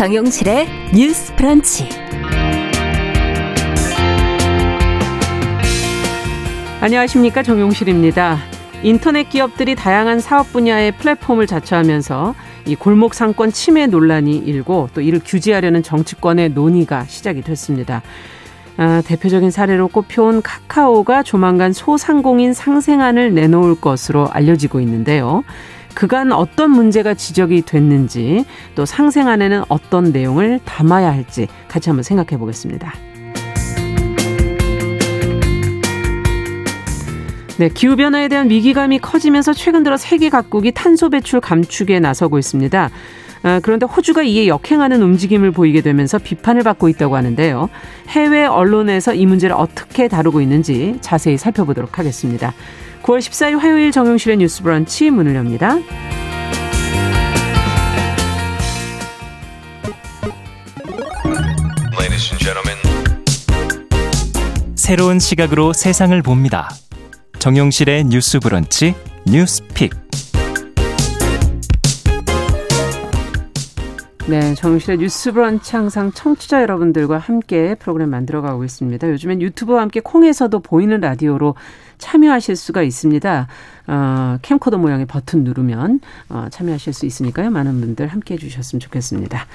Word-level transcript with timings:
정용실의 0.00 0.66
뉴스 0.94 1.36
프런치. 1.36 1.86
안녕하십니까 6.80 7.42
정용실입니다. 7.42 8.38
인터넷 8.82 9.28
기업들이 9.28 9.74
다양한 9.74 10.20
사업 10.20 10.54
분야의 10.54 10.92
플랫폼을 10.92 11.46
자처하면서 11.46 12.34
이 12.64 12.76
골목 12.76 13.12
상권 13.12 13.52
침해 13.52 13.86
논란이 13.88 14.38
일고 14.38 14.88
또 14.94 15.02
이를 15.02 15.20
규제하려는 15.22 15.82
정치권의 15.82 16.52
논의가 16.52 17.04
시작이 17.04 17.42
됐습니다. 17.42 18.00
아, 18.78 19.02
대표적인 19.04 19.50
사례로 19.50 19.88
꼽혀온 19.88 20.40
카카오가 20.40 21.22
조만간 21.22 21.74
소상공인 21.74 22.54
상생안을 22.54 23.34
내놓을 23.34 23.78
것으로 23.78 24.30
알려지고 24.30 24.80
있는데요. 24.80 25.44
그간 25.94 26.32
어떤 26.32 26.70
문제가 26.70 27.14
지적이 27.14 27.62
됐는지 27.62 28.44
또 28.74 28.86
상생안에는 28.86 29.64
어떤 29.68 30.12
내용을 30.12 30.60
담아야 30.64 31.12
할지 31.12 31.48
같이 31.68 31.90
한번 31.90 32.02
생각해 32.02 32.38
보겠습니다. 32.38 32.92
네, 37.58 37.68
기후변화에 37.68 38.28
대한 38.28 38.48
위기감이 38.48 39.00
커지면서 39.00 39.52
최근 39.52 39.82
들어 39.82 39.98
세계 39.98 40.30
각국이 40.30 40.72
탄소 40.72 41.10
배출 41.10 41.40
감축에 41.40 42.00
나서고 42.00 42.38
있습니다. 42.38 42.90
아, 43.42 43.60
그런데 43.62 43.84
호주가 43.86 44.22
이에 44.22 44.48
역행하는 44.48 45.02
움직임을 45.02 45.50
보이게 45.50 45.80
되면서 45.80 46.18
비판을 46.18 46.62
받고 46.62 46.88
있다고 46.88 47.16
하는데요. 47.16 47.68
해외 48.08 48.46
언론에서 48.46 49.14
이 49.14 49.26
문제를 49.26 49.54
어떻게 49.56 50.08
다루고 50.08 50.40
있는지 50.40 50.96
자세히 51.02 51.36
살펴보도록 51.36 51.98
하겠습니다. 51.98 52.54
9월 53.10 53.18
14일 53.18 53.58
화요일 53.58 53.90
정용실의 53.90 54.36
뉴스 54.36 54.62
브런치 54.62 55.10
문을 55.10 55.34
엽니다. 55.34 55.78
새로운 64.76 65.18
시각으로 65.18 65.72
세상을 65.72 66.20
봅니다. 66.22 66.68
정용실의 67.38 68.04
뉴스 68.04 68.38
브런치 68.38 68.94
뉴스 69.26 69.64
pick. 69.74 69.92
네, 74.28 74.54
정실의 74.54 74.98
뉴스 74.98 75.32
브런치 75.32 75.74
항상 75.74 76.12
청취자 76.12 76.62
여러분들과 76.62 77.18
함께 77.18 77.74
프로그램 77.74 78.10
만들어가고 78.10 78.64
있습니다. 78.64 79.08
요즘엔 79.08 79.40
유튜브와 79.42 79.80
함께 79.80 80.00
콩에서도 80.00 80.60
보이는 80.60 81.00
라디오로 81.00 81.56
참여하실 81.98 82.54
수가 82.54 82.82
있습니다. 82.82 83.48
어, 83.88 84.38
캠코더 84.42 84.78
모양의 84.78 85.06
버튼 85.06 85.42
누르면 85.42 86.00
어, 86.28 86.46
참여하실 86.50 86.92
수 86.92 87.06
있으니까요. 87.06 87.50
많은 87.50 87.80
분들 87.80 88.08
함께 88.08 88.34
해주셨으면 88.34 88.80
좋겠습니다. 88.80 89.46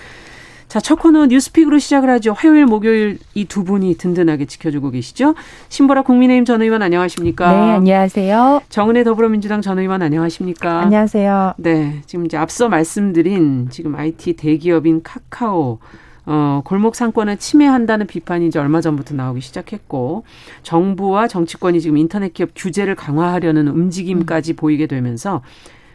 자, 0.68 0.80
첫 0.82 0.96
코너 1.00 1.28
뉴스픽으로 1.28 1.78
시작을 1.80 2.10
하죠. 2.10 2.34
화요일, 2.34 2.66
목요일 2.66 3.20
이 3.34 3.46
두 3.46 3.64
분이 3.64 3.96
든든하게 3.98 4.46
지켜주고 4.46 4.92
계시죠. 4.92 5.36
신보라 5.70 6.02
국민의힘 6.02 6.44
전 6.44 6.62
의원 6.62 6.82
안녕하십니까? 6.82 7.52
네, 7.52 7.72
안녕하세요. 7.76 8.62
정은혜 8.70 9.04
더불어민주당 9.04 9.62
전 9.62 9.80
의원 9.80 10.02
안녕하십니까? 10.02 10.82
안녕하세요. 10.82 11.54
네, 11.58 12.02
지금 12.08 12.26
이제 12.26 12.36
앞서 12.36 12.68
말씀드린 12.68 13.68
지금 13.70 13.96
IT 13.96 14.34
대기업인 14.34 15.02
카카오 15.04 15.80
어, 16.26 16.62
골목 16.66 16.96
상권을 16.96 17.38
침해한다는 17.38 18.08
비판이 18.08 18.48
이제 18.48 18.58
얼마 18.60 18.82
전부터 18.82 19.14
나오기 19.14 19.42
시작했고 19.42 20.24
정부와 20.64 21.28
정치권이 21.28 21.80
지금 21.80 21.98
인터넷 21.98 22.34
기업 22.34 22.50
규제를 22.56 22.96
강화하려는 22.96 23.68
움직임까지 23.68 24.54
음. 24.54 24.56
보이게 24.56 24.88
되면서 24.88 25.42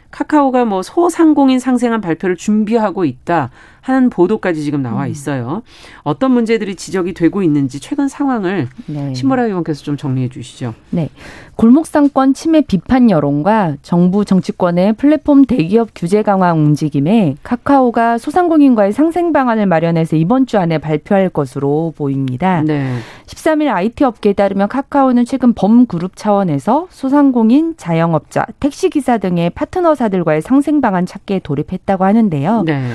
카카오가 0.09 0.65
뭐 0.65 0.83
소상공인 0.83 1.59
상생한 1.59 2.01
발표를 2.01 2.35
준비하고 2.37 3.05
있다 3.05 3.49
하는 3.81 4.09
보도까지 4.09 4.63
지금 4.63 4.81
나와 4.81 5.05
음. 5.05 5.09
있어요. 5.09 5.63
어떤 6.03 6.31
문제들이 6.31 6.75
지적이 6.75 7.13
되고 7.13 7.41
있는지 7.41 7.79
최근 7.79 8.07
상황을 8.07 8.67
네. 8.85 9.13
신보라 9.13 9.45
의원께서 9.45 9.83
좀 9.83 9.97
정리해 9.97 10.29
주시죠. 10.29 10.73
네. 10.91 11.09
골목상권 11.55 12.33
침해 12.33 12.61
비판 12.61 13.09
여론과 13.09 13.77
정부 13.81 14.23
정치권의 14.23 14.93
플랫폼 14.93 15.45
대기업 15.45 15.89
규제 15.95 16.21
강화 16.21 16.53
움직임에 16.53 17.35
카카오가 17.43 18.17
소상공인과의 18.17 18.93
상생 18.93 19.33
방안을 19.33 19.65
마련해서 19.65 20.15
이번 20.15 20.45
주 20.45 20.57
안에 20.57 20.77
발표할 20.77 21.29
것으로 21.29 21.93
보입니다. 21.97 22.61
네. 22.61 22.97
13일 23.25 23.67
IT 23.67 24.03
업계에 24.03 24.33
따르면 24.33 24.67
카카오는 24.69 25.25
최근 25.25 25.53
범그룹 25.53 26.15
차원에서 26.15 26.87
소상공인, 26.89 27.75
자영업자, 27.77 28.45
택시기사 28.59 29.17
등의 29.17 29.51
파트너사들과의 29.51 30.41
상생 30.41 30.81
방안 30.81 31.05
찾기에 31.05 31.39
돌입했다고 31.39 32.05
하는데요. 32.05 32.63
네. 32.65 32.91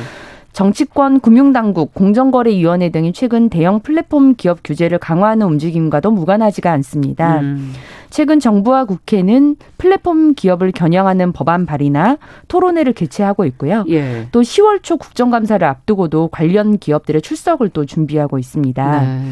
정치권, 0.57 1.21
금융당국, 1.21 1.93
공정거래위원회 1.93 2.89
등이 2.89 3.13
최근 3.13 3.51
대형 3.51 3.81
플랫폼 3.81 4.35
기업 4.37 4.61
규제를 4.65 4.97
강화하는 4.97 5.47
움직임과도 5.47 6.11
무관하지가 6.11 6.73
않습니다. 6.73 7.41
음. 7.41 7.75
최근 8.09 8.41
정부와 8.41 8.87
국회는 8.87 9.57
플랫폼 9.77 10.33
기업을 10.33 10.73
겨냥하는 10.73 11.33
법안 11.33 11.67
발의나 11.67 12.17
토론회를 12.49 12.95
개최하고 12.95 13.45
있고요. 13.45 13.85
예. 13.91 14.29
또 14.33 14.41
10월 14.41 14.83
초 14.83 14.97
국정감사를 14.97 15.67
앞두고도 15.69 16.29
관련 16.29 16.79
기업들의 16.79 17.21
출석을 17.21 17.69
또 17.69 17.85
준비하고 17.85 18.39
있습니다. 18.39 19.01
네. 19.03 19.25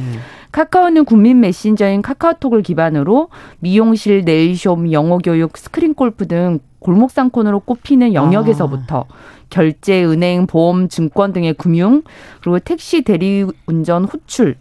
카카오는 0.52 1.06
국민 1.06 1.40
메신저인 1.40 2.02
카카오톡을 2.02 2.60
기반으로 2.62 3.30
미용실, 3.60 4.26
네일숍, 4.26 4.92
영어교육, 4.92 5.56
스크린 5.56 5.94
골프 5.94 6.28
등 6.28 6.60
골목상권으로 6.84 7.60
꼽히는 7.60 8.14
영역에서부터 8.14 9.06
아. 9.08 9.14
결제, 9.50 10.04
은행, 10.04 10.46
보험, 10.46 10.88
증권 10.88 11.32
등의 11.32 11.54
금융, 11.54 12.02
그리고 12.40 12.58
택시 12.58 13.02
대리 13.02 13.46
운전, 13.66 14.04
호출, 14.04 14.56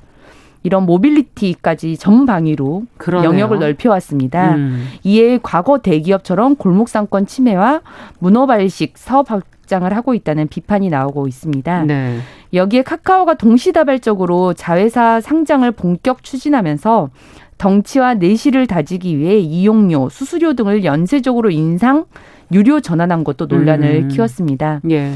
이런 0.63 0.85
모빌리티까지 0.85 1.97
전방위로 1.97 2.83
그러네요. 2.97 3.29
영역을 3.29 3.59
넓혀왔습니다. 3.59 4.55
음. 4.55 4.87
이에 5.03 5.37
과거 5.43 5.79
대기업처럼 5.79 6.55
골목상권 6.55 7.25
침해와 7.25 7.81
문어발식 8.19 8.93
사업 8.97 9.29
확장을 9.29 9.93
하고 9.93 10.13
있다는 10.13 10.47
비판이 10.47 10.89
나오고 10.89 11.27
있습니다. 11.27 11.83
네. 11.83 12.19
여기에 12.53 12.83
카카오가 12.83 13.33
동시다발적으로 13.33 14.53
자회사 14.53 15.19
상장을 15.19 15.69
본격 15.71 16.23
추진하면서 16.23 17.09
덩치와 17.57 18.15
내실을 18.15 18.67
다지기 18.67 19.17
위해 19.17 19.39
이용료, 19.39 20.09
수수료 20.09 20.53
등을 20.53 20.83
연쇄적으로 20.83 21.49
인상, 21.49 22.05
유료 22.51 22.79
전환한 22.79 23.23
것도 23.23 23.45
논란을 23.45 24.03
음. 24.03 24.07
키웠습니다. 24.09 24.81
예. 24.91 25.13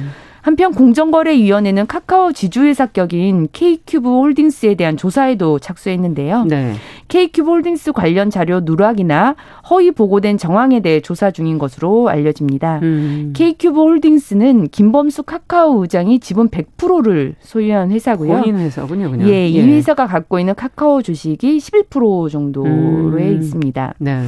한편 0.47 0.73
공정거래위원회는 0.73 1.87
카카오 1.87 2.31
지주회사 2.31 2.85
격인 2.87 3.49
K큐브 3.51 4.09
홀딩스에 4.09 4.75
대한 4.75 4.95
조사에도 4.95 5.59
착수했는데요. 5.59 6.45
네. 6.45 6.73
K큐브 7.07 7.50
홀딩스 7.50 7.94
관련 7.94 8.29
자료 8.29 8.59
누락이나 8.59 9.35
허위 9.69 9.91
보고된 9.91 10.38
정황에 10.38 10.81
대해 10.81 11.00
조사 11.00 11.31
중인 11.31 11.57
것으로 11.57 12.09
알려집니다. 12.09 12.79
음. 12.84 13.34
K큐브 13.35 13.79
홀딩스는 13.79 14.69
김범수 14.69 15.23
카카오 15.23 15.81
의장이 15.81 16.19
지분 16.19 16.50
100%를 16.50 17.35
소유한 17.40 17.91
회사고요. 17.91 18.38
본인 18.38 18.57
회사군요, 18.57 19.12
그냥. 19.12 19.29
예, 19.29 19.47
이 19.47 19.57
예. 19.57 19.63
회사가 19.63 20.07
갖고 20.07 20.40
있는 20.40 20.53
카카오 20.56 21.01
주식이 21.01 21.57
11% 21.57 22.29
정도에 22.29 22.69
음. 22.69 23.38
있습니다. 23.38 23.94
네. 24.00 24.22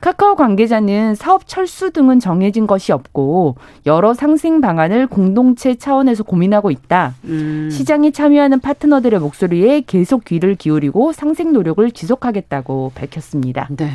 카카오 0.00 0.34
관계자는 0.34 1.14
사업 1.14 1.46
철수 1.46 1.92
등은 1.92 2.18
정해진 2.20 2.66
것이 2.66 2.92
없고 2.92 3.56
여러 3.86 4.14
상생 4.14 4.60
방안을 4.60 5.06
공동체 5.06 5.76
차원에서 5.76 6.24
고민하고 6.24 6.70
있다. 6.70 7.14
음. 7.24 7.68
시장에 7.70 8.10
참여하는 8.10 8.60
파트너들의 8.60 9.20
목소리에 9.20 9.82
계속 9.86 10.24
귀를 10.24 10.54
기울이고 10.54 11.12
상생 11.12 11.52
노력을 11.52 11.88
지속 11.92 12.23
하겠다고 12.26 12.92
밝혔습니다. 12.94 13.68
네. 13.76 13.90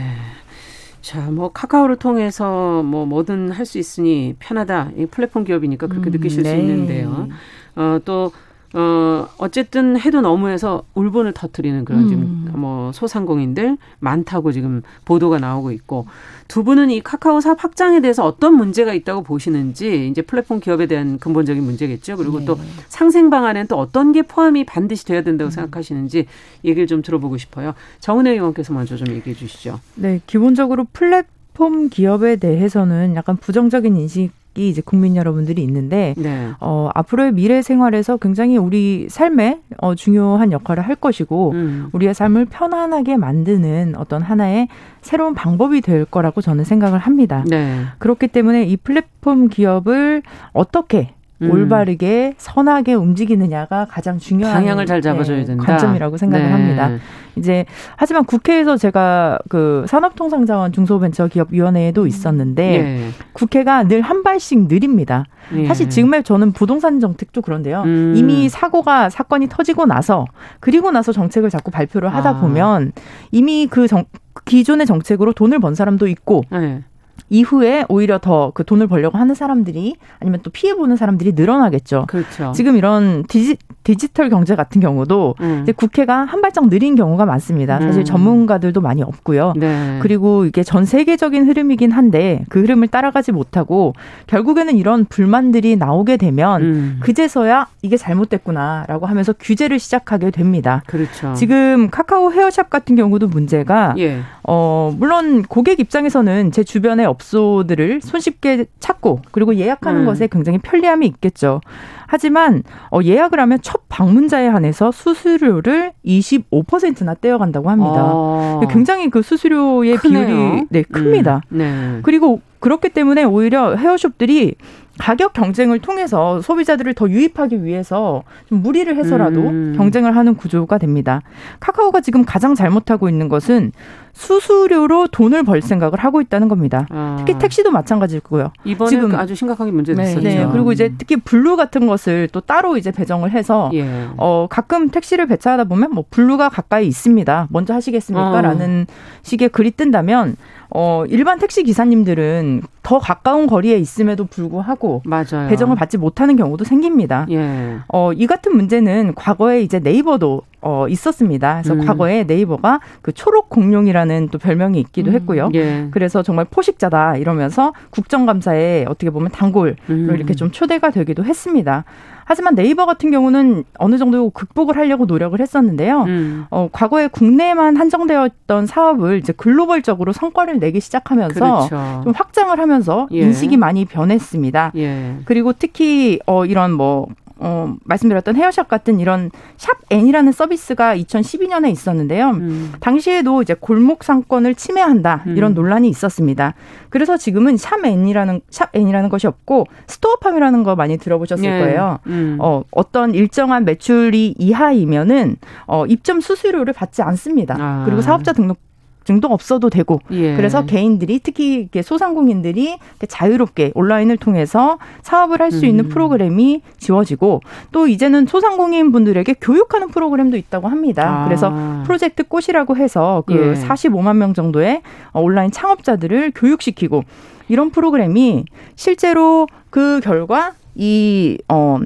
자, 1.01 1.31
뭐 1.31 1.51
카카오를 1.51 1.95
통해서 1.95 2.83
뭐 2.83 3.05
뭐든 3.05 3.51
할 3.51 3.65
수 3.65 3.77
있으니 3.77 4.35
편하다. 4.39 4.91
이 4.97 5.05
플랫폼 5.05 5.43
기업이니까 5.43 5.87
그렇게 5.87 6.09
음, 6.09 6.11
느끼실 6.11 6.43
네. 6.43 6.49
수 6.51 6.55
있는데요. 6.57 7.27
어, 7.75 7.99
또 8.03 8.31
어, 8.73 9.27
어쨌든 9.39 9.99
해도 9.99 10.21
너무해서 10.21 10.83
울분을 10.93 11.33
터트리는 11.33 11.85
그런 11.85 12.03
음. 12.03 12.07
지금 12.09 12.61
뭐 12.61 12.91
소상공인들 12.91 13.77
많다고 13.99 14.51
지금 14.51 14.83
보도가 15.05 15.39
나오고 15.39 15.71
있고 15.71 16.05
두 16.47 16.63
분은 16.63 16.91
이 16.91 17.01
카카오 17.01 17.41
사업 17.41 17.63
확장에 17.63 17.99
대해서 17.99 18.25
어떤 18.25 18.55
문제가 18.55 18.93
있다고 18.93 19.23
보시는지 19.23 20.07
이제 20.09 20.21
플랫폼 20.21 20.59
기업에 20.59 20.85
대한 20.85 21.17
근본적인 21.17 21.63
문제겠죠. 21.63 22.17
그리고 22.17 22.39
네. 22.39 22.45
또 22.45 22.59
상생 22.89 23.29
방안에는 23.29 23.67
또 23.67 23.77
어떤 23.77 24.11
게 24.11 24.21
포함이 24.21 24.65
반드시 24.65 25.05
돼야 25.05 25.23
된다고 25.23 25.49
음. 25.49 25.51
생각하시는지 25.51 26.27
얘기를 26.63 26.85
좀 26.85 27.01
들어보고 27.01 27.37
싶어요. 27.37 27.73
정은혜 27.99 28.31
의원께서 28.31 28.73
먼저 28.73 28.95
좀 28.97 29.07
얘기해 29.15 29.35
주시죠. 29.35 29.79
네, 29.95 30.21
기본적으로 30.27 30.85
플랫폼 30.93 31.89
기업에 31.89 32.35
대해서는 32.35 33.15
약간 33.15 33.37
부정적인 33.37 33.95
인식 33.95 34.38
이 34.55 34.69
이제 34.69 34.81
국민 34.83 35.15
여러분들이 35.15 35.61
있는데 35.63 36.15
네. 36.17 36.49
어, 36.59 36.89
앞으로의 36.93 37.33
미래 37.33 37.61
생활에서 37.61 38.17
굉장히 38.17 38.57
우리 38.57 39.07
삶에 39.09 39.61
어, 39.77 39.95
중요한 39.95 40.51
역할을 40.51 40.85
할 40.85 40.95
것이고 40.95 41.51
음. 41.51 41.89
우리의 41.93 42.13
삶을 42.13 42.45
편안하게 42.45 43.17
만드는 43.17 43.93
어떤 43.97 44.21
하나의 44.21 44.67
새로운 45.01 45.33
방법이 45.35 45.81
될 45.81 46.03
거라고 46.05 46.41
저는 46.41 46.63
생각을 46.63 46.99
합니다. 46.99 47.43
네. 47.47 47.83
그렇기 47.99 48.27
때문에 48.27 48.63
이 48.63 48.75
플랫폼 48.75 49.47
기업을 49.49 50.23
어떻게 50.53 51.13
음. 51.41 51.51
올바르게 51.51 52.33
선하게 52.37 52.95
움직이느냐가 52.95 53.85
가장 53.89 54.17
중요한 54.17 54.53
방향을 54.55 54.85
잘 54.85 55.01
잡아줘야 55.01 55.37
네, 55.37 55.45
된다. 55.45 55.63
관점이라고 55.63 56.17
생각을 56.17 56.45
네. 56.45 56.51
합니다. 56.51 56.91
이제 57.35 57.65
하지만 57.95 58.25
국회에서 58.25 58.75
제가 58.75 59.39
그 59.47 59.85
산업통상자원 59.87 60.73
중소벤처기업위원회에도 60.73 62.05
있었는데 62.07 62.81
네. 62.81 63.09
국회가 63.33 63.83
늘 63.83 64.01
한 64.09 64.23
발씩 64.23 64.67
느립니다. 64.67 65.25
예. 65.53 65.67
사실 65.67 65.89
지금의 65.89 66.23
저는 66.23 66.51
부동산 66.51 66.99
정책도 66.99 67.41
그런데요. 67.43 67.83
음. 67.83 68.13
이미 68.17 68.49
사고가 68.49 69.09
사건이 69.09 69.49
터지고 69.49 69.85
나서 69.85 70.25
그리고 70.59 70.89
나서 70.89 71.11
정책을 71.11 71.49
자꾸 71.51 71.69
발표를 71.69 72.13
하다 72.13 72.29
아. 72.29 72.39
보면 72.39 72.91
이미 73.31 73.67
그 73.69 73.87
정, 73.87 74.05
기존의 74.45 74.87
정책으로 74.87 75.33
돈을 75.33 75.59
번 75.59 75.75
사람도 75.75 76.07
있고 76.07 76.43
네. 76.51 76.83
이후에 77.29 77.85
오히려 77.89 78.19
더 78.19 78.51
그 78.53 78.63
돈을 78.63 78.87
벌려고 78.87 79.17
하는 79.17 79.35
사람들이 79.35 79.95
아니면 80.19 80.39
또 80.43 80.49
피해 80.49 80.73
보는 80.73 80.95
사람들이 80.95 81.33
늘어나겠죠. 81.33 82.05
그렇죠. 82.07 82.51
지금 82.53 82.75
이런 82.75 83.23
디지, 83.27 83.57
디지털 83.83 84.29
경제 84.29 84.55
같은 84.55 84.81
경우도 84.81 85.35
음. 85.39 85.59
이제 85.63 85.71
국회가 85.71 86.25
한 86.25 86.41
발짝 86.41 86.67
느린 86.69 86.95
경우가 86.95 87.25
많습니다. 87.25 87.79
사실 87.79 88.01
음. 88.01 88.05
전문가들도 88.05 88.81
많이 88.81 89.01
없고요. 89.01 89.53
네. 89.55 89.99
그리고 90.01 90.45
이게 90.45 90.63
전 90.63 90.85
세계적인 90.85 91.47
흐름이긴 91.47 91.91
한데 91.91 92.43
그 92.49 92.61
흐름을 92.61 92.89
따라가지 92.89 93.31
못하고 93.31 93.93
결국에는 94.27 94.75
이런 94.75 95.05
불만들이 95.05 95.75
나오게 95.75 96.17
되면 96.17 96.61
음. 96.61 96.99
그제서야 97.01 97.67
이게 97.81 97.97
잘못됐구나라고 97.97 99.05
하면서 99.05 99.33
규제를 99.33 99.79
시작하게 99.79 100.31
됩니다. 100.31 100.83
그렇죠. 100.87 101.33
지금 101.33 101.89
카카오 101.89 102.31
헤어샵 102.31 102.69
같은 102.69 102.95
경우도 102.95 103.27
문제가 103.27 103.95
예. 103.97 104.19
어 104.43 104.93
물론 104.97 105.43
고객 105.43 105.79
입장에서는 105.79 106.51
제 106.51 106.63
주변에 106.63 107.05
업소들을 107.09 108.01
손쉽게 108.01 108.65
찾고 108.79 109.21
그리고 109.31 109.55
예약하는 109.55 110.01
음. 110.01 110.05
것에 110.05 110.27
굉장히 110.27 110.57
편리함이 110.59 111.05
있겠죠. 111.07 111.61
하지만 112.07 112.63
어, 112.91 112.99
예약을 113.03 113.39
하면 113.39 113.59
첫 113.61 113.81
방문자에 113.89 114.47
한해서 114.47 114.91
수수료를 114.91 115.91
25%나 116.05 117.13
떼어간다고 117.13 117.69
합니다. 117.69 118.11
아. 118.11 118.61
굉장히 118.69 119.09
그 119.09 119.21
수수료의 119.21 119.97
크네요. 119.97 120.25
비율이 120.25 120.65
네, 120.69 120.81
큽니다. 120.83 121.41
음. 121.51 121.57
네. 121.57 121.99
그리고 122.03 122.41
그렇기 122.59 122.89
때문에 122.89 123.23
오히려 123.23 123.75
헤어숍들이 123.75 124.55
가격 124.99 125.33
경쟁을 125.33 125.79
통해서 125.79 126.41
소비자들을 126.41 126.93
더 126.93 127.09
유입하기 127.09 127.63
위해서 127.63 128.23
좀 128.47 128.61
무리를 128.61 128.95
해서라도 128.95 129.39
음. 129.39 129.73
경쟁을 129.77 130.15
하는 130.15 130.35
구조가 130.35 130.77
됩니다. 130.77 131.21
카카오가 131.61 132.01
지금 132.01 132.25
가장 132.25 132.53
잘못하고 132.53 133.09
있는 133.09 133.29
것은 133.29 133.71
수수료로 134.13 135.07
돈을 135.07 135.43
벌 135.43 135.61
생각을 135.61 135.99
하고 135.99 136.19
있다는 136.19 136.49
겁니다. 136.49 136.85
아. 136.89 137.15
특히 137.19 137.39
택시도 137.39 137.71
마찬가지고요. 137.71 138.51
이번에 138.65 138.89
지금 138.89 139.15
아주 139.15 139.33
심각하게 139.35 139.71
문제됐었죠. 139.71 140.19
네, 140.19 140.43
네. 140.43 140.49
그리고 140.51 140.73
이제 140.73 140.93
특히 140.97 141.15
블루 141.15 141.55
같은 141.55 141.87
것을 141.87 142.27
또 142.33 142.41
따로 142.41 142.75
이제 142.75 142.91
배정을 142.91 143.31
해서 143.31 143.71
예. 143.73 144.09
어 144.17 144.47
가끔 144.49 144.89
택시를 144.89 145.27
배차하다 145.27 145.63
보면 145.65 145.91
뭐 145.93 146.03
블루가 146.09 146.49
가까이 146.49 146.87
있습니다. 146.87 147.47
먼저 147.49 147.73
하시겠습니까?라는 147.73 148.85
어. 148.89 148.93
식의 149.21 149.49
글이 149.49 149.71
뜬다면 149.71 150.35
어, 150.71 151.03
일반 151.07 151.39
택시 151.39 151.63
기사님들은 151.63 152.61
더 152.83 152.99
가까운 152.99 153.47
거리에 153.47 153.77
있음에도 153.77 154.25
불구하고 154.25 155.01
맞아요. 155.05 155.49
배정을 155.49 155.75
받지 155.75 155.97
못하는 155.97 156.35
경우도 156.35 156.63
생깁니다. 156.63 157.25
예. 157.29 157.77
어, 157.87 158.13
이 158.13 158.25
같은 158.27 158.55
문제는 158.55 159.13
과거에 159.15 159.61
이제 159.61 159.79
네이버도 159.79 160.43
어, 160.61 160.87
있었습니다. 160.89 161.61
그래서 161.61 161.73
음. 161.73 161.85
과거에 161.85 162.23
네이버가 162.25 162.81
그 163.01 163.13
초록 163.13 163.49
공룡이라는 163.49 164.29
또 164.29 164.37
별명이 164.37 164.79
있기도 164.81 165.11
음. 165.11 165.15
했고요. 165.15 165.49
예. 165.53 165.87
그래서 165.91 166.21
정말 166.21 166.45
포식자다 166.45 167.17
이러면서 167.17 167.73
국정감사에 167.91 168.85
어떻게 168.87 169.09
보면 169.09 169.31
단골로 169.31 169.75
음. 169.89 170.09
이렇게 170.13 170.33
좀 170.33 170.51
초대가 170.51 170.89
되기도 170.89 171.23
했습니다. 171.23 171.85
하지만 172.25 172.53
네이버 172.53 172.85
같은 172.85 173.09
경우는 173.09 173.63
어느 173.79 173.97
정도 173.97 174.29
극복을 174.29 174.77
하려고 174.77 175.05
노력을 175.05 175.39
했었는데요. 175.39 176.03
음. 176.03 176.45
어, 176.51 176.69
과거에 176.71 177.07
국내만 177.07 177.75
한정되었던 177.75 178.67
사업을 178.67 179.17
이제 179.17 179.33
글로벌적으로 179.33 180.13
성과를 180.13 180.59
내기 180.59 180.79
시작하면서 180.79 181.33
그렇죠. 181.33 182.01
좀 182.03 182.13
확장을 182.15 182.55
하면서 182.59 182.68
예. 183.11 183.19
인식이 183.19 183.57
많이 183.57 183.85
변했습니다. 183.85 184.73
예. 184.75 185.17
그리고 185.25 185.53
특히 185.53 186.19
어, 186.25 186.45
이런 186.45 186.71
뭐 186.73 187.07
어, 187.41 187.73
말씀드렸던 187.85 188.35
헤어샵 188.35 188.67
같은 188.67 188.99
이런 188.99 189.31
샵 189.57 189.77
N이라는 189.89 190.31
서비스가 190.31 190.95
2012년에 190.97 191.71
있었는데요. 191.71 192.31
음. 192.31 192.73
당시에도 192.81 193.41
이제 193.41 193.55
골목 193.57 194.03
상권을 194.03 194.55
침해한다 194.55 195.23
이런 195.25 195.53
음. 195.53 195.55
논란이 195.55 195.87
있었습니다. 195.89 196.53
그래서 196.89 197.17
지금은 197.17 197.57
샵 197.57 197.83
N이라는 197.83 198.41
샵 198.49 198.75
N이라는 198.75 199.09
것이 199.09 199.25
없고 199.25 199.67
스토어팜이라는 199.87 200.63
거 200.63 200.75
많이 200.75 200.97
들어보셨을 200.97 201.49
네. 201.49 201.59
거예요. 201.61 201.99
음. 202.07 202.37
어, 202.39 202.63
어떤 202.71 203.13
일정한 203.15 203.63
매출이 203.63 204.35
이하이면은 204.37 205.37
어, 205.65 205.85
입점 205.85 206.19
수수료를 206.19 206.73
받지 206.73 207.01
않습니다. 207.01 207.55
아. 207.57 207.83
그리고 207.85 208.01
사업자 208.01 208.33
등록 208.33 208.68
증도 209.09 209.27
없어도 209.27 209.71
되고 209.71 209.99
예. 210.11 210.35
그래서 210.35 210.65
개인들이 210.67 211.19
특히 211.23 211.67
소상공인들이 211.81 212.77
자유롭게 213.07 213.71
온라인을 213.73 214.17
통해서 214.17 214.77
사업을 215.01 215.41
할수 215.41 215.65
있는 215.65 215.85
음. 215.85 215.89
프로그램이 215.89 216.61
지워지고 216.77 217.41
또 217.71 217.87
이제는 217.87 218.27
소상공인 218.27 218.91
분들에게 218.91 219.33
교육하는 219.41 219.87
프로그램도 219.87 220.37
있다고 220.37 220.67
합니다. 220.67 221.23
아. 221.23 221.25
그래서 221.25 221.51
프로젝트 221.85 222.23
꽃이라고 222.23 222.77
해서 222.77 223.23
그 223.25 223.33
예. 223.33 223.67
45만 223.67 224.17
명 224.17 224.35
정도의 224.35 224.83
온라인 225.13 225.49
창업자들을 225.49 226.33
교육시키고 226.35 227.03
이런 227.47 227.71
프로그램이 227.71 228.45
실제로 228.75 229.47
그 229.71 230.01
결과 230.03 230.53
이 230.75 231.39
어, 231.47 231.79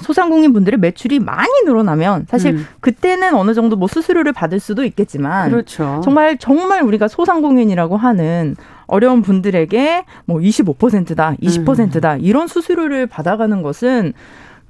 소상공인 0.00 0.52
분들의 0.52 0.78
매출이 0.80 1.20
많이 1.20 1.50
늘어나면 1.64 2.26
사실 2.28 2.54
음. 2.54 2.66
그때는 2.80 3.34
어느 3.34 3.54
정도 3.54 3.76
뭐 3.76 3.88
수수료를 3.88 4.32
받을 4.32 4.60
수도 4.60 4.84
있겠지만 4.84 5.50
그렇죠. 5.50 6.00
정말 6.04 6.36
정말 6.38 6.82
우리가 6.82 7.08
소상공인이라고 7.08 7.96
하는 7.96 8.56
어려운 8.86 9.22
분들에게 9.22 10.04
뭐 10.26 10.38
25%다, 10.40 11.34
20%다 11.40 12.14
음. 12.14 12.20
이런 12.20 12.48
수수료를 12.48 13.06
받아가는 13.06 13.62
것은 13.62 14.12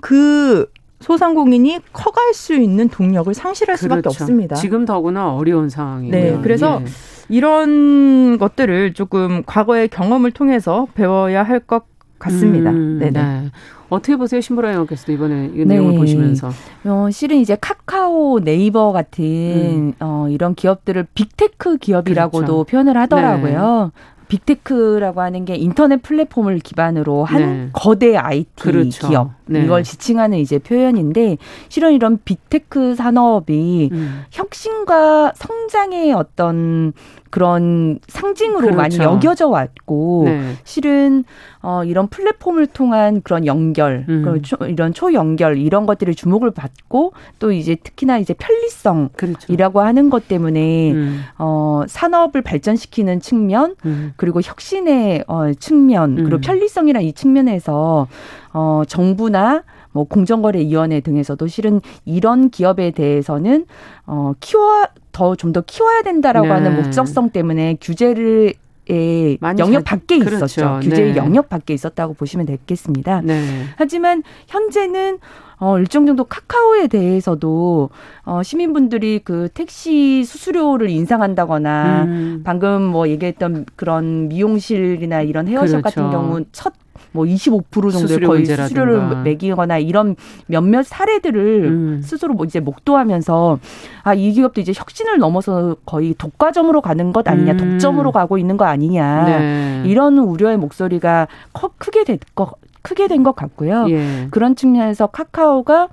그 0.00 0.67
소상공인이 1.00 1.81
커갈 1.93 2.32
수 2.32 2.55
있는 2.55 2.88
동력을 2.88 3.32
상실할 3.32 3.76
그렇죠. 3.76 3.82
수밖에 3.82 4.09
없습니다. 4.09 4.57
지금 4.57 4.85
더구나 4.85 5.35
어려운 5.35 5.69
상황이에요. 5.69 6.12
네, 6.12 6.38
그래서 6.43 6.81
예. 6.83 6.87
이런 7.28 8.38
것들을 8.38 8.95
조금 8.95 9.43
과거의 9.45 9.88
경험을 9.88 10.31
통해서 10.31 10.87
배워야 10.95 11.43
할것 11.43 11.94
같습니다. 12.25 12.71
음, 12.71 12.99
네네. 12.99 13.11
네. 13.11 13.50
어떻게 13.90 14.16
보세요, 14.16 14.40
신보라 14.40 14.73
영화께서도 14.73 15.12
이번에 15.12 15.50
이 15.54 15.59
네. 15.59 15.64
내용을 15.64 15.97
보시면서? 15.99 16.50
어, 16.85 17.09
실은 17.12 17.37
이제 17.37 17.57
카카오, 17.61 18.40
네이버 18.40 18.93
같은 18.93 19.25
음. 19.25 19.93
어, 20.00 20.26
이런 20.31 20.54
기업들을 20.54 21.07
빅테크 21.14 21.76
기업이라고도 21.78 22.47
그렇죠. 22.47 22.64
표현을 22.64 22.97
하더라고요. 22.97 23.93
네. 23.95 24.00
빅테크라고 24.26 25.21
하는 25.21 25.45
게 25.45 25.54
인터넷 25.54 26.02
플랫폼을 26.02 26.59
기반으로 26.59 27.25
한 27.25 27.40
네. 27.40 27.69
거대 27.73 28.16
IT 28.16 28.49
그렇죠. 28.57 29.09
기업 29.09 29.31
네. 29.47 29.62
이걸 29.62 29.85
지칭하는 29.85 30.38
이제 30.38 30.59
표현인데 30.59 31.37
실은 31.69 31.93
이런 31.93 32.19
빅테크 32.25 32.95
산업이 32.95 33.90
음. 33.93 34.23
혁신과 34.31 35.33
성장의 35.37 36.14
어떤 36.14 36.95
그런 37.35 37.99
상징으로 38.07 38.61
그렇죠. 38.61 38.76
많이 38.76 38.97
여겨져 38.97 39.49
왔고 39.49 40.23
네. 40.26 40.53
실은 40.62 41.25
어 41.62 41.83
이런 41.83 42.07
플랫폼을 42.07 42.69
통한 42.69 43.23
그런 43.23 43.45
연결, 43.45 44.07
음. 44.09 44.41
초, 44.43 44.57
이런 44.67 44.95
초연결 44.95 45.59
이런 45.59 45.85
것들을 45.85 46.14
주목을 46.14 46.53
받고 46.53 47.12
또 47.41 47.50
이제 47.50 47.75
특히나 47.75 48.19
이제 48.19 48.35
편리성이라고 48.35 49.12
그렇죠. 49.17 49.81
하는 49.81 50.11
것 50.11 50.29
때문에 50.29 50.93
음. 50.93 51.23
어 51.37 51.83
산업을 51.88 52.41
발전시키는 52.43 53.19
측면 53.19 53.75
음. 53.85 54.12
그리고 54.14 54.41
혁신의 54.41 55.25
어 55.26 55.53
측면 55.55 56.14
그리고 56.14 56.37
음. 56.37 56.41
편리성이라는 56.41 57.05
이 57.05 57.12
측면에서 57.14 58.07
어 58.53 58.83
정부나 58.87 59.64
뭐 59.91 60.05
공정거래위원회 60.05 61.00
등에서도 61.00 61.45
실은 61.49 61.81
이런 62.05 62.50
기업에 62.50 62.93
대해서는 62.93 63.67
어 64.07 64.35
키워 64.38 64.87
더 65.14 65.35
좀 65.37 65.52
더 65.54 65.62
키워야 65.62 66.02
된다라고 66.02 66.47
네. 66.49 66.52
하는 66.52 66.76
목적성 66.76 67.30
때문에 67.30 67.78
규제를 67.80 68.52
에 68.90 69.38
영역 69.59 69.85
밖에 69.85 70.18
그렇죠. 70.18 70.44
있었죠. 70.44 70.80
규제의 70.83 71.12
네. 71.12 71.16
영역 71.16 71.49
밖에 71.49 71.73
있었다고 71.73 72.12
보시면 72.12 72.44
되겠습니다. 72.44 73.23
네. 73.23 73.64
하지만 73.76 74.23
현재는 74.49 75.21
어, 75.56 75.78
일정 75.78 76.04
정도 76.04 76.25
카카오에 76.25 76.88
대해서도 76.88 77.88
어, 78.26 78.42
시민분들이 78.42 79.21
그 79.25 79.49
택시 79.54 80.23
수수료를 80.25 80.90
인상한다거나 80.90 82.02
음. 82.04 82.42
방금 82.44 82.83
뭐 82.83 83.09
얘기했던 83.09 83.64
그런 83.75 84.28
미용실이나 84.28 85.23
이런 85.23 85.49
헤어샵 85.49 85.80
그렇죠. 85.80 85.83
같은 85.83 86.11
경우 86.11 86.44
첫 86.52 86.75
뭐 87.13 87.25
25% 87.25 87.93
정도의 87.93 88.21
거의 88.21 88.41
문제라든가. 88.41 88.69
수수료를 88.69 89.23
매기거나 89.23 89.79
이런 89.79 90.17
몇몇 90.47 90.85
사례들을 90.85 91.65
음. 91.65 92.03
스스로 92.03 92.35
뭐 92.35 92.45
이제 92.47 92.61
목도하면서 92.61 93.59
아 94.03 94.15
이 94.15 94.33
기업도 94.33 94.61
이제 94.61 94.73
혁신을 94.75 95.19
넘어서 95.19 95.77
거의 95.85 96.15
독과점으로 96.17 96.81
가는 96.81 97.13
것 97.13 97.27
아니냐, 97.29 97.53
음. 97.53 97.57
독점으로 97.57 98.13
가고 98.13 98.39
있는 98.39 98.57
거 98.57 98.65
아니냐 98.65 99.25
네. 99.25 99.83
이런 99.87 100.19
우려의 100.19 100.57
목소리가 100.59 101.27
커, 101.53 101.71
크게 101.79 102.05
될 102.05 102.19
것. 102.35 102.53
크게 102.83 103.09
된 103.09 103.23
것 103.23 103.35
같고요. 103.35 103.87
예. 103.89 104.29
그런 104.31 104.55
측면에서 104.57 105.07
카카오가 105.07 105.89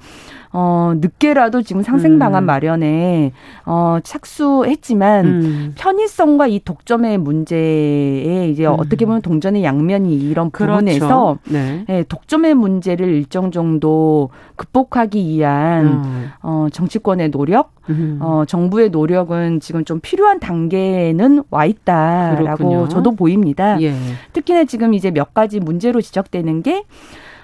어, 0.53 0.93
늦게라도 0.97 1.61
지금 1.61 1.81
상생 1.81 2.19
방안 2.19 2.43
음. 2.43 2.45
마련에 2.45 3.31
어, 3.65 3.99
착수했지만 4.03 5.25
음. 5.25 5.73
편의성과 5.77 6.47
이 6.47 6.59
독점의 6.59 7.17
문제에 7.19 8.49
이제 8.49 8.65
음. 8.65 8.75
어떻게 8.77 9.05
보면 9.05 9.21
동전의 9.21 9.63
양면이 9.63 10.13
이런 10.13 10.51
그렇죠. 10.51 10.71
부분에서 10.73 11.37
네. 11.45 11.85
예, 11.89 12.03
독점의 12.03 12.55
문제를 12.55 13.07
일정 13.07 13.51
정도 13.51 14.29
극복하기 14.57 15.25
위한 15.25 15.85
음. 15.85 16.29
어, 16.41 16.67
정치권의 16.71 17.31
노력, 17.31 17.73
음. 17.89 18.19
어, 18.21 18.43
정부의 18.45 18.89
노력은 18.89 19.61
지금 19.61 19.85
좀 19.85 19.99
필요한 20.01 20.39
단계는 20.39 21.43
와 21.49 21.65
있다라고 21.65 22.43
그렇군요. 22.43 22.87
저도 22.89 23.11
보입니다. 23.15 23.81
예. 23.81 23.93
특히나 24.33 24.65
지금 24.65 24.93
이제 24.93 25.11
몇 25.11 25.33
가지 25.33 25.59
문제로 25.59 26.01
지적되는 26.01 26.61
게 26.61 26.83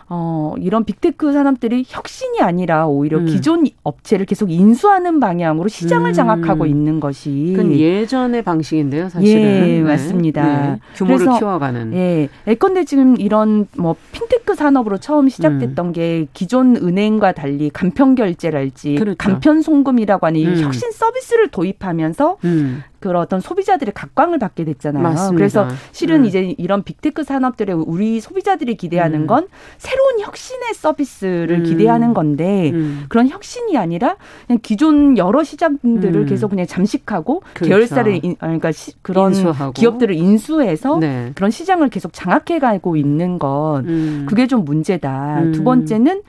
어, 0.10 0.54
이런 0.60 0.86
빅테크 0.86 1.34
산업들이 1.34 1.84
혁신이 1.86 2.40
아니라 2.40 2.88
오히려 2.88 3.18
음. 3.18 3.26
기존 3.26 3.68
업체를 3.84 4.26
계속 4.26 4.50
인수하는 4.50 5.20
방향으로 5.20 5.68
시장을 5.68 6.12
음. 6.12 6.14
장악하고 6.14 6.66
있는 6.66 7.02
것이 7.02 7.54
그건 7.56 7.74
예전의 7.74 8.44
방식인데요, 8.44 9.10
사실은. 9.10 9.42
예, 9.42 9.60
네. 9.60 9.82
맞습니다. 9.82 10.44
네. 10.44 10.80
규모를 10.96 11.26
그래서, 11.26 11.38
키워가는. 11.40 11.94
예. 11.94 12.30
예컨대 12.48 12.86
지금 12.86 13.20
이런 13.20 13.68
뭐 13.78 13.98
핀테크 14.14 14.56
산업으로 14.56 14.98
처음 14.98 15.28
시작됐던 15.28 15.88
음. 15.88 15.92
게 15.92 16.28
기존 16.34 16.78
은행과 16.78 17.34
달리 17.34 17.70
간편 17.70 18.16
결제랄지 18.16 18.96
그렇죠. 18.96 19.18
간편 19.18 19.62
송금이라고 19.62 20.26
하는 20.26 20.40
이 20.40 20.46
음. 20.46 20.62
혁신 20.62 20.92
서비스를 20.92 21.50
도입하면서 21.50 22.38
음. 22.46 22.84
그런 23.00 23.22
어떤 23.22 23.40
소비자들의 23.40 23.94
각광을 23.94 24.40
받게 24.40 24.64
됐잖아요. 24.66 25.04
맞습니다. 25.04 25.36
그래서 25.36 25.68
실은 25.92 26.22
음. 26.22 26.26
이제 26.26 26.56
이런 26.58 26.84
빅테크 26.84 27.24
산업들의 27.24 27.76
우리 27.76 28.20
소비자들이 28.20 28.76
기대하는 28.76 29.22
음. 29.22 29.28
건 29.28 29.48
새로운 29.78 30.20
혁신의 30.20 30.74
서비스를 30.74 31.60
음. 31.60 31.64
기대하는 31.64 32.14
건데 32.14 32.72
음. 32.74 33.06
그런 33.10 33.30
혁신이 33.30 33.78
아니라 33.78 34.16
그냥 34.48 34.60
기존 34.62 35.18
여러 35.18 35.44
시장들을 35.44 36.22
음. 36.22 36.26
계속 36.26 36.50
그냥 36.50 36.66
잠식하고 36.66 37.42
그렇죠. 37.54 37.70
계열사를 37.70 38.26
인, 38.26 38.36
그러니까 38.36 38.72
시, 38.72 38.94
그런 39.02 39.34
인수하고. 39.34 39.74
기업들을 39.74 40.16
인수해서 40.16 40.98
네. 41.00 41.32
그런 41.36 41.52
시장을 41.52 41.90
계속 41.90 42.14
장악해 42.14 42.60
가고 42.60 42.96
있는 42.96 43.40
것 43.40 43.82
음. 43.86 44.26
그게 44.28 44.48
좀 44.48 44.66
문제다. 44.66 45.44
두 45.54 45.64
번째는 45.64 46.22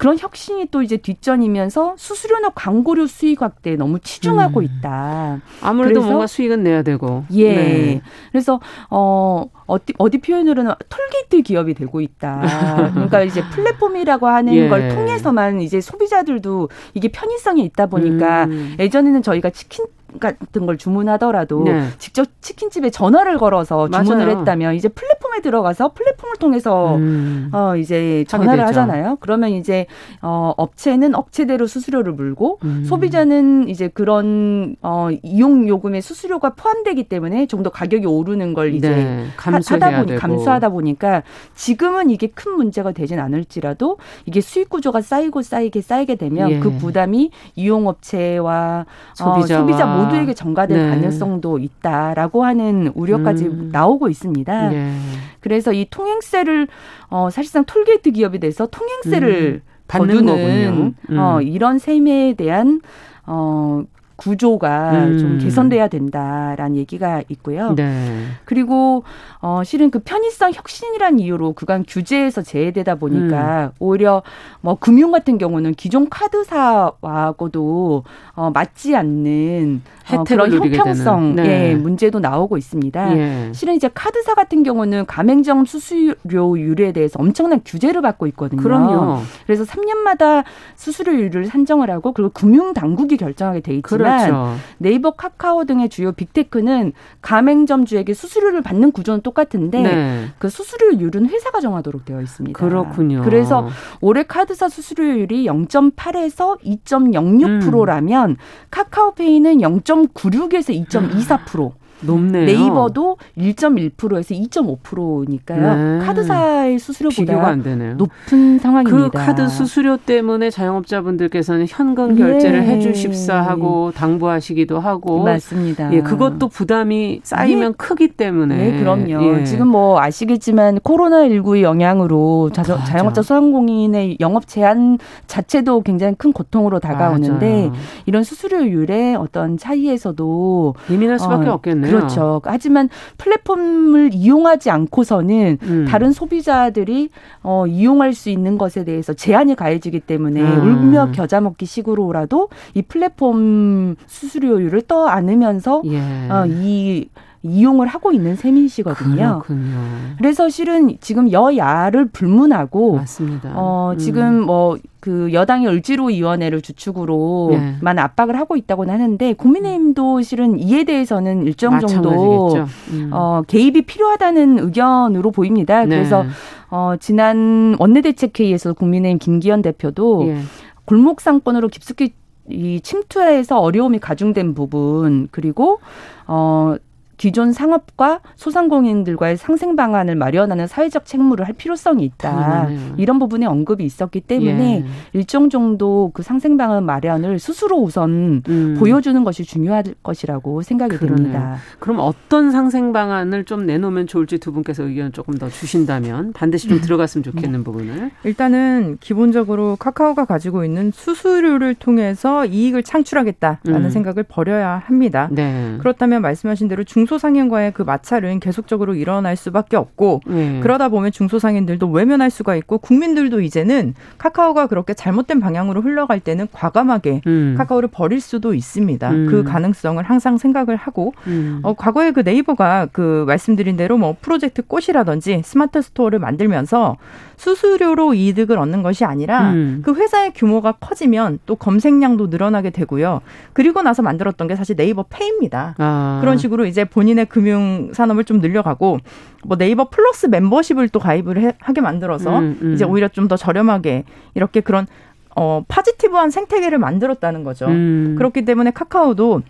그런 0.00 0.18
혁신이 0.18 0.68
또 0.70 0.80
이제 0.80 0.96
뒷전이면서 0.96 1.96
수수료나 1.98 2.52
광고료 2.54 3.06
수익 3.06 3.42
확대에 3.42 3.76
너무 3.76 3.98
치중하고 3.98 4.60
음. 4.60 4.64
있다. 4.64 5.42
아무래도 5.60 6.00
뭔가 6.00 6.26
수익은 6.26 6.62
내야 6.62 6.82
되고. 6.82 7.24
예. 7.34 7.54
네. 7.54 8.00
그래서 8.32 8.62
어 8.88 9.44
어디 9.66 9.92
어디 9.98 10.16
표현으로는 10.16 10.72
톨게이트 10.88 11.42
기업이 11.42 11.74
되고 11.74 12.00
있다. 12.00 12.92
그러니까 12.94 13.20
이제 13.24 13.42
플랫폼이라고 13.50 14.26
하는 14.26 14.54
예. 14.54 14.68
걸 14.70 14.88
통해서만 14.88 15.60
이제 15.60 15.82
소비자들도 15.82 16.70
이게 16.94 17.08
편의성이 17.08 17.62
있다 17.64 17.84
보니까 17.84 18.44
음. 18.44 18.76
예전에는 18.78 19.20
저희가 19.20 19.50
치킨 19.50 19.84
같은 20.18 20.66
걸 20.66 20.76
주문하더라도 20.76 21.62
네. 21.64 21.84
직접 21.98 22.26
치킨집에 22.40 22.90
전화를 22.90 23.38
걸어서 23.38 23.88
주문을 23.88 24.26
맞아요. 24.26 24.38
했다면 24.40 24.74
이제 24.74 24.88
플랫폼에 24.88 25.40
들어가서 25.40 25.92
플랫폼을 25.92 26.36
통해서 26.36 26.96
음. 26.96 27.50
어 27.52 27.76
이제 27.76 28.24
전화를 28.28 28.66
하잖아요. 28.66 29.18
그러면 29.20 29.50
이제 29.50 29.86
어 30.22 30.52
업체는 30.56 31.14
업체대로 31.14 31.66
수수료를 31.66 32.12
물고 32.14 32.58
음. 32.64 32.84
소비자는 32.84 33.68
이제 33.68 33.88
그런 33.88 34.74
어 34.82 35.08
이용 35.22 35.68
요금에 35.68 36.00
수수료가 36.00 36.54
포함되기 36.54 37.04
때문에 37.04 37.46
좀 37.46 37.60
더 37.60 37.68
가격이 37.68 38.06
오르는 38.06 38.54
걸 38.54 38.72
이제 38.74 38.88
네. 38.88 39.26
하다 39.36 40.02
보니 40.02 40.16
감수하다 40.16 40.70
보니까 40.70 41.22
지금은 41.54 42.08
이게 42.08 42.26
큰 42.28 42.52
문제가 42.52 42.92
되진 42.92 43.18
않을지라도 43.20 43.98
이게 44.24 44.40
수익 44.40 44.70
구조가 44.70 45.02
쌓이고 45.02 45.42
쌓이게 45.42 45.82
쌓이게 45.82 46.14
되면 46.14 46.50
예. 46.50 46.58
그 46.58 46.70
부담이 46.70 47.30
이용 47.54 47.86
업체와 47.86 48.86
소비자 49.14 49.56
어, 49.56 49.60
소비자 49.60 49.84
모두에게 50.04 50.34
전가될 50.34 50.78
네. 50.78 50.88
가능성도 50.88 51.58
있다라고 51.58 52.44
하는 52.44 52.92
우려까지 52.94 53.46
음. 53.46 53.68
나오고 53.72 54.08
있습니다. 54.08 54.74
예. 54.74 54.92
그래서 55.40 55.72
이 55.72 55.86
통행세를 55.90 56.68
어 57.08 57.30
사실상 57.30 57.64
톨게이트 57.64 58.10
기업에 58.12 58.38
대해서 58.38 58.66
통행세를 58.66 59.62
음. 59.64 59.68
받는 59.88 60.26
거군요. 60.26 60.92
음. 61.10 61.18
어 61.18 61.40
이런 61.40 61.78
셈에 61.78 62.34
대한 62.34 62.80
어 63.26 63.82
구조가 64.20 64.92
음. 64.92 65.18
좀 65.18 65.38
개선돼야 65.38 65.88
된다라는 65.88 66.76
얘기가 66.76 67.22
있고요. 67.30 67.74
네. 67.74 68.26
그리고 68.44 69.02
어 69.40 69.62
실은 69.64 69.90
그 69.90 70.00
편의성 70.00 70.52
혁신이란 70.52 71.18
이유로 71.20 71.54
그간 71.54 71.84
규제에서 71.88 72.42
제외되다 72.42 72.96
보니까 72.96 73.64
음. 73.64 73.70
오히려 73.78 74.22
뭐 74.60 74.76
금융 74.78 75.10
같은 75.10 75.38
경우는 75.38 75.72
기존 75.72 76.10
카드사와고도 76.10 78.04
어 78.34 78.50
맞지 78.52 78.94
않는 78.94 79.80
어, 80.12 80.24
그런 80.24 80.52
형평성 80.52 81.36
네. 81.36 81.70
예, 81.70 81.74
문제도 81.74 82.18
나오고 82.18 82.58
있습니다. 82.58 83.16
예. 83.16 83.52
실은 83.52 83.74
이제 83.74 83.88
카드사 83.92 84.34
같은 84.34 84.62
경우는 84.62 85.06
가맹점 85.06 85.64
수수료율에 85.64 86.92
대해서 86.92 87.18
엄청난 87.18 87.60
규제를 87.64 88.02
받고 88.02 88.26
있거든요. 88.28 88.60
그럼요. 88.60 89.20
그래서 89.46 89.64
3년마다 89.64 90.44
수수료율을 90.76 91.46
산정을 91.46 91.90
하고 91.90 92.12
그리고 92.12 92.30
금융 92.34 92.74
당국이 92.74 93.16
결정하게 93.16 93.60
돼 93.60 93.74
있지만 93.74 94.09
그렇죠. 94.18 94.56
네이버, 94.78 95.10
카카오 95.12 95.64
등의 95.64 95.88
주요 95.88 96.12
빅테크는 96.12 96.92
가맹점 97.20 97.84
주에게 97.84 98.14
수수료를 98.14 98.62
받는 98.62 98.92
구조는 98.92 99.22
똑같은데 99.22 99.82
네. 99.82 100.26
그 100.38 100.48
수수료율은 100.48 101.26
회사가 101.26 101.60
정하도록 101.60 102.04
되어 102.04 102.20
있습니다. 102.20 102.58
그렇군요. 102.58 103.22
그래서 103.22 103.68
올해 104.00 104.22
카드사 104.22 104.68
수수료율이 104.68 105.46
0.8에서 105.46 106.60
2.06%라면 106.62 108.30
음. 108.30 108.36
카카오페이는 108.70 109.60
0. 109.60 109.80
2.96에서 109.80 110.86
2.24%. 110.88 111.72
높네요. 112.02 112.46
네이버도 112.46 113.16
1.1%에서 113.38 114.34
2.5%니까요. 114.34 115.98
네. 115.98 116.04
카드사의 116.04 116.78
수수료보다 116.78 117.54
높은 117.96 118.58
상황입니다. 118.58 119.08
그 119.08 119.10
카드 119.10 119.48
수수료 119.48 119.96
때문에 119.96 120.50
자영업자분들께서는 120.50 121.66
현금 121.68 122.16
결제를 122.16 122.64
예. 122.64 122.68
해주십사 122.68 123.40
하고 123.40 123.92
당부하시기도 123.94 124.78
하고 124.80 125.24
맞습니다. 125.24 125.92
예, 125.92 126.00
그것도 126.00 126.48
부담이 126.48 127.20
쌓이면 127.22 127.68
예. 127.70 127.74
크기 127.76 128.08
때문에. 128.08 128.56
네, 128.56 128.78
그럼요. 128.78 129.38
예. 129.38 129.44
지금 129.44 129.68
뭐 129.68 130.00
아시겠지만 130.00 130.80
코로나 130.80 131.24
19의 131.28 131.62
영향으로 131.62 132.50
자, 132.52 132.62
영업자 132.98 133.22
소상공인의 133.22 134.18
영업 134.20 134.46
제한 134.46 134.98
자체도 135.26 135.82
굉장히 135.82 136.14
큰 136.16 136.32
고통으로 136.32 136.80
다가오는데 136.80 137.68
맞아요. 137.68 137.72
이런 138.06 138.24
수수료율의 138.24 139.16
어떤 139.16 139.56
차이에서도 139.56 140.74
예민할 140.90 141.18
수밖에 141.18 141.48
어, 141.48 141.54
없겠네요. 141.54 141.89
그렇죠. 141.90 142.40
하지만 142.44 142.88
플랫폼을 143.18 144.10
이용하지 144.12 144.70
않고서는 144.70 145.58
음. 145.62 145.86
다른 145.88 146.12
소비자들이 146.12 147.10
어, 147.42 147.66
이용할 147.66 148.14
수 148.14 148.30
있는 148.30 148.58
것에 148.58 148.84
대해서 148.84 149.12
제한이 149.12 149.54
가해지기 149.54 150.00
때문에 150.00 150.40
음. 150.40 150.68
울며 150.68 151.12
겨자 151.12 151.40
먹기 151.40 151.66
식으로라도 151.66 152.48
이 152.74 152.82
플랫폼 152.82 153.96
수수료율을 154.06 154.82
떠 154.82 155.06
안으면서 155.06 155.82
예. 155.86 155.98
어, 156.30 156.44
이 156.46 157.08
이용을 157.42 157.86
하고 157.86 158.12
있는 158.12 158.36
셈이시거든요. 158.36 159.42
그렇군요. 159.42 159.78
그래서 160.18 160.50
실은 160.50 160.98
지금 161.00 161.32
여야를 161.32 162.08
불문하고 162.08 162.96
맞습니다. 162.96 163.52
어 163.54 163.94
지금 163.96 164.42
음. 164.42 164.46
뭐그 164.46 165.30
여당의 165.32 165.68
을지로 165.68 166.06
위원회를 166.06 166.60
주축으로만 166.60 167.96
네. 167.96 168.02
압박을 168.02 168.38
하고 168.38 168.56
있다고는 168.56 168.92
하는데 168.92 169.32
국민의힘도 169.32 170.20
실은 170.20 170.58
이에 170.58 170.84
대해서는 170.84 171.46
일정 171.46 171.80
정도 171.80 172.54
음. 172.90 173.10
어 173.12 173.42
개입이 173.46 173.82
필요하다는 173.82 174.58
의견으로 174.58 175.30
보입니다. 175.30 175.84
네. 175.84 175.96
그래서 175.96 176.26
어 176.68 176.94
지난 177.00 177.74
원내대책회의에서 177.78 178.74
국민의힘 178.74 179.18
김기현 179.18 179.62
대표도 179.62 180.26
예. 180.26 180.38
골목 180.84 181.22
상권으로 181.22 181.68
깊숙이 181.68 182.12
이 182.50 182.80
침투해서 182.82 183.60
어려움이 183.60 183.98
가중된 183.98 184.54
부분 184.54 185.28
그리고 185.30 185.80
어 186.26 186.74
기존 187.20 187.52
상업과 187.52 188.20
소상공인들과의 188.36 189.36
상생 189.36 189.76
방안을 189.76 190.14
마련하는 190.14 190.66
사회적 190.66 191.04
책무를 191.04 191.46
할 191.46 191.52
필요성이 191.52 192.02
있다. 192.02 192.30
당연하네요. 192.30 192.94
이런 192.96 193.18
부분에 193.18 193.44
언급이 193.44 193.84
있었기 193.84 194.22
때문에 194.22 194.84
예. 194.86 194.86
일정 195.12 195.50
정도 195.50 196.12
그 196.14 196.22
상생 196.22 196.56
방안 196.56 196.86
마련을 196.86 197.38
스스로 197.38 197.76
우선 197.76 198.42
음. 198.48 198.76
보여주는 198.78 199.22
것이 199.22 199.44
중요할 199.44 199.84
것이라고 200.02 200.62
생각이 200.62 200.96
그러네요. 200.96 201.16
됩니다. 201.16 201.56
그럼 201.78 201.98
어떤 202.00 202.52
상생 202.52 202.94
방안을 202.94 203.44
좀 203.44 203.66
내놓으면 203.66 204.06
좋을지 204.06 204.38
두 204.38 204.50
분께서 204.50 204.84
의견 204.84 205.12
조금 205.12 205.34
더 205.34 205.50
주신다면 205.50 206.32
반드시 206.32 206.68
좀 206.68 206.78
음. 206.78 206.80
들어갔으면 206.80 207.22
좋겠는 207.22 207.58
네. 207.58 207.64
부분을. 207.64 208.10
일단은 208.24 208.96
기본적으로 208.98 209.76
카카오가 209.78 210.24
가지고 210.24 210.64
있는 210.64 210.90
수수료를 210.90 211.74
통해서 211.74 212.46
이익을 212.46 212.82
창출하겠다라는 212.82 213.84
음. 213.84 213.90
생각을 213.90 214.22
버려야 214.22 214.82
합니다. 214.86 215.28
네. 215.30 215.76
그렇다면 215.80 216.22
말씀하신 216.22 216.68
대로 216.68 216.82
중 216.82 217.09
중소상인과의 217.10 217.72
그 217.72 217.82
마찰은 217.82 218.38
계속적으로 218.38 218.94
일어날 218.94 219.34
수밖에 219.34 219.76
없고 219.76 220.20
네. 220.26 220.60
그러다 220.62 220.88
보면 220.88 221.10
중소상인들도 221.10 221.90
외면할 221.90 222.30
수가 222.30 222.54
있고 222.56 222.78
국민들도 222.78 223.40
이제는 223.40 223.94
카카오가 224.18 224.68
그렇게 224.68 224.94
잘못된 224.94 225.40
방향으로 225.40 225.82
흘러갈 225.82 226.20
때는 226.20 226.46
과감하게 226.52 227.22
음. 227.26 227.54
카카오를 227.58 227.88
버릴 227.90 228.20
수도 228.20 228.54
있습니다. 228.54 229.10
음. 229.10 229.26
그 229.28 229.42
가능성을 229.42 230.02
항상 230.02 230.38
생각을 230.38 230.76
하고 230.76 231.12
음. 231.26 231.60
어, 231.64 231.74
과거에 231.74 232.12
그 232.12 232.20
네이버가 232.20 232.88
그 232.92 233.24
말씀드린 233.26 233.76
대로 233.76 233.98
뭐 233.98 234.14
프로젝트 234.20 234.62
꽃이라든지 234.62 235.42
스마트 235.44 235.82
스토어를 235.82 236.20
만들면서 236.20 236.96
수수료로 237.40 238.12
이득을 238.12 238.58
얻는 238.58 238.82
것이 238.82 239.06
아니라 239.06 239.52
음. 239.52 239.80
그 239.82 239.94
회사의 239.94 240.32
규모가 240.34 240.72
커지면 240.72 241.38
또 241.46 241.56
검색량도 241.56 242.26
늘어나게 242.26 242.68
되고요. 242.68 243.22
그리고 243.54 243.80
나서 243.80 244.02
만들었던 244.02 244.46
게 244.46 244.56
사실 244.56 244.76
네이버 244.76 245.04
페이입니다. 245.08 245.74
아. 245.78 246.18
그런 246.20 246.36
식으로 246.36 246.66
이제 246.66 246.84
본인의 246.84 247.26
금융 247.26 247.94
산업을 247.94 248.24
좀 248.24 248.40
늘려가고 248.40 248.98
뭐 249.46 249.56
네이버 249.56 249.88
플러스 249.88 250.26
멤버십을 250.26 250.90
또 250.90 250.98
가입을 250.98 251.40
해, 251.40 251.54
하게 251.60 251.80
만들어서 251.80 252.38
음, 252.40 252.58
음. 252.60 252.74
이제 252.74 252.84
오히려 252.84 253.08
좀 253.08 253.30
더 253.30 253.36
저렴하게 253.36 254.02
이렇게 254.34 254.60
그런 254.60 254.88
어 255.36 255.64
positive한 255.68 256.30
생태계를 256.30 256.78
만들었다는 256.78 257.44
거죠. 257.44 257.66
음. 257.68 258.16
그렇기 258.18 258.44
때문에 258.44 258.72
카카오도 258.72 259.42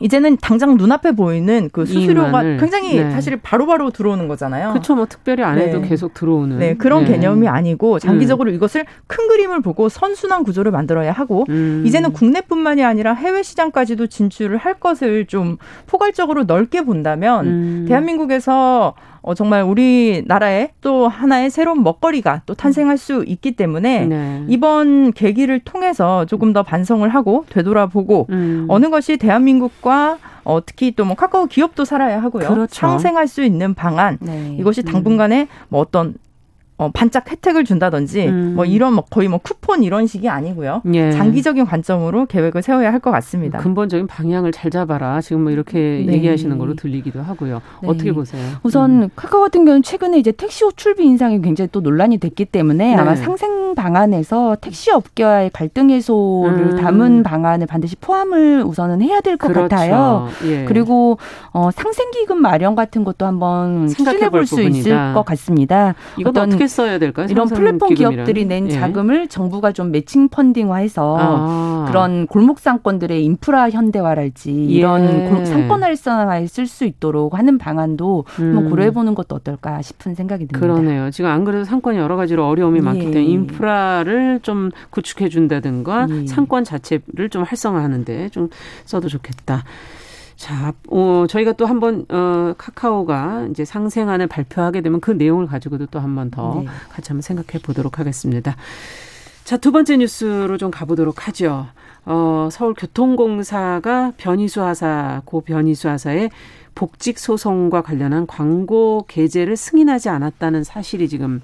이제는 0.00 0.36
당장 0.38 0.76
눈앞에 0.76 1.12
보이는 1.12 1.68
그 1.72 1.86
수수료가. 1.86 2.42
굉장히 2.58 2.96
네. 2.96 3.10
사실 3.10 3.38
바로 3.40 3.66
바로 3.66 3.90
들어오는 3.90 4.26
거잖아요. 4.28 4.70
그렇죠. 4.70 4.94
뭐 4.94 5.06
특별히 5.06 5.42
안 5.42 5.58
해도 5.58 5.80
네. 5.80 5.88
계속 5.88 6.14
들어오는. 6.14 6.58
네, 6.58 6.74
그런 6.74 7.04
네. 7.04 7.12
개념이 7.12 7.48
아니고 7.48 7.98
장기적으로 7.98 8.50
음. 8.50 8.54
이것을 8.54 8.84
큰 9.06 9.28
그림을 9.28 9.60
보고 9.60 9.88
선순환 9.88 10.44
구조를 10.44 10.72
만들어야 10.72 11.12
하고 11.12 11.44
음. 11.50 11.84
이제는 11.86 12.12
국내뿐만이 12.12 12.84
아니라 12.84 13.14
해외 13.14 13.42
시장까지도 13.42 14.08
진출을 14.08 14.56
할 14.56 14.74
것을 14.74 15.26
좀 15.26 15.56
포괄적으로 15.86 16.44
넓게 16.44 16.82
본다면 16.82 17.46
음. 17.46 17.84
대한민국에서 17.88 18.94
어, 19.22 19.34
정말 19.34 19.62
우리나라에 19.62 20.70
또 20.80 21.08
하나의 21.08 21.48
새로운 21.50 21.82
먹거리가 21.82 22.42
또 22.46 22.54
탄생할 22.54 22.98
수 22.98 23.24
있기 23.26 23.52
때문에 23.52 24.06
네. 24.06 24.44
이번 24.48 25.12
계기를 25.12 25.60
통해서 25.60 26.24
조금 26.26 26.52
더 26.52 26.62
반성을 26.62 27.08
하고 27.08 27.44
되돌아보고 27.50 28.26
음. 28.30 28.66
어느 28.68 28.90
것이 28.90 29.16
대한민국과 29.16 30.18
어, 30.44 30.58
특히 30.66 30.90
또 30.92 31.04
뭐 31.04 31.14
카카오 31.14 31.46
기업도 31.46 31.84
살아야 31.84 32.22
하고요. 32.22 32.48
그렇죠. 32.48 32.74
상생할 32.74 33.28
수 33.28 33.42
있는 33.44 33.74
방안 33.74 34.18
네. 34.20 34.56
이것이 34.58 34.82
당분간에 34.82 35.46
뭐 35.68 35.80
어떤 35.80 36.14
어, 36.82 36.90
반짝 36.92 37.30
혜택을 37.30 37.64
준다든지 37.64 38.26
음. 38.26 38.52
뭐 38.56 38.64
이런 38.64 38.94
뭐 38.94 39.04
거의 39.08 39.28
뭐 39.28 39.38
쿠폰 39.38 39.82
이런 39.82 40.06
식이 40.06 40.28
아니고요. 40.28 40.82
예. 40.94 41.12
장기적인 41.12 41.66
관점으로 41.66 42.26
계획을 42.26 42.62
세워야 42.62 42.92
할 42.92 43.02
것 43.02 43.10
같습니다. 43.10 43.58
근본적인 43.58 44.06
방향을 44.06 44.52
잘 44.52 44.70
잡아라. 44.70 45.20
지금 45.20 45.42
뭐 45.42 45.50
이렇게 45.50 46.04
네. 46.06 46.12
얘기하시는 46.12 46.56
걸로 46.56 46.74
들리기도 46.76 47.20
하고요. 47.20 47.60
네. 47.82 47.88
어떻게 47.88 48.12
보세요? 48.12 48.40
우선 48.62 49.02
음. 49.02 49.08
카카오 49.16 49.40
같은 49.40 49.64
경우는 49.64 49.82
최근에 49.82 50.18
이제 50.18 50.30
택시 50.30 50.64
호출비 50.64 51.04
인상이 51.04 51.40
굉장히 51.42 51.68
또 51.72 51.80
논란이 51.80 52.18
됐기 52.18 52.44
때문에 52.44 52.94
네. 52.94 52.96
아마 52.96 53.16
상생 53.16 53.74
방안에서 53.74 54.56
택시 54.60 54.90
업계와의 54.92 55.50
갈등 55.52 55.90
해소를 55.90 56.72
음. 56.74 56.76
담은 56.76 57.22
방안을 57.24 57.66
반드시 57.66 57.96
포함을 57.96 58.62
우선은 58.64 59.02
해야 59.02 59.20
될것 59.20 59.50
그렇죠. 59.52 59.68
같아요. 59.68 60.28
예. 60.44 60.64
그리고 60.66 61.18
어, 61.52 61.70
상생 61.72 62.10
기금 62.12 62.40
마련 62.40 62.74
같은 62.76 63.02
것도 63.04 63.26
한번 63.26 63.88
생각해 63.88 64.28
볼 64.30 64.46
수 64.46 64.60
있을 64.62 65.14
것 65.14 65.24
같습니다. 65.24 65.94
이건 66.18 66.30
어떤 66.30 66.50
써야 66.72 66.98
될까요? 66.98 67.26
이런 67.30 67.46
플랫폼 67.48 67.90
기금이라는? 67.90 68.16
기업들이 68.16 68.44
낸 68.46 68.66
예. 68.66 68.70
자금을 68.72 69.28
정부가 69.28 69.72
좀 69.72 69.92
매칭 69.92 70.28
펀딩화해서 70.28 71.16
아. 71.20 71.84
그런 71.88 72.26
골목 72.26 72.58
상권들의 72.58 73.24
인프라 73.24 73.70
현대화랄지 73.70 74.50
이런 74.52 75.04
예. 75.04 75.44
상권 75.44 75.82
활성화에 75.82 76.46
쓸 76.46 76.66
수 76.66 76.84
있도록 76.84 77.38
하는 77.38 77.58
방안도 77.58 78.24
음. 78.40 78.44
한번 78.56 78.70
고려해 78.70 78.90
보는 78.90 79.14
것도 79.14 79.36
어떨까 79.36 79.82
싶은 79.82 80.14
생각이 80.14 80.46
듭니다. 80.46 80.58
그러네요. 80.58 81.10
지금 81.10 81.30
안 81.30 81.44
그래도 81.44 81.64
상권이 81.64 81.98
여러 81.98 82.16
가지로 82.16 82.48
어려움이 82.48 82.78
예. 82.78 82.82
많기 82.82 83.00
때문에 83.02 83.24
인프라를 83.24 84.40
좀 84.42 84.70
구축해 84.90 85.28
준다든가 85.28 86.06
예. 86.10 86.26
상권 86.26 86.64
자체를 86.64 87.28
좀 87.30 87.42
활성화하는데 87.42 88.30
좀 88.30 88.48
써도 88.84 89.08
좋겠다. 89.08 89.64
자, 90.42 90.72
어, 90.90 91.24
저희가 91.28 91.52
또 91.52 91.66
한번 91.66 92.04
어, 92.08 92.52
카카오가 92.58 93.46
이제 93.52 93.64
상생안을 93.64 94.26
발표하게 94.26 94.80
되면 94.80 95.00
그 95.00 95.12
내용을 95.12 95.46
가지고도 95.46 95.86
또 95.86 96.00
한 96.00 96.16
번더 96.16 96.62
네. 96.64 96.66
같이 96.88 97.10
한번 97.10 97.22
생각해 97.22 97.62
보도록 97.62 98.00
하겠습니다. 98.00 98.56
자, 99.44 99.56
두 99.56 99.70
번째 99.70 99.98
뉴스로 99.98 100.58
좀 100.58 100.72
가보도록 100.72 101.28
하죠. 101.28 101.68
어, 102.06 102.48
서울교통공사가 102.50 104.14
변희수 104.16 104.64
하사, 104.64 105.22
고 105.24 105.42
변희수 105.42 105.88
하사의 105.88 106.30
복직 106.74 107.20
소송과 107.20 107.82
관련한 107.82 108.26
광고 108.26 109.04
게재를 109.06 109.56
승인하지 109.56 110.08
않았다는 110.08 110.64
사실이 110.64 111.08
지금 111.08 111.40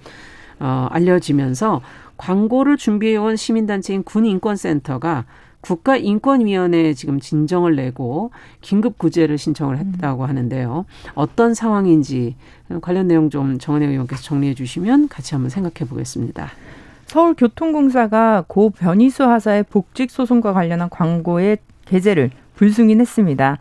어, 0.58 0.88
알려지면서 0.90 1.82
광고를 2.16 2.76
준비해온 2.76 3.36
시민단체인 3.36 4.02
군인권센터가 4.02 5.24
국가인권위원회에 5.68 6.94
지금 6.94 7.20
진정을 7.20 7.76
내고 7.76 8.30
긴급 8.62 8.96
구제를 8.96 9.36
신청을 9.36 9.76
음. 9.76 9.92
했다고 9.94 10.24
하는데요. 10.24 10.86
어떤 11.14 11.52
상황인지 11.52 12.36
관련 12.80 13.06
내용 13.06 13.28
좀 13.28 13.58
정은혜 13.58 13.86
의원께서 13.86 14.22
정리해 14.22 14.54
주시면 14.54 15.08
같이 15.08 15.34
한번 15.34 15.50
생각해 15.50 15.88
보겠습니다. 15.88 16.50
서울교통공사가 17.06 18.44
고 18.46 18.70
변희수 18.70 19.24
하사의 19.24 19.64
복직 19.64 20.10
소송과 20.10 20.52
관련한 20.52 20.88
광고의 20.88 21.58
게재를 21.84 22.30
불승인했습니다. 22.56 23.58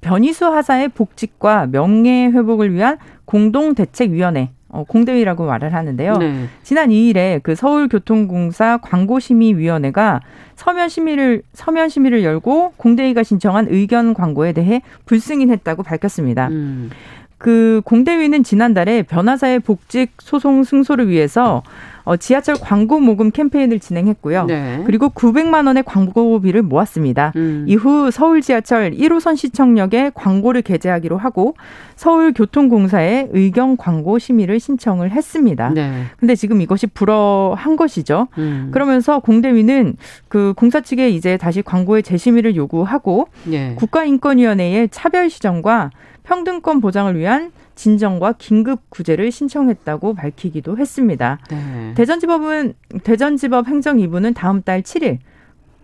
변희수 0.00 0.46
하사의 0.46 0.88
복직과 0.88 1.66
명예 1.66 2.26
회복을 2.26 2.72
위한 2.72 2.98
공동대책위원회 3.24 4.50
어, 4.76 4.84
공대위라고 4.84 5.46
말을 5.46 5.72
하는데요. 5.72 6.18
네. 6.18 6.48
지난 6.62 6.90
2일에 6.90 7.42
그 7.42 7.54
서울교통공사 7.54 8.78
광고심의위원회가 8.82 10.20
서면 10.54 10.88
심의를 10.90 11.42
서면 11.54 11.88
심의를 11.88 12.22
열고 12.22 12.74
공대위가 12.76 13.22
신청한 13.22 13.68
의견 13.70 14.12
광고에 14.12 14.52
대해 14.52 14.82
불승인했다고 15.06 15.82
밝혔습니다. 15.82 16.48
음. 16.48 16.90
그 17.38 17.80
공대위는 17.84 18.42
지난달에 18.42 19.02
변호사의 19.02 19.60
복직 19.60 20.12
소송 20.18 20.62
승소를 20.62 21.08
위해서 21.08 21.62
어, 22.06 22.16
지하철 22.16 22.54
광고 22.54 23.00
모금 23.00 23.32
캠페인을 23.32 23.80
진행했고요. 23.80 24.44
네. 24.44 24.82
그리고 24.86 25.08
900만 25.08 25.66
원의 25.66 25.82
광고비를 25.82 26.62
모았습니다. 26.62 27.32
음. 27.34 27.64
이후 27.66 28.12
서울 28.12 28.42
지하철 28.42 28.92
1호선 28.92 29.36
시청역에 29.36 30.12
광고를 30.14 30.62
게재하기로 30.62 31.18
하고 31.18 31.56
서울교통공사에 31.96 33.30
의견 33.32 33.76
광고 33.76 34.20
심의를 34.20 34.60
신청을 34.60 35.10
했습니다. 35.10 35.70
네. 35.70 36.04
근데 36.18 36.36
지금 36.36 36.60
이것이 36.62 36.86
불어한 36.86 37.74
것이죠. 37.74 38.28
음. 38.38 38.68
그러면서 38.70 39.18
공대위는 39.18 39.96
그 40.28 40.54
공사 40.56 40.80
측에 40.80 41.10
이제 41.10 41.36
다시 41.36 41.60
광고의 41.60 42.04
재심의를 42.04 42.54
요구하고 42.54 43.26
네. 43.44 43.74
국가인권위원회의 43.74 44.90
차별 44.92 45.28
시정과 45.28 45.90
평등권 46.22 46.80
보장을 46.80 47.18
위한 47.18 47.50
진정과 47.76 48.32
긴급 48.38 48.90
구제를 48.90 49.30
신청했다고 49.30 50.14
밝히기도 50.14 50.76
했습니다. 50.76 51.38
네. 51.48 51.94
대전지법은 51.94 52.74
대전지법 53.04 53.68
행정 53.68 53.98
2부는 53.98 54.34
다음 54.34 54.62
달 54.62 54.82
7일 54.82 55.18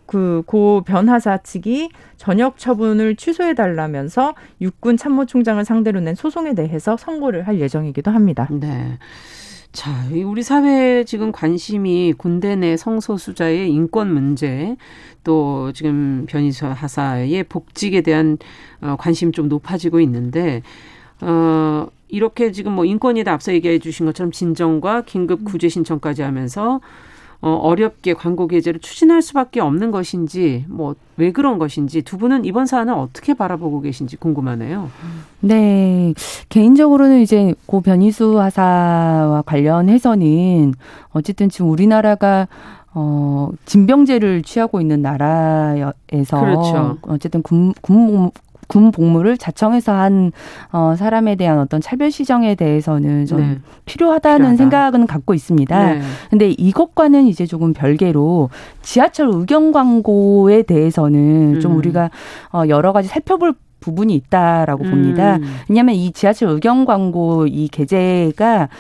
그고 0.07 0.83
변하사 0.85 1.39
측이 1.39 1.91
전역 2.17 2.59
처분을 2.59 3.17
취소해 3.17 3.55
달라면서 3.55 4.35
육군 4.61 4.97
참모총장을 4.97 5.65
상대로 5.65 6.01
낸 6.01 6.15
소송에 6.15 6.55
대해서 6.55 6.97
선고를 6.97 7.47
할 7.47 7.61
예정이기도 7.61 8.11
합니다. 8.11 8.49
네. 8.51 8.99
자, 9.73 9.91
우리 10.27 10.43
사회에 10.43 11.05
지금 11.05 11.33
관심이 11.33 12.13
군대 12.19 12.57
내 12.57 12.77
성소수자의 12.77 13.73
인권 13.73 14.13
문제, 14.13 14.77
또 15.25 15.73
지금 15.73 16.27
변희수 16.29 16.67
하사의 16.67 17.45
복직에 17.45 18.03
대한 18.03 18.37
어, 18.83 18.97
관심 18.99 19.33
좀 19.33 19.49
높아지고 19.49 20.01
있는데, 20.01 20.61
어, 21.23 21.87
이렇게 22.09 22.53
지금 22.53 22.73
뭐 22.73 22.85
인권위에 22.85 23.25
앞서 23.27 23.53
얘기해 23.53 23.79
주신 23.79 24.07
것처럼 24.07 24.33
진정과 24.33 25.03
긴급 25.03 25.45
구제 25.45 25.69
신청까지 25.69 26.23
하면서 26.23 26.81
어, 27.41 27.51
어렵게 27.51 28.15
광고 28.15 28.47
게재를 28.47 28.81
추진할 28.81 29.23
수밖에 29.23 29.61
없는 29.61 29.91
것인지 29.91 30.65
뭐 30.69 30.95
왜 31.23 31.31
그런 31.31 31.59
것인지 31.59 32.03
두 32.03 32.19
분은 32.19 32.45
이번 32.45 32.67
사안을 32.67 32.95
어떻게 32.95 33.35
바라보고 33.35 33.81
계신지 33.83 34.17
궁금하네요. 34.17 34.91
네, 35.41 36.15
개인적으로는 36.49 37.21
이제 37.21 37.55
고 37.67 37.81
변희수 37.81 38.41
하사와 38.41 39.43
관련해서는 39.43 40.75
어쨌든 41.13 41.49
지금 41.49 41.71
우리나라가 41.71 42.49
어, 42.95 43.51
진병제를 43.67 44.43
취하고 44.43 44.81
있는 44.81 45.01
나라에서 45.01 46.41
그렇죠. 46.41 46.99
어쨌든 47.03 47.43
군, 47.43 47.73
군, 47.81 48.31
군 48.73 48.91
복무를 48.91 49.37
자청해서 49.37 49.93
한 49.93 50.33
어, 50.73 50.95
사람에 50.97 51.37
대한 51.37 51.59
어떤 51.59 51.83
차별 51.83 52.11
시정에 52.11 52.55
대해서는 52.55 53.27
좀 53.27 53.41
네. 53.41 53.59
필요하다는 53.85 54.37
필요하다. 54.39 54.57
생각은 54.57 55.07
갖고 55.07 55.35
있습니다. 55.35 55.93
네. 55.93 56.01
근데 56.31 56.49
이것과는 56.51 57.27
이제 57.27 57.45
조금 57.45 57.75
별개로 57.75 58.49
지하철 58.81 59.29
의견 59.31 59.73
광고에 59.73 60.63
대해서는 60.63 61.57
음. 61.57 61.61
좀 61.61 61.77
우리가 61.77 62.11
어, 62.51 62.63
여러 62.69 62.95
가지 62.95 63.09
살펴볼 63.09 63.53
부분이 63.81 64.15
있다라고 64.15 64.85
봅니다. 64.85 65.37
음. 65.37 65.43
왜냐하면 65.69 65.95
이 65.97 66.11
지하철 66.13 66.49
의견 66.49 66.87
광고 66.87 67.47
이 67.47 67.69
게재가 67.69 68.71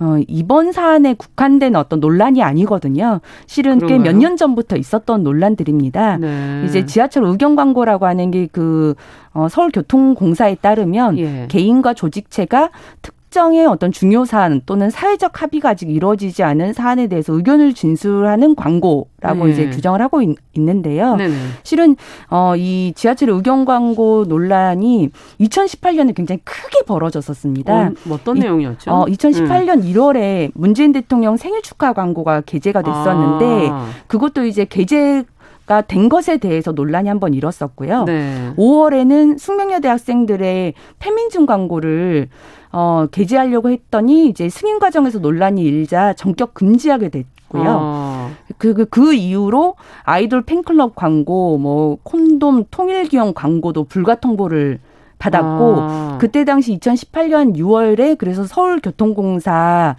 어, 0.00 0.16
이번 0.28 0.72
사안에 0.72 1.14
국한된 1.14 1.76
어떤 1.76 2.00
논란이 2.00 2.42
아니거든요. 2.42 3.20
실은 3.46 3.78
꽤 3.86 3.98
몇 3.98 4.16
년 4.16 4.36
전부터 4.36 4.76
있었던 4.76 5.22
논란들입니다. 5.22 6.16
네. 6.16 6.62
이제 6.66 6.86
지하철 6.86 7.24
의견 7.24 7.54
광고라고 7.54 8.06
하는 8.06 8.30
게그 8.30 8.94
어, 9.34 9.48
서울교통공사에 9.48 10.56
따르면 10.56 11.18
예. 11.18 11.46
개인과 11.50 11.94
조직체가 11.94 12.70
특 13.02 13.14
특정의 13.30 13.64
어떤 13.64 13.92
중요 13.92 14.24
사안 14.24 14.60
또는 14.66 14.90
사회적 14.90 15.40
합의가 15.40 15.70
아직 15.70 15.88
이루어지지 15.88 16.42
않은 16.42 16.72
사안에 16.72 17.06
대해서 17.06 17.32
의견을 17.32 17.74
진술하는 17.74 18.56
광고라고 18.56 19.46
네. 19.46 19.52
이제 19.52 19.70
규정을 19.70 20.02
하고 20.02 20.20
있, 20.20 20.36
는데요 20.56 21.16
실은 21.62 21.96
어, 22.28 22.54
이 22.56 22.92
지하철 22.96 23.30
의견 23.30 23.64
광고 23.64 24.24
논란이 24.24 25.10
2018년에 25.40 26.14
굉장히 26.14 26.40
크게 26.42 26.82
벌어졌었습니다. 26.86 27.72
어, 27.72 27.92
어떤 28.10 28.36
이, 28.36 28.40
내용이었죠? 28.40 28.90
어, 28.90 29.04
2018년 29.06 29.78
음. 29.78 29.82
1월에 29.82 30.50
문재인 30.54 30.90
대통령 30.90 31.36
생일 31.36 31.62
축하 31.62 31.92
광고가 31.92 32.40
게재가 32.40 32.82
됐었는데 32.82 33.68
아. 33.70 33.86
그것도 34.08 34.44
이제 34.44 34.64
게재 34.64 35.24
된 35.82 36.08
것에 36.08 36.38
대해서 36.38 36.72
논란이 36.72 37.08
한번 37.08 37.32
일었었고요. 37.34 38.04
네. 38.04 38.52
5월에는 38.56 39.38
숙명여대 39.38 39.86
학생들의 39.88 40.74
페민증 40.98 41.46
광고를 41.46 42.28
어, 42.72 43.06
게재하려고 43.10 43.70
했더니 43.70 44.28
이제 44.28 44.48
승인 44.48 44.78
과정에서 44.78 45.18
논란이 45.18 45.62
일자 45.62 46.12
전격 46.12 46.54
금지하게 46.54 47.08
됐고요. 47.08 47.64
어. 47.66 48.30
그, 48.58 48.74
그, 48.74 48.84
그 48.84 49.14
이후로 49.14 49.76
아이돌 50.04 50.42
팬클럽 50.42 50.94
광고, 50.94 51.58
뭐, 51.58 51.98
콘돔 52.02 52.66
통일기형 52.70 53.34
광고도 53.34 53.84
불가 53.84 54.16
통보를 54.16 54.78
받았고, 55.18 55.76
아. 55.78 56.18
그때 56.20 56.44
당시 56.44 56.78
2018년 56.78 57.56
6월에 57.56 58.18
그래서 58.18 58.44
서울교통공사가 58.44 59.94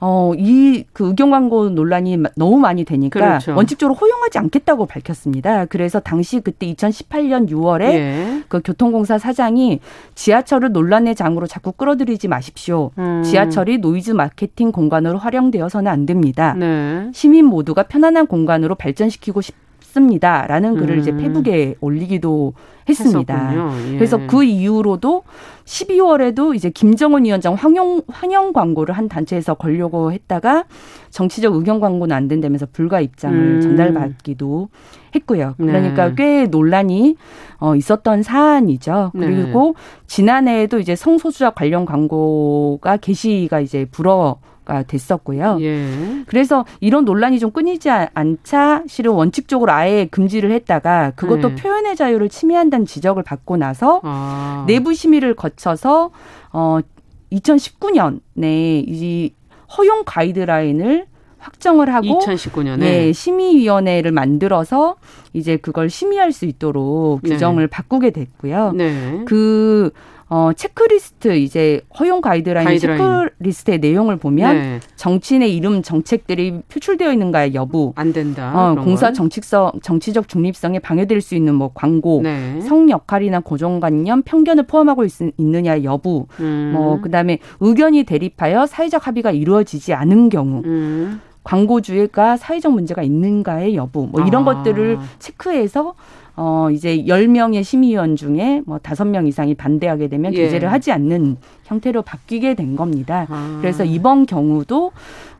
어, 0.00 0.32
이 0.36 0.84
그 0.92 1.08
의견 1.08 1.30
광고 1.30 1.68
논란이 1.68 2.18
너무 2.36 2.58
많이 2.58 2.84
되니까 2.84 3.20
그렇죠. 3.20 3.54
원칙적으로 3.54 3.94
허용하지 3.94 4.38
않겠다고 4.38 4.86
밝혔습니다. 4.86 5.66
그래서 5.66 6.00
당시 6.00 6.40
그때 6.40 6.72
2018년 6.72 7.48
6월에 7.48 7.82
예. 7.82 8.42
그 8.48 8.60
교통공사 8.62 9.18
사장이 9.18 9.80
지하철을 10.14 10.72
논란의 10.72 11.14
장으로 11.14 11.46
자꾸 11.46 11.72
끌어들이지 11.72 12.28
마십시오. 12.28 12.90
음. 12.98 13.22
지하철이 13.24 13.78
노이즈 13.78 14.12
마케팅 14.12 14.72
공간으로 14.72 15.18
활용되어서는 15.18 15.90
안 15.90 16.06
됩니다. 16.06 16.54
네. 16.54 17.10
시민 17.12 17.46
모두가 17.46 17.84
편안한 17.84 18.26
공간으로 18.26 18.74
발전시키고 18.74 19.40
싶 19.40 19.54
습니다라는 19.90 20.76
글을 20.76 20.96
음. 20.96 21.00
이제 21.00 21.14
페북에 21.14 21.74
올리기도 21.80 22.54
했습니다. 22.88 23.54
예. 23.88 23.94
그래서 23.94 24.18
그 24.26 24.42
이후로도 24.42 25.22
12월에도 25.64 26.54
이제 26.54 26.70
김정은 26.70 27.24
위원장 27.24 27.54
환영 27.54 28.02
환영 28.08 28.52
광고를 28.52 28.96
한 28.96 29.08
단체에서 29.08 29.54
걸려고 29.54 30.12
했다가 30.12 30.64
정치적 31.10 31.54
의견 31.54 31.80
광고는 31.80 32.14
안 32.14 32.28
된다면서 32.28 32.66
불가 32.72 33.00
입장을 33.00 33.36
음. 33.36 33.60
전달받기도 33.60 34.68
했고요. 35.14 35.54
네. 35.58 35.66
그러니까 35.66 36.08
네. 36.08 36.14
꽤 36.16 36.46
논란이 36.46 37.16
어 37.58 37.76
있었던 37.76 38.22
사안이죠. 38.22 39.12
네. 39.14 39.26
그리고 39.26 39.74
지난해에도 40.06 40.78
이제 40.78 40.96
성소수자 40.96 41.50
관련 41.50 41.84
광고가 41.84 42.96
게시가 42.96 43.60
이제 43.60 43.86
불어 43.90 44.38
가 44.70 44.84
됐었고요. 44.84 45.58
예. 45.62 46.22
그래서 46.26 46.64
이런 46.78 47.04
논란이 47.04 47.40
좀 47.40 47.50
끊이지 47.50 47.90
않자 47.90 48.84
실은 48.86 49.10
원칙적으로 49.10 49.72
아예 49.72 50.06
금지를 50.06 50.52
했다가 50.52 51.14
그것도 51.16 51.48
네. 51.48 51.54
표현의 51.56 51.96
자유를 51.96 52.28
침해한다는 52.28 52.86
지적을 52.86 53.24
받고 53.24 53.56
나서 53.56 54.00
아. 54.04 54.64
내부 54.68 54.94
심의를 54.94 55.34
거쳐서 55.34 56.12
어 56.52 56.78
2019년에 57.32 58.84
이 58.86 59.34
허용 59.76 60.04
가이드라인을 60.06 61.06
확정을 61.38 61.92
하고 61.92 62.20
2019년에 62.20 62.78
네, 62.78 63.12
심의위원회를 63.12 64.12
만들어서 64.12 64.96
이제 65.32 65.56
그걸 65.56 65.90
심의할 65.90 66.30
수 66.30 66.44
있도록 66.44 67.22
네. 67.22 67.30
규정을 67.30 67.64
네. 67.64 67.66
바꾸게 67.66 68.10
됐고요. 68.10 68.72
네. 68.72 69.22
그 69.26 69.90
어, 70.32 70.52
체크리스트 70.54 71.36
이제 71.36 71.80
허용 71.98 72.20
가이드라인, 72.20 72.64
가이드라인. 72.64 72.98
체크리스트의 72.98 73.80
내용을 73.80 74.16
보면 74.16 74.56
네. 74.56 74.80
정치인의 74.94 75.54
이름 75.54 75.82
정책들이 75.82 76.62
표출되어 76.68 77.12
있는가의 77.12 77.54
여부 77.54 77.92
안 77.96 78.12
된다. 78.12 78.52
어, 78.54 78.76
공사 78.76 79.06
건. 79.06 79.14
정치성 79.14 79.72
정치적 79.82 80.28
중립성에 80.28 80.78
방해될 80.78 81.20
수 81.20 81.34
있는 81.34 81.56
뭐 81.56 81.72
광고, 81.74 82.20
네. 82.22 82.60
성 82.60 82.88
역할이나 82.88 83.40
고정관념, 83.40 84.22
편견을 84.22 84.68
포함하고 84.68 85.04
있, 85.04 85.10
느냐 85.36 85.82
여부, 85.82 86.26
음. 86.38 86.70
뭐 86.76 87.00
그다음에 87.00 87.38
의견이 87.58 88.04
대립하여 88.04 88.66
사회적 88.66 89.08
합의가 89.08 89.32
이루어지지 89.32 89.94
않은 89.94 90.28
경우. 90.28 90.62
음. 90.64 91.20
광고주의가 91.42 92.36
사회적 92.36 92.72
문제가 92.72 93.02
있는가의 93.02 93.74
여부 93.74 94.06
뭐 94.06 94.24
이런 94.26 94.46
아. 94.46 94.54
것들을 94.54 94.98
체크해서 95.18 95.94
어 96.36 96.68
이제 96.70 97.06
열명의 97.06 97.62
심의위원 97.62 98.16
중에 98.16 98.62
뭐 98.66 98.78
다섯 98.78 99.04
명 99.04 99.26
이상이 99.26 99.54
반대하게 99.54 100.08
되면 100.08 100.32
예. 100.34 100.48
제를 100.48 100.72
하지 100.72 100.92
않는 100.92 101.36
형태로 101.64 102.02
바뀌게 102.02 102.54
된 102.54 102.76
겁니다. 102.76 103.26
아. 103.28 103.58
그래서 103.60 103.84
이번 103.84 104.26
경우도 104.26 104.92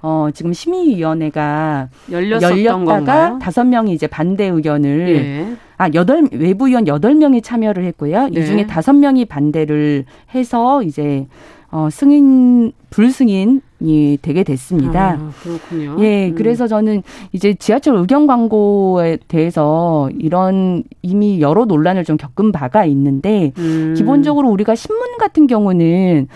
어 0.02 0.28
지금 0.34 0.52
심의위원회가 0.52 1.88
열렸다가 2.10 3.38
다섯 3.38 3.64
명이 3.64 3.92
이제 3.92 4.06
반대 4.06 4.46
의견을 4.46 5.08
예. 5.08 5.56
아, 5.80 5.88
여덟 5.94 6.28
외부 6.32 6.66
위원 6.66 6.86
여덟 6.86 7.14
명이 7.14 7.40
참여를 7.40 7.84
했고요. 7.84 8.28
네. 8.28 8.40
이 8.40 8.44
중에 8.44 8.66
다섯 8.66 8.92
명이 8.92 9.24
반대를 9.24 10.04
해서 10.34 10.82
이제 10.82 11.26
어 11.72 11.88
승인 11.90 12.72
불승인이 12.90 14.18
되게 14.22 14.42
됐습니다. 14.42 15.12
아, 15.12 15.30
그렇군요. 15.42 15.96
예, 16.00 16.28
음. 16.28 16.34
그래서 16.34 16.66
저는 16.66 17.02
이제 17.32 17.54
지하철 17.54 17.94
의견 17.96 18.26
광고에 18.26 19.18
대해서 19.28 20.10
이런 20.18 20.82
이미 21.02 21.40
여러 21.40 21.64
논란을 21.64 22.04
좀 22.04 22.16
겪은 22.16 22.50
바가 22.50 22.84
있는데 22.86 23.52
음. 23.58 23.94
기본적으로 23.96 24.50
우리가 24.50 24.74
신문 24.74 25.18
같은 25.18 25.46
경우는 25.46 26.26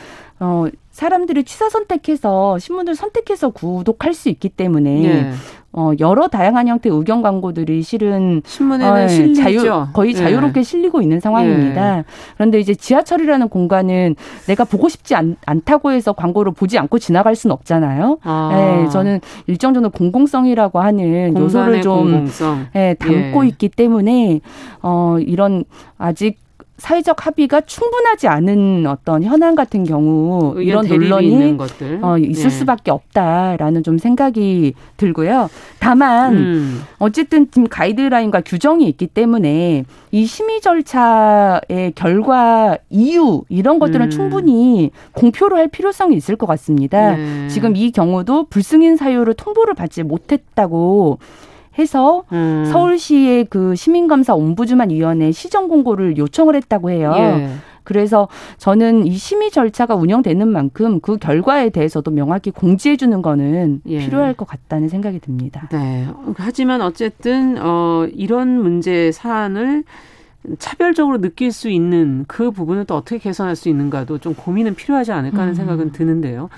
어 0.44 0.66
사람들이 0.90 1.44
취사 1.44 1.68
선택해서 1.70 2.59
신문을 2.59 2.94
선택해서 2.94 3.50
구독할 3.50 4.14
수 4.14 4.28
있기 4.28 4.50
때문에 4.50 4.90
네. 5.00 5.33
어, 5.76 5.90
여러 5.98 6.28
다양한 6.28 6.68
형태의 6.68 6.96
의견 6.96 7.20
광고들이 7.20 7.83
실은 7.83 8.42
신문에는 8.46 8.92
어, 8.92 9.09
예, 9.11 9.33
자유, 9.35 9.87
거의 9.92 10.11
예. 10.11 10.14
자유롭게 10.14 10.61
네. 10.61 10.62
실리고 10.62 11.02
있는 11.02 11.18
상황입니다. 11.18 11.96
네. 11.96 12.04
그런데 12.37 12.61
이제 12.61 12.76
지하철이라는 12.76 13.48
공간은 13.48 14.14
내가 14.46 14.62
보고 14.62 14.88
싶지 14.88 15.16
않, 15.16 15.37
다고 15.64 15.90
해서 15.90 16.12
광고를 16.12 16.52
보지 16.52 16.78
않고 16.78 17.00
지나갈 17.00 17.35
수는 17.35 17.52
없잖아요. 17.54 18.18
아. 18.22 18.50
네, 18.54 18.88
저는 18.88 19.20
일정 19.48 19.74
정도 19.74 19.90
공공성이라고 19.90 20.78
하는 20.78 21.37
요소를 21.37 21.83
좀 21.83 22.04
공공성. 22.04 22.68
네, 22.72 22.94
담고 22.94 23.44
예. 23.44 23.48
있기 23.48 23.68
때문에 23.70 24.40
어, 24.80 25.16
이런 25.18 25.64
아직 25.98 26.43
사회적 26.85 27.25
합의가 27.25 27.62
충분하지 27.62 28.29
않은 28.29 28.85
어떤 28.87 29.23
현안 29.23 29.55
같은 29.55 29.85
경우 29.85 30.55
이런 30.61 30.87
논란이 30.87 31.57
어, 32.03 32.18
있을 32.18 32.51
네. 32.51 32.51
수밖에 32.51 32.90
없다라는 32.90 33.83
좀 33.83 33.97
생각이 33.97 34.75
들고요. 34.99 35.49
다만 35.79 36.37
음. 36.37 36.83
어쨌든 36.99 37.51
지금 37.51 37.68
가이드라인과 37.68 38.42
규정이 38.42 38.87
있기 38.88 39.07
때문에 39.07 39.85
이 40.11 40.27
심의 40.27 40.61
절차의 40.61 41.92
결과 41.94 42.77
이유 42.90 43.44
이런 43.49 43.79
것들은 43.79 44.09
음. 44.09 44.11
충분히 44.11 44.90
공표를 45.12 45.57
할 45.57 45.68
필요성이 45.68 46.14
있을 46.16 46.37
것 46.37 46.44
같습니다. 46.47 47.16
네. 47.16 47.49
지금 47.49 47.77
이 47.77 47.92
경우도 47.92 48.49
불승인 48.51 48.97
사유를 48.97 49.33
통보를 49.35 49.73
받지 49.73 50.03
못했다고 50.03 51.18
해서 51.78 52.24
음. 52.32 52.68
서울시의 52.70 53.46
그 53.46 53.74
시민감사 53.74 54.34
옴부즈만 54.34 54.90
위원회 54.90 55.32
시정 55.32 55.68
공고를 55.68 56.16
요청을 56.16 56.54
했다고 56.56 56.90
해요. 56.90 57.12
예. 57.16 57.48
그래서 57.84 58.28
저는 58.56 59.06
이 59.06 59.14
심의 59.14 59.50
절차가 59.50 59.94
운영되는 59.94 60.48
만큼 60.48 61.00
그 61.00 61.18
결과에 61.18 61.68
대해서도 61.68 62.10
명확히 62.10 62.50
공지해 62.50 62.96
주는 62.96 63.20
거는 63.20 63.82
예. 63.87 63.98
필요할 63.98 64.34
것 64.34 64.48
같다는 64.48 64.88
생각이 64.88 65.20
듭니다. 65.20 65.68
네. 65.70 66.06
하지만 66.37 66.80
어쨌든 66.80 67.56
어 67.60 68.06
이런 68.12 68.62
문제 68.62 69.12
사안을 69.12 69.84
차별적으로 70.59 71.20
느낄 71.20 71.52
수 71.52 71.68
있는 71.68 72.24
그 72.28 72.50
부분을 72.50 72.85
또 72.85 72.96
어떻게 72.96 73.18
개선할 73.18 73.57
수 73.57 73.68
있는가도 73.68 74.18
좀 74.18 74.35
고민은 74.35 74.74
필요하지 74.74 75.12
않을까 75.12 75.38
하는 75.38 75.52
음. 75.52 75.54
생각은 75.54 75.92
드는데요. 75.92 76.48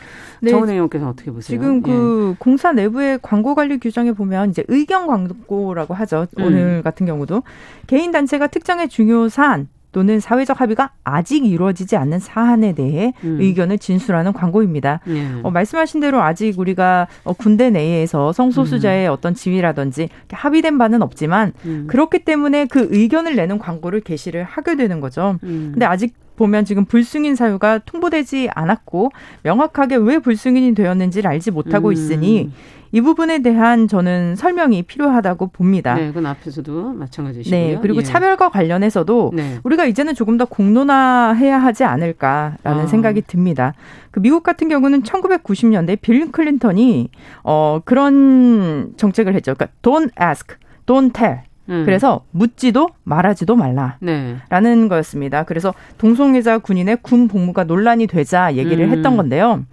네. 0.41 0.51
정은 0.51 0.71
의원께서 0.71 1.09
어떻게 1.09 1.31
보세요? 1.31 1.59
지금 1.59 1.83
그 1.83 2.33
예. 2.33 2.37
공사 2.39 2.73
내부의 2.73 3.21
광고 3.23 3.55
관리 3.55 3.79
규정에 3.79 4.13
보면 4.13 4.51
이제 4.51 4.65
의견 4.69 5.07
광고라고 5.07 5.95
하죠. 5.95 6.27
음. 6.39 6.45
오늘 6.45 6.83
같은 6.83 7.07
경우도 7.07 7.43
개인 7.87 8.11
단체가 8.11 8.49
특정의 8.49 8.89
중요 8.89 9.29
사안 9.29 9.69
또는 9.97 10.21
사회적 10.21 10.61
합의가 10.61 10.91
아직 11.05 11.47
이루어지지 11.47 11.97
않는 11.97 12.19
사안에 12.19 12.75
대해 12.75 13.15
음. 13.25 13.39
의견을 13.41 13.79
진술하는 13.79 14.35
광고입니다. 14.35 15.01
예. 15.09 15.41
어, 15.43 15.51
말씀하신 15.51 16.01
대로 16.01 16.21
아직 16.21 16.59
우리가 16.59 17.07
어, 17.25 17.33
군대 17.33 17.71
내에서 17.71 18.31
성소수자의 18.35 19.09
음. 19.09 19.13
어떤 19.13 19.33
지위라든지 19.33 20.11
합의된 20.31 20.77
바는 20.77 21.01
없지만 21.01 21.55
음. 21.65 21.87
그렇기 21.87 22.27
때문에 22.27 22.67
그 22.67 22.89
의견을 22.91 23.37
내는 23.37 23.59
광고를 23.59 24.03
게시를 24.03 24.45
하게 24.45 24.77
되는 24.77 25.01
거죠. 25.01 25.39
음. 25.45 25.71
근데 25.73 25.87
아직 25.87 26.13
보면 26.37 26.67
지금 26.67 26.85
불승인 26.85 27.35
사유가 27.35 27.79
통보되지 27.79 28.51
않았고 28.55 29.11
명확하게 29.45 29.97
왜 29.97 30.19
불승인이 30.19 30.75
되었는지를 30.75 31.31
알지 31.31 31.53
못하고 31.53 31.89
음. 31.89 31.93
있으니 31.95 32.51
이 32.93 33.01
부분에 33.01 33.41
대한 33.41 33.89
저는 33.89 34.37
설명이 34.37 34.83
필요하다고 34.85 35.49
봅니다. 35.49 35.95
네, 35.95 36.09
그건 36.09 36.27
앞에서도 36.27 36.93
마찬가지시고요. 36.93 37.61
네, 37.61 37.79
그리고 37.81 38.01
예. 38.01 38.03
차별과 38.03 38.51
관련해서도 38.51 39.33
네. 39.35 39.59
우리가 39.65 39.87
이제는 39.87 40.15
조금 40.15 40.37
더 40.37 40.45
공론화해야 40.45 41.59
하지 41.59 41.85
않을까라는 41.85 42.85
아. 42.85 42.87
생각이 42.87 43.23
듭니다. 43.23 43.75
그 44.11 44.21
미국 44.21 44.43
같은 44.43 44.69
경우는 44.69 45.03
1990년대 45.03 46.01
빌 46.01 46.31
클린턴이 46.33 47.11
어 47.45 47.81
그런 47.85 48.93
정책을 48.97 49.35
했죠. 49.35 49.55
그러니까 49.55 49.77
don't 49.83 50.11
ask, 50.21 50.57
don't 50.87 51.13
tell. 51.13 51.41
음. 51.69 51.83
그래서 51.85 52.25
묻지도 52.31 52.91
말하지도 53.05 53.57
말라라는 53.57 53.99
네. 54.01 54.89
거였습니다. 54.89 55.43
그래서 55.45 55.75
동성애자 55.99 56.59
군인의 56.59 56.99
군 57.03 57.29
복무가 57.29 57.65
논란이 57.65 58.07
되자 58.07 58.55
얘기를 58.55 58.87
음. 58.87 58.93
했던 58.93 59.17
건데요. 59.17 59.65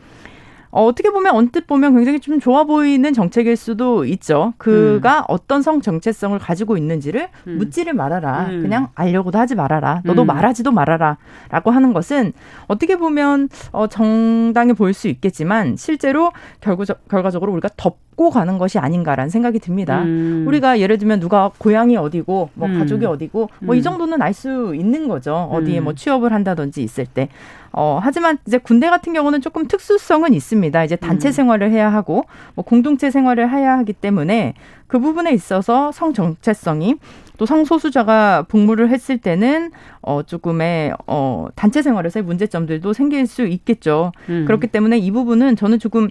어, 0.76 0.86
어떻게 0.86 1.12
보면 1.12 1.36
언뜻 1.36 1.68
보면 1.68 1.94
굉장히 1.96 2.20
좀 2.20 2.40
좋아 2.40 2.64
보이는 2.64 3.14
정책일 3.14 3.56
수도 3.56 4.06
있죠. 4.06 4.54
그가 4.58 5.20
음. 5.20 5.24
어떤 5.28 5.62
성 5.62 5.82
정체성을 5.82 6.38
가지고 6.40 6.78
있는지를 6.78 7.30
음. 7.46 7.58
묻지를 7.60 7.94
말아라. 7.94 8.48
음. 8.50 8.64
그냥 8.64 8.88
알려고도 8.96 9.38
하지 9.38 9.54
말아라. 9.54 10.02
너도 10.04 10.24
음. 10.24 10.28
말하지도 10.28 10.72
말아라. 10.72 11.18
라고 11.52 11.70
하는 11.70 11.94
것은 11.94 12.34
어떻게 12.68 12.96
보면 12.98 13.50
어, 13.72 13.86
정당해 13.86 14.74
보일 14.74 14.96
수 14.96 15.08
있겠지만 15.08 15.76
실제로 15.78 16.32
결국, 16.60 16.88
결과적으로 17.08 17.52
우리가 17.54 17.70
덮고 17.78 18.32
가는 18.32 18.58
것이 18.58 18.80
아닌가라는 18.80 19.30
생각이 19.30 19.60
듭니다. 19.60 20.02
음. 20.02 20.46
우리가 20.48 20.80
예를 20.80 20.98
들면 20.98 21.20
누가 21.20 21.52
고향이 21.60 21.98
어디고 21.98 22.50
뭐 22.56 22.68
음. 22.68 22.80
가족이 22.80 23.06
어디고 23.06 23.50
뭐 23.62 23.76
이 23.76 23.84
정도는 23.84 24.22
알 24.24 24.34
수 24.34 24.74
있는 24.76 25.08
거죠. 25.08 25.36
어디에 25.52 25.80
뭐 25.82 25.94
취업을 25.94 26.34
한다든지 26.34 26.82
있을 26.82 27.06
때. 27.06 27.30
어, 27.74 28.00
하지만 28.02 28.38
이제 28.48 28.60
군대 28.60 28.90
같은 28.90 29.14
경우는 29.14 29.42
조금 29.42 29.68
특수성은 29.68 30.34
있습니다. 30.34 30.84
이제 30.84 30.96
단체 30.96 31.30
음. 31.30 31.32
생활을 31.32 31.72
해야 31.72 31.92
하고 31.92 32.26
뭐 32.54 32.64
공동체 32.64 33.10
생활을 33.10 33.52
해야 33.52 33.78
하기 33.80 33.94
때문에 33.94 34.54
그 34.88 35.00
부분에 35.00 35.32
있어서 35.32 35.92
성 35.92 36.14
정체성이 36.14 36.96
또 37.38 37.48
성소수자가 37.48 38.46
복무를 38.48 38.90
했을 38.90 39.18
때는 39.18 39.72
어 40.02 40.22
조금의 40.22 40.94
어 41.08 41.48
단체 41.56 41.82
생활에서의 41.82 42.24
문제점들도 42.24 42.94
생길 42.94 43.26
수 43.26 43.44
있겠죠. 43.48 44.12
음. 44.30 44.46
그렇기 44.46 44.68
때문에 44.68 45.00
이 45.00 45.10
부분은 45.10 45.56
저는 45.56 45.80
조금 45.80 46.10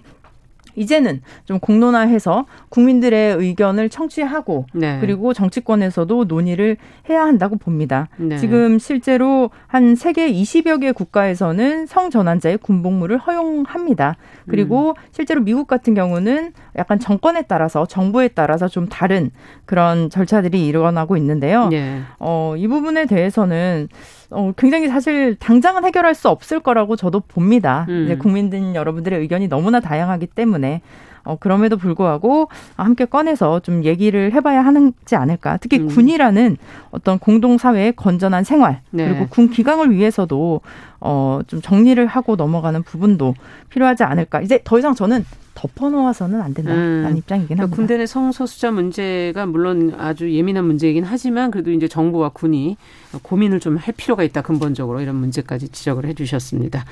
이제는 0.75 1.21
좀 1.45 1.59
공론화해서 1.59 2.45
국민들의 2.69 3.35
의견을 3.37 3.89
청취하고 3.89 4.65
네. 4.73 4.97
그리고 4.99 5.33
정치권에서도 5.33 6.25
논의를 6.25 6.77
해야 7.09 7.23
한다고 7.23 7.57
봅니다. 7.57 8.09
네. 8.17 8.37
지금 8.37 8.79
실제로 8.79 9.49
한 9.67 9.95
세계 9.95 10.31
20여 10.31 10.81
개 10.81 10.91
국가에서는 10.91 11.85
성전환자의 11.85 12.57
군복무를 12.59 13.17
허용합니다. 13.17 14.15
그리고 14.47 14.89
음. 14.89 14.93
실제로 15.11 15.41
미국 15.41 15.67
같은 15.67 15.93
경우는 15.93 16.53
약간 16.77 16.99
정권에 16.99 17.43
따라서 17.43 17.85
정부에 17.85 18.29
따라서 18.29 18.67
좀 18.67 18.87
다른 18.87 19.31
그런 19.65 20.09
절차들이 20.09 20.65
일어나고 20.65 21.17
있는데요. 21.17 21.69
네. 21.69 22.01
어, 22.19 22.55
이 22.57 22.67
부분에 22.67 23.05
대해서는 23.05 23.89
어, 24.29 24.51
굉장히 24.57 24.87
사실 24.87 25.35
당장은 25.35 25.85
해결할 25.85 26.15
수 26.15 26.29
없을 26.29 26.59
거라고 26.59 26.95
저도 26.95 27.21
봅니다. 27.21 27.85
음. 27.89 28.17
국민들 28.19 28.75
여러분들의 28.75 29.19
의견이 29.19 29.47
너무나 29.47 29.79
다양하기 29.79 30.27
때문에 30.27 30.81
어, 31.23 31.37
그럼에도 31.39 31.77
불구하고 31.77 32.49
함께 32.75 33.05
꺼내서 33.05 33.61
좀 33.61 33.83
얘기를 33.83 34.33
해봐야 34.33 34.63
하는지 34.63 35.15
않을까. 35.15 35.57
특히 35.57 35.79
음. 35.79 35.87
군이라는 35.87 36.57
어떤 36.91 37.19
공동사회의 37.19 37.93
건전한 37.95 38.43
생활, 38.43 38.81
네. 38.91 39.07
그리고 39.07 39.27
군 39.29 39.49
기강을 39.49 39.91
위해서도 39.91 40.61
어, 40.99 41.41
좀 41.47 41.61
정리를 41.61 42.05
하고 42.07 42.35
넘어가는 42.35 42.81
부분도 42.83 43.35
필요하지 43.69 44.03
않을까. 44.03 44.41
이제 44.41 44.59
더 44.63 44.79
이상 44.79 44.95
저는 44.95 45.25
덮어놓아서는 45.55 46.41
안 46.41 46.53
된다라는 46.53 47.11
음. 47.11 47.17
입장이긴 47.17 47.47
그러니까 47.57 47.63
합니다. 47.63 47.75
군대 47.75 47.97
내 47.97 48.05
성소수자 48.05 48.71
문제가 48.71 49.45
물론 49.45 49.93
아주 49.99 50.33
예민한 50.33 50.65
문제이긴 50.65 51.03
하지만 51.03 51.51
그래도 51.51 51.71
이제 51.71 51.87
정부와 51.87 52.29
군이 52.29 52.77
고민을 53.21 53.59
좀 53.59 53.73
할 53.77 53.93
필요가 53.95 54.23
있다 54.23 54.41
근본적으로 54.41 55.01
이런 55.01 55.15
문제까지 55.15 55.69
지적을 55.69 56.05
해주셨습니다. 56.05 56.85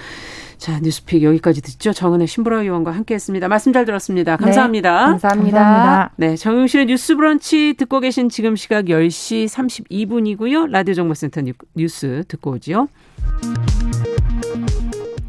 자 0.62 0.80
뉴스픽 0.80 1.24
여기까지 1.24 1.60
듣죠. 1.60 1.92
정은혜 1.92 2.28
신보라 2.28 2.62
의원과 2.62 2.92
함께했습니다. 2.92 3.48
말씀 3.48 3.74
잘 3.74 3.84
들었습니다. 3.84 4.38
감사합니다. 4.38 4.92
네, 4.92 5.12
감사합니다. 5.14 5.58
감사합니다. 5.58 6.12
네, 6.18 6.36
정용실의 6.36 6.86
뉴스브런치 6.86 7.74
듣고 7.80 8.00
계신 8.00 8.30
지금 8.30 8.56
시각 8.56 8.86
10시 8.86 9.48
32분이고요. 9.48 10.70
라디오 10.70 10.94
정보센터 10.94 11.42
뉴스 11.74 12.24
듣고 12.28 12.52
오지요. 12.52 12.90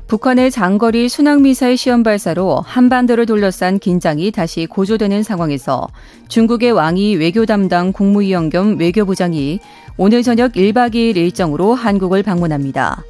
북한의 0.06 0.50
장거리 0.50 1.08
순항미사일 1.08 1.78
시험 1.78 2.02
발사로 2.02 2.60
한반도를 2.60 3.24
둘러싼 3.24 3.78
긴장이 3.78 4.32
다시 4.32 4.66
고조되는 4.66 5.22
상황에서 5.22 5.88
중국의 6.28 6.72
왕이 6.72 7.16
외교 7.16 7.46
담당 7.46 7.92
국무위원 7.92 8.50
겸 8.50 8.76
외교부장이 8.78 9.60
오늘 9.96 10.22
저녁 10.22 10.52
1박 10.52 10.92
2일 10.92 11.16
일정으로 11.16 11.74
한국을 11.74 12.22
방문합니다. 12.22 13.02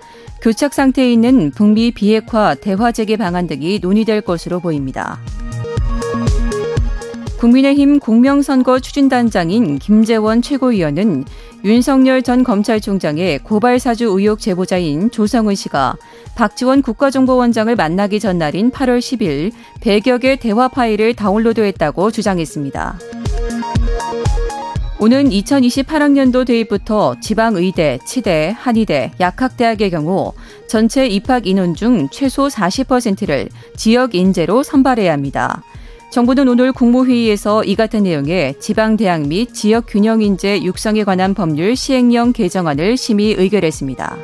교착 0.43 0.75
상태에 0.75 1.13
있는 1.13 1.53
북미 1.53 1.93
비핵화 1.93 2.57
대화 2.57 2.91
재개 2.91 3.17
방안 3.17 3.47
등이 3.47 3.79
논의될 3.79 4.23
것으로 4.23 4.59
보입니다. 4.59 5.21
국민의힘 7.39 8.01
공명선거 8.01 8.81
추진단장인 8.81 9.79
김재원 9.79 10.43
최고위원은 10.43 11.27
윤석열 11.65 12.23
전 12.23 12.43
검찰총장의 12.43 13.39
고발사주 13.45 14.07
의혹 14.07 14.41
제보자인 14.41 15.13
조성은 15.13 15.55
씨가 15.55 15.95
박지원 16.35 16.83
국가정보원장을 16.83 17.77
만나기 17.77 18.19
전날인 18.19 18.73
8월 18.73 18.99
10일 18.99 19.53
100여 19.81 20.21
개 20.21 20.35
대화 20.35 20.67
파일을 20.67 21.15
다운로드했다고 21.15 22.11
주장했습니다. 22.11 22.99
오는 25.03 25.31
2028학년도 25.31 26.47
대입부터 26.47 27.17
지방의대, 27.21 27.99
치대, 28.07 28.55
한의대, 28.57 29.11
약학대학의 29.19 29.91
경우 29.91 30.33
전체 30.69 31.09
입학 31.09 31.49
인원 31.49 31.75
중 31.75 32.09
최소 32.13 32.47
40%를 32.47 33.49
지역 33.77 34.15
인재로 34.15 34.63
선발해야 34.63 35.13
합니다. 35.13 35.65
정부는 36.13 36.47
오늘 36.47 36.71
국무회의에서 36.71 37.65
이 37.65 37.75
같은 37.75 38.05
내용의 38.05 38.61
지방대학 38.61 39.23
및 39.23 39.53
지역 39.53 39.87
균형 39.89 40.23
인재 40.23 40.63
육성에 40.63 41.03
관한 41.03 41.35
법률 41.35 41.75
시행령 41.75 42.33
개정안을 42.33 42.97
심의 42.97 43.33
의결했습니다. 43.33 44.17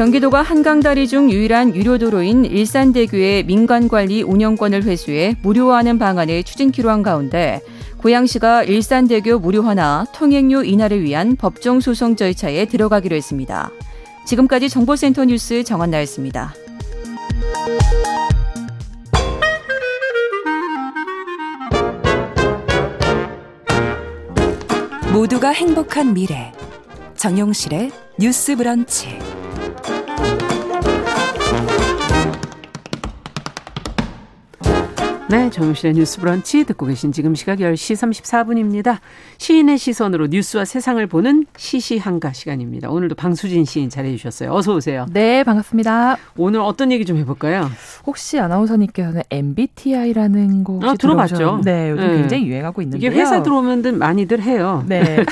경기도가 0.00 0.40
한강다리 0.40 1.06
중 1.06 1.30
유일한 1.30 1.76
유료도로인 1.76 2.46
일산대교의 2.46 3.44
민간관리 3.44 4.22
운영권을 4.22 4.84
회수해 4.84 5.36
무료화하는 5.42 5.98
방안을 5.98 6.42
추진키로 6.42 6.88
한 6.88 7.02
가운데 7.02 7.60
고양시가 7.98 8.62
일산대교 8.62 9.40
무료화나 9.40 10.06
통행료 10.14 10.62
인하를 10.62 11.02
위한 11.02 11.36
법정 11.36 11.80
소송 11.80 12.16
절차에 12.16 12.64
들어가기로 12.64 13.14
했습니다. 13.14 13.70
지금까지 14.24 14.70
정보센터 14.70 15.26
뉴스 15.26 15.62
정한나였습니다. 15.64 16.54
모두가 25.12 25.50
행복한 25.50 26.14
미래 26.14 26.52
정용실의 27.16 27.90
뉴스 28.18 28.56
브런치 28.56 29.39
네, 35.30 35.48
정용실의 35.48 35.94
뉴스 35.94 36.18
브런치 36.18 36.64
듣고 36.64 36.86
계신 36.86 37.12
지금 37.12 37.36
시각 37.36 37.60
10시 37.60 37.94
34분입니다. 37.94 38.98
시인의 39.38 39.78
시선으로 39.78 40.26
뉴스와 40.26 40.64
세상을 40.64 41.06
보는 41.06 41.46
시시한가 41.56 42.32
시간입니다. 42.32 42.90
오늘도 42.90 43.14
방수진 43.14 43.64
시인 43.64 43.88
잘해 43.90 44.10
주셨어요. 44.16 44.52
어서 44.52 44.74
오세요. 44.74 45.06
네, 45.12 45.44
반갑습니다. 45.44 46.16
오늘 46.36 46.58
어떤 46.58 46.90
얘기 46.90 47.04
좀 47.04 47.16
해 47.16 47.24
볼까요? 47.24 47.70
혹시 48.06 48.40
아나운서님께서는 48.40 49.22
MBTI라는 49.30 50.64
거 50.64 50.80
아, 50.82 50.94
들어봤죠? 50.94 51.36
들어오셨... 51.36 51.64
네, 51.64 51.90
요즘 51.92 52.08
네. 52.08 52.16
굉장히 52.16 52.46
유행하고 52.48 52.82
있는데요. 52.82 53.08
이게 53.08 53.20
회사 53.20 53.40
들어오면 53.40 53.98
많이들 53.98 54.42
해요. 54.42 54.84
네. 54.88 55.24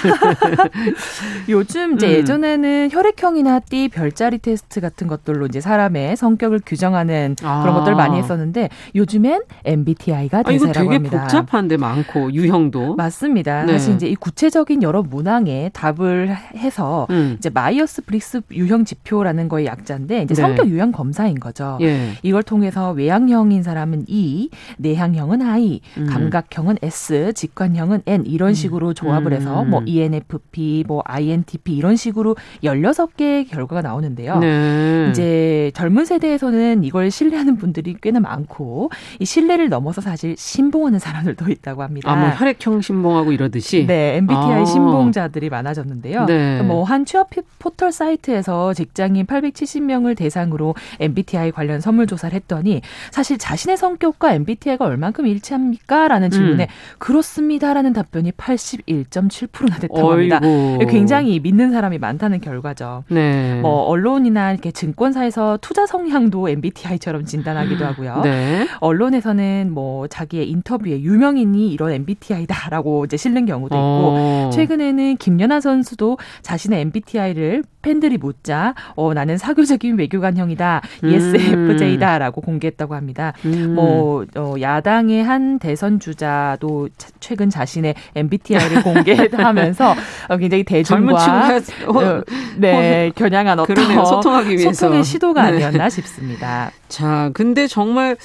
요즘 1.48 1.94
이제 1.94 2.06
음. 2.06 2.12
예전에는 2.12 2.90
혈액형이나 2.92 3.60
띠, 3.60 3.88
별자리 3.88 4.38
테스트 4.38 4.80
같은 4.80 5.08
것들로 5.08 5.46
이제 5.46 5.60
사람의 5.60 6.16
성격을 6.16 6.60
규정하는 6.64 7.34
아. 7.42 7.62
그런 7.62 7.74
것들 7.74 7.92
을 7.92 7.96
많이 7.96 8.16
했었는데 8.16 8.68
요즘엔 8.94 9.42
MBTI 9.64 9.87
MBTI가 9.88 10.42
대세라고 10.42 10.48
아, 10.48 10.52
이거 10.52 10.66
되게 10.72 10.94
합니다. 10.94 11.20
복잡한데 11.22 11.76
많고 11.76 12.32
유형도 12.32 12.96
맞습니다. 12.96 13.64
네. 13.64 13.72
사실 13.72 13.94
이제 13.94 14.06
이 14.06 14.14
구체적인 14.14 14.82
여러 14.82 15.02
문항에 15.02 15.70
답을 15.72 16.36
해서 16.56 17.06
음. 17.10 17.36
이제 17.38 17.50
마이어스 17.50 18.02
브릭스 18.02 18.42
유형 18.52 18.84
지표라는 18.84 19.48
거의 19.48 19.66
약자인데 19.66 20.22
이제 20.22 20.34
네. 20.34 20.40
성격 20.40 20.68
유형 20.68 20.92
검사인 20.92 21.40
거죠. 21.40 21.78
예. 21.80 22.12
이걸 22.22 22.42
통해서 22.42 22.90
외향형인 22.92 23.62
사람은 23.62 24.04
E, 24.08 24.50
내향형은 24.78 25.42
I, 25.42 25.80
음. 25.98 26.06
감각형은 26.06 26.78
S, 26.82 27.32
직관형은 27.34 28.02
N 28.06 28.26
이런 28.26 28.50
음. 28.50 28.54
식으로 28.54 28.94
조합을 28.94 29.32
해서 29.32 29.64
뭐 29.64 29.80
음. 29.80 29.88
ENFP, 29.88 30.84
뭐 30.86 31.02
INTP 31.04 31.74
이런 31.74 31.96
식으로 31.96 32.36
16개의 32.62 33.48
결과가 33.48 33.82
나오는데요. 33.82 34.38
네. 34.38 35.08
이제 35.10 35.70
젊은 35.74 36.04
세대에서는 36.04 36.84
이걸 36.84 37.10
신뢰하는 37.10 37.56
분들이 37.56 37.94
꽤나 38.00 38.20
많고 38.20 38.90
이 39.18 39.24
신뢰를 39.24 39.68
넘어서 39.78 40.00
사실 40.00 40.34
신봉하는 40.36 40.98
사람들도 40.98 41.50
있다고 41.50 41.82
합니다. 41.82 42.10
아, 42.10 42.16
뭐 42.16 42.30
혈액형 42.30 42.80
신봉하고 42.80 43.32
이러듯이? 43.32 43.86
네, 43.86 44.16
MBTI 44.16 44.62
아. 44.62 44.64
신봉자들이 44.64 45.48
많아졌는데요. 45.50 46.24
네. 46.26 46.62
뭐한 46.62 47.04
취업 47.04 47.28
포털 47.58 47.92
사이트에서 47.92 48.74
직장인 48.74 49.26
870명을 49.26 50.16
대상으로 50.16 50.74
MBTI 50.98 51.52
관련 51.52 51.80
선물 51.80 52.06
조사를 52.06 52.34
했더니 52.34 52.82
사실 53.10 53.38
자신의 53.38 53.76
성격과 53.76 54.34
MBTI가 54.34 54.84
얼만큼 54.84 55.26
일치합니까? 55.26 56.08
라는 56.08 56.30
질문에 56.30 56.64
음. 56.64 56.96
그렇습니다라는 56.98 57.92
답변이 57.92 58.32
81.7%나 58.32 59.78
됐다고 59.78 60.12
합니다. 60.12 60.40
굉장히 60.88 61.38
믿는 61.38 61.70
사람이 61.70 61.98
많다는 61.98 62.40
결과죠. 62.40 63.04
네. 63.08 63.60
뭐 63.60 63.82
언론이나 63.84 64.50
이렇게 64.52 64.72
증권사에서 64.72 65.58
투자 65.60 65.86
성향도 65.86 66.48
MBTI처럼 66.48 67.24
진단하기도 67.26 67.84
하고요. 67.84 68.22
네. 68.24 68.66
언론에서는 68.80 69.67
뭐 69.70 70.06
자기의 70.08 70.48
인터뷰에 70.50 71.00
유명인이 71.00 71.72
이런 71.72 71.92
MBTI다라고 71.92 73.04
이제 73.04 73.16
실는 73.16 73.46
경우도 73.46 73.74
있고 73.74 73.80
어. 73.80 74.50
최근에는 74.52 75.16
김연아 75.16 75.60
선수도 75.60 76.18
자신의 76.42 76.80
MBTI를 76.82 77.62
팬들이 77.82 78.18
묻자 78.18 78.74
어 78.96 79.14
나는 79.14 79.38
사교적인 79.38 79.98
외교관형이다. 79.98 80.82
ESFJ다라고 81.04 82.40
음. 82.40 82.44
공개했다고 82.44 82.94
합니다. 82.94 83.32
음. 83.44 83.74
뭐 83.74 84.26
어, 84.36 84.54
야당의 84.60 85.24
한 85.24 85.58
대선 85.58 86.00
주자도 86.00 86.88
최근 87.20 87.50
자신의 87.50 87.94
MBTI를 88.14 88.82
공개하면서 88.84 89.94
어, 90.28 90.36
굉장히 90.36 90.64
대중과 90.64 91.60
어, 91.86 92.22
네 92.56 93.12
겨냥한 93.14 93.60
어떤 93.60 93.74
그러네요. 93.74 94.04
소통하기 94.06 94.50
위해서 94.50 94.72
소통의 94.72 95.04
시도가 95.04 95.50
네. 95.50 95.56
아니었나 95.56 95.88
싶습니다. 95.88 96.70
자, 96.88 97.30
근데 97.34 97.66
정말 97.66 98.16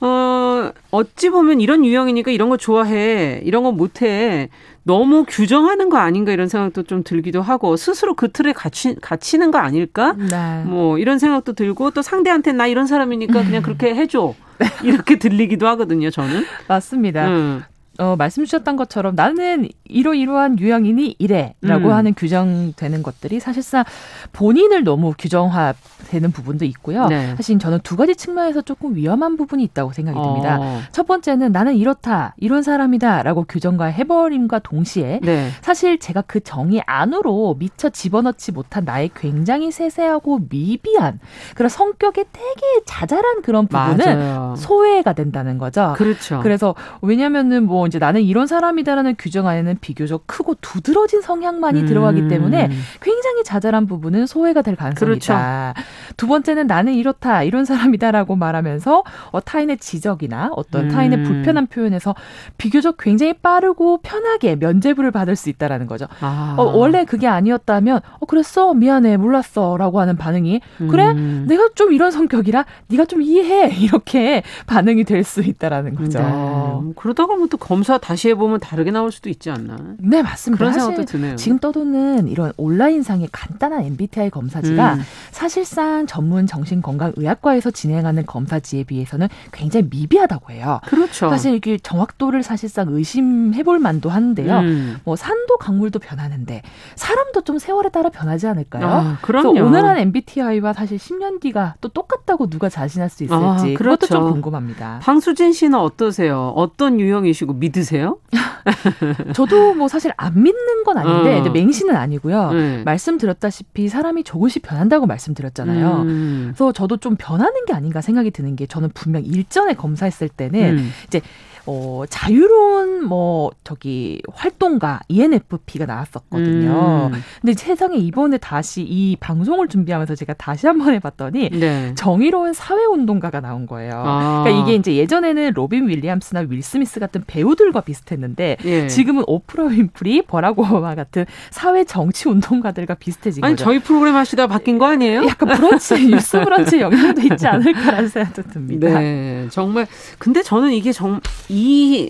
어, 0.00 0.70
어찌 0.90 1.30
보면 1.30 1.60
이런 1.60 1.84
유형이니까 1.84 2.30
이런 2.30 2.48
거 2.48 2.56
좋아해, 2.56 3.40
이런 3.44 3.62
거 3.62 3.72
못해. 3.72 4.48
너무 4.82 5.24
규정하는 5.26 5.88
거 5.88 5.96
아닌가 5.98 6.32
이런 6.32 6.48
생각도 6.48 6.84
좀 6.84 7.02
들기도 7.02 7.42
하고 7.42 7.76
스스로 7.76 8.14
그 8.14 8.30
틀에 8.30 8.52
갇히, 8.52 8.94
갇히는 8.94 9.50
거 9.50 9.58
아닐까? 9.58 10.14
네. 10.16 10.62
뭐 10.64 10.98
이런 10.98 11.18
생각도 11.18 11.54
들고 11.54 11.90
또 11.90 12.02
상대한테 12.02 12.52
나 12.52 12.66
이런 12.66 12.86
사람이니까 12.86 13.42
그냥 13.44 13.62
그렇게 13.62 13.94
해줘. 13.94 14.34
이렇게 14.84 15.18
들리기도 15.18 15.66
하거든요, 15.68 16.10
저는. 16.10 16.44
맞습니다. 16.68 17.28
음. 17.28 17.62
어, 17.98 18.14
말씀 18.16 18.44
주셨던 18.44 18.76
것처럼 18.76 19.14
나는 19.14 19.68
이러 19.88 20.14
이러한 20.14 20.58
유형이니 20.58 21.16
이래라고 21.18 21.88
음. 21.88 21.92
하는 21.92 22.14
규정되는 22.14 23.02
것들이 23.02 23.40
사실상 23.40 23.84
본인을 24.32 24.84
너무 24.84 25.14
규정화되는 25.18 26.32
부분도 26.32 26.64
있고요. 26.66 27.06
네. 27.06 27.34
사실 27.36 27.58
저는 27.58 27.80
두 27.82 27.96
가지 27.96 28.14
측면에서 28.16 28.62
조금 28.62 28.94
위험한 28.94 29.36
부분이 29.36 29.62
있다고 29.64 29.92
생각이 29.92 30.18
듭니다. 30.18 30.58
어. 30.60 30.80
첫 30.92 31.06
번째는 31.06 31.52
나는 31.52 31.76
이렇다, 31.76 32.34
이런 32.38 32.62
사람이다라고 32.62 33.44
규정화 33.48 33.86
해버림과 33.86 34.60
동시에 34.60 35.20
네. 35.22 35.50
사실 35.62 35.98
제가 35.98 36.22
그 36.22 36.40
정의 36.40 36.82
안으로 36.86 37.56
미처 37.58 37.88
집어넣지 37.88 38.52
못한 38.52 38.84
나의 38.84 39.10
굉장히 39.14 39.70
세세하고 39.70 40.40
미비한 40.48 41.18
그런 41.54 41.68
성격에 41.68 42.24
되게 42.32 42.84
자잘한 42.86 43.42
그런 43.42 43.66
부분은 43.66 44.18
맞아요. 44.18 44.54
소외가 44.56 45.12
된다는 45.12 45.58
거죠. 45.58 45.94
그렇죠. 45.96 46.40
그래서 46.42 46.74
왜냐면은 47.02 47.64
뭐 47.64 47.86
이제 47.86 47.98
나는 47.98 48.22
이런 48.22 48.46
사람이다라는 48.46 49.16
규정 49.18 49.46
안에는 49.46 49.75
비교적 49.76 50.24
크고 50.26 50.54
두드러진 50.60 51.20
성향만이 51.22 51.80
음. 51.80 51.86
들어가기 51.86 52.28
때문에 52.28 52.70
굉장히 53.00 53.42
자잘한 53.44 53.86
부분은 53.86 54.26
소외가 54.26 54.62
될 54.62 54.76
가능성이 54.76 55.08
그렇죠. 55.10 55.32
있다. 55.32 55.74
두 56.16 56.26
번째는 56.26 56.66
나는 56.66 56.94
이렇다 56.94 57.42
이런 57.42 57.64
사람이다라고 57.64 58.36
말하면서 58.36 59.02
어, 59.30 59.40
타인의 59.40 59.78
지적이나 59.78 60.50
어떤 60.56 60.84
음. 60.84 60.88
타인의 60.90 61.24
불편한 61.24 61.66
표현에서 61.66 62.14
비교적 62.58 62.96
굉장히 62.98 63.32
빠르고 63.32 63.98
편하게 64.02 64.56
면죄부를 64.56 65.10
받을 65.10 65.34
수 65.36 65.48
있다라는 65.50 65.86
거죠. 65.86 66.06
아. 66.20 66.54
어, 66.58 66.62
원래 66.76 67.04
그게 67.04 67.26
아니었다면 67.26 68.00
어 68.20 68.26
그랬어 68.26 68.74
미안해 68.74 69.16
몰랐어라고 69.16 70.00
하는 70.00 70.16
반응이 70.16 70.60
그래 70.90 71.10
음. 71.12 71.46
내가 71.48 71.68
좀 71.74 71.92
이런 71.92 72.10
성격이라 72.10 72.64
네가 72.88 73.04
좀 73.06 73.22
이해해 73.22 73.74
이렇게 73.80 74.42
반응이 74.66 75.04
될 75.04 75.26
수 75.26 75.40
있다라는 75.40 75.96
거죠. 75.96 76.20
네. 76.20 76.92
그러다가 76.96 77.34
뭐 77.34 77.46
또 77.48 77.56
검사 77.56 77.96
다시 77.98 78.28
해보면 78.30 78.60
다르게 78.60 78.90
나올 78.90 79.12
수도 79.12 79.28
있지 79.28 79.50
않나? 79.50 79.65
네, 79.98 80.22
맞습니다. 80.22 80.58
그런 80.58 80.72
생각도 80.72 81.04
드네요. 81.04 81.36
지금 81.36 81.58
떠도는 81.58 82.28
이런 82.28 82.52
온라인상의 82.56 83.28
간단한 83.32 83.84
MBTI 83.84 84.30
검사지가 84.30 84.94
음. 84.94 85.00
사실상 85.30 86.06
전문 86.06 86.46
정신건강의학과에서 86.46 87.70
진행하는 87.70 88.26
검사지에 88.26 88.84
비해서는 88.84 89.28
굉장히 89.52 89.88
미비하다고 89.90 90.52
해요. 90.52 90.80
그렇죠. 90.86 91.28
사실 91.30 91.54
이게 91.54 91.78
정확도를 91.78 92.42
사실상 92.42 92.88
의심해볼 92.90 93.78
만도 93.78 94.10
한데요. 94.10 94.58
음. 94.60 94.98
뭐 95.04 95.16
산도 95.16 95.56
강물도 95.58 95.98
변하는데 95.98 96.62
사람도 96.94 97.42
좀 97.42 97.58
세월에 97.58 97.90
따라 97.90 98.10
변하지 98.10 98.46
않을까요? 98.46 98.86
아, 98.86 99.18
그럼요. 99.22 99.64
오늘 99.64 99.84
한 99.84 99.98
MBTI와 99.98 100.72
사실 100.72 100.98
10년 100.98 101.40
뒤가 101.40 101.74
또 101.80 101.88
똑같다고 101.88 102.48
누가 102.48 102.68
자신할 102.68 103.08
수 103.10 103.24
있을지 103.24 103.34
아, 103.34 103.56
그렇죠. 103.76 103.76
그것도 103.76 104.06
좀 104.06 104.32
궁금합니다. 104.32 105.00
방수진 105.02 105.52
씨는 105.52 105.78
어떠세요? 105.78 106.52
어떤 106.56 107.00
유형이시고 107.00 107.54
믿으세요? 107.54 108.18
저도 109.34 109.55
뭐 109.74 109.88
사실 109.88 110.12
안 110.16 110.42
믿는 110.42 110.84
건 110.84 110.98
아닌데 110.98 111.48
어. 111.48 111.52
맹신은 111.52 111.94
아니고요. 111.94 112.52
네. 112.52 112.82
말씀드렸다시피 112.84 113.88
사람이 113.88 114.24
조금씩 114.24 114.62
변한다고 114.62 115.06
말씀드렸잖아요. 115.06 116.02
음. 116.02 116.52
그래서 116.54 116.72
저도 116.72 116.98
좀 116.98 117.16
변하는 117.18 117.64
게 117.66 117.72
아닌가 117.72 118.00
생각이 118.00 118.30
드는 118.30 118.56
게 118.56 118.66
저는 118.66 118.90
분명 118.94 119.24
일전에 119.24 119.74
검사했을 119.74 120.28
때는 120.28 120.78
음. 120.78 120.90
이제 121.06 121.20
어, 121.66 122.04
자유로운 122.08 123.04
뭐 123.04 123.50
저기 123.64 124.20
활동가 124.32 125.00
ENFP가 125.08 125.86
나왔었거든요. 125.86 127.10
음. 127.12 127.22
근데 127.40 127.54
세상에 127.54 127.96
이번에 127.96 128.38
다시 128.38 128.82
이 128.82 129.16
방송을 129.18 129.68
준비하면서 129.68 130.14
제가 130.14 130.34
다시 130.34 130.66
한번 130.66 130.94
해봤더니 130.94 131.50
네. 131.50 131.92
정의로운 131.96 132.52
사회운동가가 132.52 133.40
나온 133.40 133.66
거예요. 133.66 134.02
아. 134.04 134.42
그러니까 134.44 134.64
이게 134.64 134.76
이제 134.76 134.96
예전에는 134.96 135.52
로빈 135.54 135.88
윌리엄스나 135.88 136.46
윌 136.48 136.62
스미스 136.62 137.00
같은 137.00 137.22
배우들과 137.26 137.80
비슷했는데 137.80 138.56
예. 138.64 138.86
지금은 138.86 139.24
오프라 139.26 139.64
윈프리, 139.64 140.22
버락 140.22 140.58
오바마 140.58 140.94
같은 140.94 141.26
사회 141.50 141.84
정치 141.84 142.28
운동가들과 142.28 142.94
비슷해진 142.94 143.42
아니, 143.44 143.54
거죠. 143.54 143.64
저희 143.64 143.78
프로그램 143.80 144.14
하시다 144.14 144.46
바뀐 144.46 144.78
거 144.78 144.86
아니에요? 144.86 145.26
약간 145.26 145.48
브런치 145.56 146.06
뉴스 146.10 146.40
브런치 146.40 146.80
영향도 146.80 147.20
있지 147.22 147.46
않을까라는 147.46 148.08
생각도 148.08 148.42
듭니다. 148.42 149.00
네, 149.00 149.46
정말 149.50 149.86
근데 150.18 150.42
저는 150.42 150.72
이게 150.72 150.92
정 150.92 151.20
이 151.55 151.55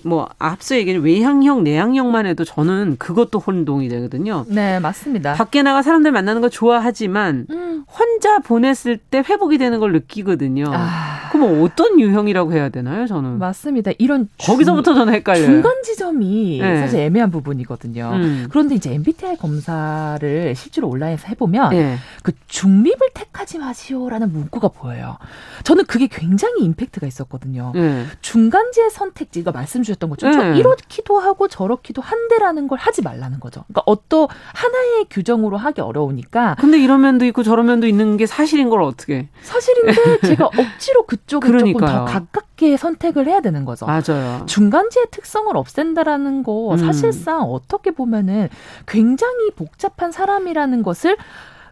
뭐 0.04 0.28
앞서 0.38 0.76
얘기한 0.76 1.02
외향형, 1.02 1.64
내향형만 1.64 2.26
해도 2.26 2.44
저는 2.44 2.96
그것도 2.98 3.38
혼동이 3.38 3.88
되거든요. 3.88 4.44
네, 4.48 4.78
맞습니다. 4.80 5.34
밖에 5.34 5.62
나가 5.62 5.82
사람들 5.82 6.12
만나는 6.12 6.40
거 6.40 6.48
좋아하지만 6.48 7.46
음. 7.50 7.84
혼자 7.88 8.38
보냈을 8.38 8.96
때 8.96 9.22
회복이 9.26 9.58
되는 9.58 9.78
걸 9.78 9.92
느끼거든요. 9.92 10.66
아. 10.72 11.28
그럼 11.30 11.62
어떤 11.62 12.00
유형이라고 12.00 12.52
해야 12.52 12.68
되나요, 12.68 13.06
저는? 13.06 13.38
맞습니다. 13.38 13.92
이런 13.98 14.28
거기서부터 14.38 14.94
저는 14.94 15.12
헷갈려요. 15.14 15.44
중간 15.44 15.82
지점이 15.82 16.58
네. 16.60 16.80
사실 16.80 17.00
애매한 17.00 17.30
부분이거든요. 17.30 18.10
음. 18.14 18.46
그런데 18.50 18.74
이제 18.74 18.92
MBTI 18.92 19.36
검사를 19.36 20.54
실제로 20.56 20.88
온라인에서 20.88 21.28
해보면 21.28 21.70
네. 21.70 21.96
그 22.22 22.32
중립을 22.48 23.08
택하지 23.14 23.58
마시오라는 23.58 24.32
문구가 24.32 24.68
보여요. 24.68 25.18
저는 25.64 25.84
그게 25.86 26.06
굉장히 26.06 26.64
임팩트가 26.64 27.06
있었거든요. 27.06 27.72
네. 27.74 28.04
중간지의 28.20 28.90
선택 28.90 29.30
지 29.36 29.40
이거 29.40 29.52
말씀 29.52 29.82
주셨던 29.82 30.10
것처럼 30.10 30.52
네. 30.52 30.58
이렇기도 30.58 31.18
하고 31.18 31.46
저렇기도 31.46 32.00
한데라는 32.00 32.68
걸 32.68 32.78
하지 32.78 33.02
말라는 33.02 33.38
거죠. 33.38 33.64
그러니까 33.68 33.82
어떤 33.86 34.26
하나의 34.54 35.06
규정으로 35.10 35.58
하기 35.58 35.82
어려우니까. 35.82 36.56
근데 36.58 36.78
이런 36.78 37.02
면도 37.02 37.24
있고 37.26 37.42
저런 37.42 37.66
면도 37.66 37.86
있는 37.86 38.16
게 38.16 38.26
사실인 38.26 38.70
걸 38.70 38.82
어떻게? 38.82 39.28
사실인데 39.42 40.20
제가 40.26 40.46
억지로 40.46 41.04
그쪽을 41.06 41.58
조금 41.58 41.74
더 41.74 42.04
가깝게 42.06 42.76
선택을 42.76 43.26
해야 43.26 43.40
되는 43.40 43.64
거죠. 43.64 43.86
맞아요. 43.86 44.44
중간지의 44.46 45.06
특성을 45.10 45.54
없앤다라는 45.54 46.42
거 46.42 46.72
음. 46.72 46.76
사실상 46.78 47.42
어떻게 47.42 47.90
보면은 47.90 48.48
굉장히 48.86 49.50
복잡한 49.50 50.12
사람이라는 50.12 50.82
것을 50.82 51.16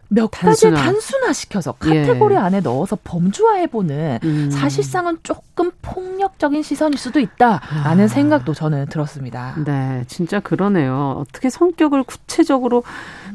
몇 0.09 0.29
단순화. 0.31 0.75
가지 0.75 0.83
단순화시켜서 0.85 1.73
카테고리 1.73 2.35
예. 2.35 2.39
안에 2.39 2.59
넣어서 2.61 2.97
범주화해보는 3.03 4.19
음. 4.23 4.49
사실상은 4.51 5.17
조금 5.23 5.71
폭력적인 5.81 6.63
시선일 6.63 6.97
수도 6.97 7.19
있다라는 7.19 8.05
아. 8.05 8.07
생각도 8.07 8.53
저는 8.53 8.87
들었습니다. 8.87 9.55
네, 9.65 10.03
진짜 10.07 10.39
그러네요. 10.39 11.15
어떻게 11.19 11.49
성격을 11.49 12.03
구체적으로 12.03 12.83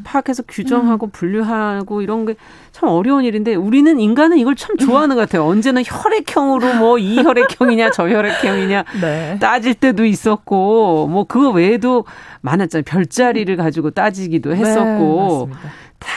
파악해서 0.04 0.44
규정하고 0.48 1.06
음. 1.06 1.10
분류하고 1.10 2.02
이런 2.02 2.26
게 2.26 2.34
참 2.72 2.88
어려운 2.88 3.24
일인데 3.24 3.56
우리는 3.56 3.98
인간은 3.98 4.38
이걸 4.38 4.54
참 4.54 4.76
좋아하는 4.76 5.16
것 5.16 5.22
같아요. 5.22 5.44
언제나 5.44 5.82
혈액형으로 5.84 6.74
뭐 6.74 6.98
이 6.98 7.16
혈액형이냐 7.22 7.90
저 7.90 8.08
혈액형이냐 8.08 8.84
네. 9.00 9.38
따질 9.40 9.74
때도 9.74 10.04
있었고 10.04 11.08
뭐 11.08 11.24
그거 11.24 11.50
외에도 11.50 12.04
많았잖아요. 12.42 12.84
별자리를 12.86 13.54
가지고 13.56 13.90
따지기도 13.90 14.54
했었고 14.54 15.48
네, 15.50 15.56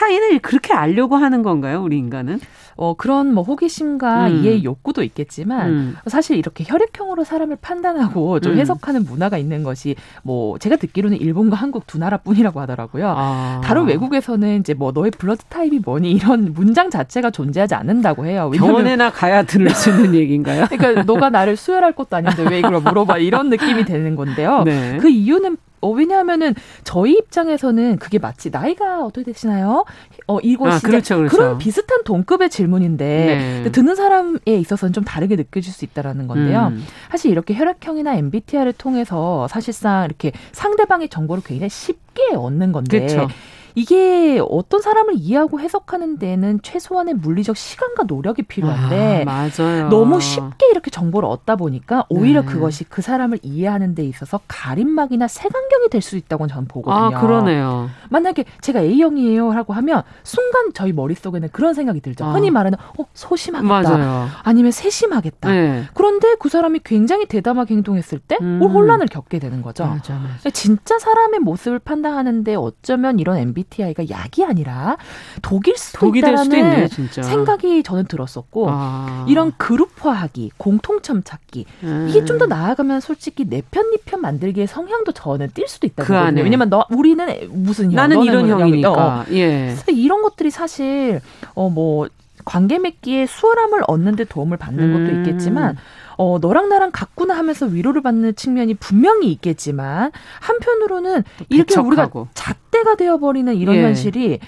타인을 0.04 0.40
그렇게 0.40 0.74
알려고 0.74 1.16
하는 1.16 1.44
건가요, 1.44 1.82
우리 1.82 1.98
인간은? 1.98 2.40
어, 2.76 2.96
그런 2.96 3.34
뭐 3.34 3.44
호기심과 3.44 4.28
음. 4.28 4.44
이해 4.44 4.64
욕구도 4.64 5.04
있겠지만 5.04 5.70
음. 5.70 5.98
사실 6.08 6.38
이렇게 6.38 6.64
혈액형으로 6.68 7.24
사람을 7.24 7.58
판단하고 7.62 8.40
좀 8.40 8.54
음. 8.54 8.58
해석하는 8.58 9.06
문화가 9.06 9.38
있는 9.38 9.64
것이 9.64 9.96
뭐 10.24 10.58
제가 10.58 10.76
듣기로는 10.78 11.18
일본과 11.18 11.56
한국 11.56 11.88
두 11.88 12.00
나라뿐이라고 12.00 12.60
하더라고요. 12.60 13.14
아. 13.16 13.62
다른 13.64 13.86
외국에서는 13.86 14.60
이제 14.60 14.74
뭐 14.74 14.92
너의 14.92 15.12
blood 15.12 15.44
type이 15.46 15.80
뭐니 15.86 16.12
이런 16.12 16.54
문장 16.54 16.90
자체가 16.90 17.30
존재하지 17.30 17.76
않는다고 17.76 18.26
해요. 18.26 18.52
병원에나 18.54 19.12
가야 19.12 19.44
들을 19.44 19.70
수 19.70 19.92
있는 19.92 20.16
얘기인가요? 20.16 20.66
그러니까 20.70 21.04
너가 21.04 21.30
나를 21.30 21.56
수혈할 21.56 21.94
것도 21.94 22.18
아닌데 22.18 22.44
왜 22.50 22.60
이걸 22.60 22.82
물어봐 22.82 23.20
이런 23.20 23.50
느낌이 23.50 23.86
되는 23.86 24.16
건데요. 24.16 24.64
네. 24.66 24.98
그 25.00 25.10
이유는 25.10 25.58
어, 25.84 25.90
왜냐하면은 25.90 26.56
저희 26.84 27.14
입장에서는 27.14 27.98
그게 27.98 28.18
마치 28.18 28.50
나이가 28.50 29.04
어떻게 29.04 29.26
되시나요? 29.26 29.84
어, 30.28 30.40
이곳이 30.40 30.76
아, 30.76 30.80
그렇죠, 30.80 31.18
그렇죠. 31.18 31.36
그런 31.36 31.58
비슷한 31.58 32.04
동급의 32.06 32.50
질문인데 32.50 33.62
네. 33.64 33.72
듣는 33.72 33.96
사람에 33.96 34.40
있어서는 34.48 34.94
좀 34.94 35.04
다르게 35.04 35.36
느껴질 35.36 35.74
수 35.74 35.84
있다라는 35.86 36.28
건데요. 36.28 36.68
음. 36.72 36.84
사실 37.12 37.32
이렇게 37.32 37.54
혈액형이나 37.54 38.16
MBTI를 38.16 38.74
통해서 38.74 39.48
사실상 39.50 40.06
이렇게 40.06 40.32
상대방의 40.54 41.10
정보를 41.10 41.44
굉장히 41.46 41.70
쉽게 41.70 42.34
얻는 42.36 42.72
건데 42.72 43.00
그렇죠. 43.00 43.28
이게 43.76 44.42
어떤 44.50 44.82
사람을 44.82 45.16
이해하고 45.16 45.60
해석하는 45.60 46.20
데는 46.20 46.60
최소한의 46.62 47.16
물리적 47.16 47.58
시간과 47.58 48.04
노력이 48.04 48.44
필요한데 48.44 49.26
아, 49.28 49.50
맞아요. 49.58 49.90
너무 49.90 50.22
쉽게 50.22 50.68
이렇게 50.72 50.92
정보를 50.92 51.28
얻다 51.28 51.56
보니까 51.56 52.06
오히려 52.10 52.42
네. 52.42 52.48
그것이 52.48 52.84
그 52.86 53.02
사람을 53.02 53.40
이해하는 53.42 53.96
데 53.96 54.04
있어서 54.06 54.40
가림막이나 54.48 55.28
색안경이 55.28 55.90
될 55.90 56.04
수 56.04 56.18
있다고 56.18 56.48
저는 56.48 56.68
보거든요. 56.68 57.16
아, 57.18 57.22
그러네요. 57.22 57.90
만약에 58.10 58.44
제가 58.60 58.82
A형이에요 58.82 59.54
라고 59.54 59.72
하면 59.72 60.04
순간 60.24 60.74
저희 60.74 60.92
머릿속에는 60.92 61.48
그런 61.54 61.74
생각이 61.74 62.02
들죠. 62.02 62.26
아. 62.26 62.34
흔히 62.34 62.52
말하는 62.52 62.78
어, 63.00 63.06
소심하겠다. 63.14 63.68
맞아요. 63.98 64.28
아니면 64.44 64.72
세심하겠다. 64.74 65.50
네. 65.50 65.84
그런데 65.94 66.36
그 66.40 66.50
사람이 66.50 66.82
굉장히 66.84 67.26
대담하게 67.26 67.76
행동했을 67.76 68.20
때 68.20 68.38
음. 68.42 68.62
혼란을 68.62 69.08
겪게 69.08 69.40
되는 69.40 69.62
거죠. 69.62 69.86
맞아, 69.86 70.16
맞아. 70.16 70.50
진짜 70.50 71.00
사람의 71.00 71.40
모습을 71.40 71.80
판단하는데 71.80 72.56
어쩌면 72.56 73.18
이런 73.20 73.38
MB 73.38 73.63
MBTI가 73.64 74.10
약이 74.10 74.44
아니라 74.44 74.98
독일 75.42 75.78
수도 75.78 76.00
독이 76.00 76.20
있다라는 76.20 76.58
있네, 76.58 76.88
생각이 77.22 77.84
저는 77.84 78.06
들었었고 78.06 78.68
아. 78.70 79.26
이런 79.28 79.52
그룹화하기, 79.58 80.52
공통점 80.58 81.24
찾기 81.24 81.66
음. 81.84 82.08
이게 82.10 82.24
좀 82.26 82.34
더 82.34 82.48
나아가면 82.48 83.00
솔직히 83.00 83.46
내 83.48 83.62
편, 83.70 83.92
니편 83.92 84.20
만들기의 84.20 84.66
성향도 84.66 85.12
저는 85.12 85.50
띌 85.50 85.68
수도 85.68 85.86
있다고 85.86 86.08
그 86.08 86.14
보거든요. 86.14 86.42
왜냐면 86.42 86.70
너 86.70 86.84
우리는 86.90 87.26
무슨 87.52 87.92
형, 87.92 87.96
나는 87.96 88.24
이런 88.24 88.50
형이니까. 88.50 88.92
어. 88.92 89.26
예. 89.32 89.76
이런 89.88 90.24
것들이 90.24 90.50
사실 90.50 91.22
어뭐 91.54 92.08
관계 92.44 92.80
맺기에 92.80 93.28
수월함을 93.28 93.84
얻는 93.88 94.16
데 94.16 94.24
도움을 94.26 94.58
받는 94.58 94.84
음. 94.84 95.06
것도 95.06 95.20
있겠지만 95.20 95.78
어, 96.18 96.38
너랑 96.40 96.70
나랑 96.70 96.92
같구나 96.92 97.36
하면서 97.36 97.66
위로를 97.66 98.02
받는 98.02 98.36
측면이 98.36 98.76
분명히 98.76 99.32
있겠지만 99.32 100.12
한편으로는 100.42 101.24
이렇게 101.50 101.80
우리가 101.80 102.10
잣대가 102.34 102.96
되어버리는 102.96 103.56
이런 103.56 103.76
예. 103.76 103.84
현실이 103.84 104.40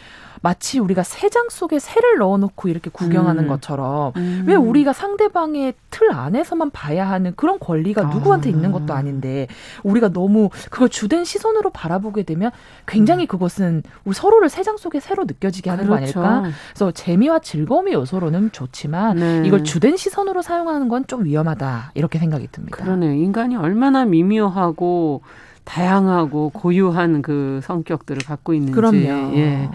마치 0.45 0.77
우리가 0.77 1.01
새장 1.01 1.47
속에 1.49 1.79
새를 1.79 2.19
넣어놓고 2.19 2.69
이렇게 2.69 2.91
구경하는 2.91 3.45
음. 3.45 3.47
것처럼 3.47 4.13
음. 4.15 4.43
왜 4.45 4.53
우리가 4.53 4.93
상대방의 4.93 5.73
틀 5.89 6.11
안에서만 6.11 6.69
봐야 6.69 7.09
하는 7.09 7.33
그런 7.35 7.57
권리가 7.57 8.03
아. 8.03 8.13
누구한테 8.13 8.51
있는 8.51 8.71
것도 8.71 8.93
아닌데 8.93 9.47
우리가 9.81 10.09
너무 10.09 10.51
그걸 10.69 10.89
주된 10.89 11.23
시선으로 11.25 11.71
바라보게 11.71 12.21
되면 12.23 12.51
굉장히 12.85 13.23
음. 13.23 13.27
그것은 13.27 13.81
우리 14.03 14.13
서로를 14.13 14.49
새장 14.49 14.77
속에 14.77 14.99
새로 14.99 15.23
느껴지게 15.23 15.71
하는 15.71 15.87
그렇죠. 15.87 16.19
거 16.19 16.25
아닐까? 16.27 16.51
그래서 16.69 16.91
재미와 16.91 17.39
즐거움의 17.39 17.93
요소로는 17.93 18.51
좋지만 18.51 19.17
네. 19.17 19.41
이걸 19.45 19.63
주된 19.63 19.97
시선으로 19.97 20.41
사용하는 20.43 20.89
건 20.89 21.05
좀 21.07 21.25
위험하다 21.25 21.91
이렇게 21.93 22.17
생각이 22.19 22.47
듭니다. 22.51 22.77
그러네요. 22.77 23.13
인간이 23.13 23.55
얼마나 23.55 24.05
미묘하고 24.05 25.21
다양하고 25.63 26.49
고유한 26.51 27.21
그 27.21 27.59
성격들을 27.63 28.23
갖고 28.25 28.53
있는지. 28.53 28.73
그럼요. 28.73 29.35
예. 29.35 29.69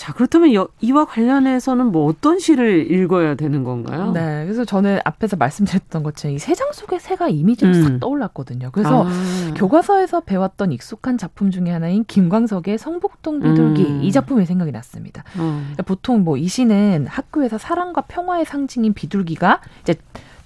자, 0.00 0.14
그렇다면 0.14 0.66
이와 0.80 1.04
관련해서는 1.04 1.92
뭐 1.92 2.06
어떤 2.06 2.38
시를 2.38 2.90
읽어야 2.90 3.34
되는 3.34 3.64
건가요? 3.64 4.12
네. 4.12 4.44
그래서 4.44 4.64
저는 4.64 4.98
앞에서 5.04 5.36
말씀드렸던 5.36 6.02
것처럼 6.02 6.36
이세장 6.36 6.72
속의 6.72 7.00
새가 7.00 7.28
이미지로 7.28 7.70
음. 7.70 7.82
싹 7.82 8.00
떠올랐거든요. 8.00 8.70
그래서 8.72 9.04
아. 9.06 9.54
교과서에서 9.56 10.20
배웠던 10.20 10.72
익숙한 10.72 11.18
작품 11.18 11.50
중에 11.50 11.70
하나인 11.70 12.06
김광석의 12.06 12.78
성북동 12.78 13.40
비둘기 13.40 13.82
음. 13.84 14.02
이 14.02 14.10
작품이 14.10 14.46
생각이 14.46 14.72
났습니다. 14.72 15.22
음. 15.36 15.74
보통 15.84 16.24
뭐 16.24 16.38
이 16.38 16.48
시는 16.48 17.06
학교에서 17.06 17.58
사랑과 17.58 18.00
평화의 18.00 18.46
상징인 18.46 18.94
비둘기가 18.94 19.60
이제 19.82 19.96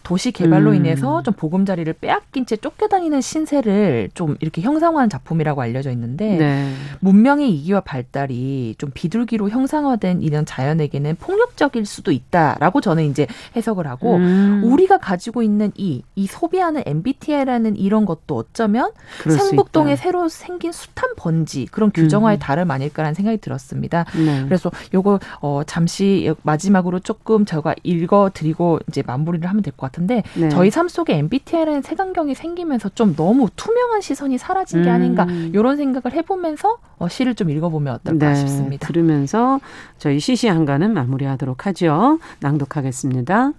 도시 0.05 0.32
개발로 0.32 0.70
음. 0.70 0.76
인해서 0.76 1.22
좀 1.22 1.34
보금자리를 1.34 1.92
빼앗긴 1.94 2.44
채 2.46 2.57
쫓겨다니는 2.57 3.20
신세를 3.22 4.11
좀 4.14 4.36
이렇게 4.40 4.61
형상화한 4.61 5.09
작품이라고 5.09 5.62
알려져 5.62 5.90
있는데 5.90 6.36
네. 6.36 6.72
문명의 7.00 7.50
이기와 7.50 7.80
발달이 7.80 8.76
좀 8.78 8.90
비둘기로 8.92 9.48
형상화된 9.48 10.20
이런 10.20 10.44
자연에게는 10.44 11.16
폭력적일 11.16 11.86
수도 11.86 12.12
있다라고 12.12 12.82
저는 12.82 13.05
이제 13.05 13.26
해석을 13.57 13.86
하고 13.86 14.16
음. 14.16 14.61
우리가 14.64 14.98
가지고 14.98 15.42
있는 15.42 15.72
이, 15.74 16.02
이 16.14 16.26
소비하는 16.26 16.82
MBTI라는 16.84 17.76
이런 17.76 18.05
것도 18.05 18.36
어쩌면 18.36 18.90
생북동에 19.22 19.96
새로 19.96 20.28
생긴 20.28 20.70
숱한 20.72 21.14
번지 21.16 21.66
그런 21.70 21.90
규정화의 21.90 22.36
음. 22.36 22.40
다름 22.40 22.70
아닐까라는 22.70 23.14
생각이 23.14 23.38
들었습니다. 23.38 24.05
네. 24.14 24.44
그래서 24.44 24.70
요거 24.92 25.18
어 25.40 25.62
잠시 25.64 26.32
마지막으로 26.42 27.00
조금 27.00 27.46
제가 27.46 27.74
읽어드리고 27.82 28.80
이제 28.88 29.02
마무리를 29.07 29.48
하면 29.48 29.62
될 29.62 29.72
것 29.74 29.86
같아요. 29.86 29.93
같은데 29.95 30.22
네. 30.34 30.49
저희 30.49 30.70
삶 30.70 30.88
속에 30.88 31.14
MBTI라는 31.14 31.82
색안경이 31.82 32.34
생기면서 32.34 32.88
좀 32.90 33.14
너무 33.14 33.49
투명한 33.55 34.01
시선이 34.01 34.38
사라진 34.38 34.82
게 34.82 34.90
음. 34.90 34.95
아닌가 34.95 35.26
이런 35.53 35.76
생각을 35.76 36.16
해보면서 36.16 36.78
어, 36.99 37.09
시를 37.09 37.34
좀 37.34 37.51
읽어보면 37.51 37.95
어떨까 37.95 38.28
네. 38.30 38.34
싶습니다. 38.34 38.86
들으면서 38.86 39.61
저희 39.99 40.18
시시 40.18 40.49
한가는 40.49 40.92
마무리하도록 40.92 41.66
하죠. 41.66 42.18
낭독하겠습니다. 42.40 43.53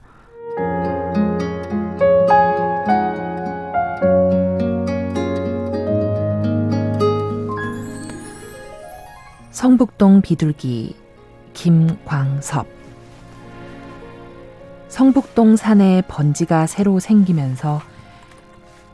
성북동 9.52 10.22
비둘기 10.22 10.96
김광섭 11.54 12.75
성북동 14.96 15.58
산에 15.58 16.04
번지가 16.08 16.68
새로 16.68 17.02
생기면서 17.02 17.82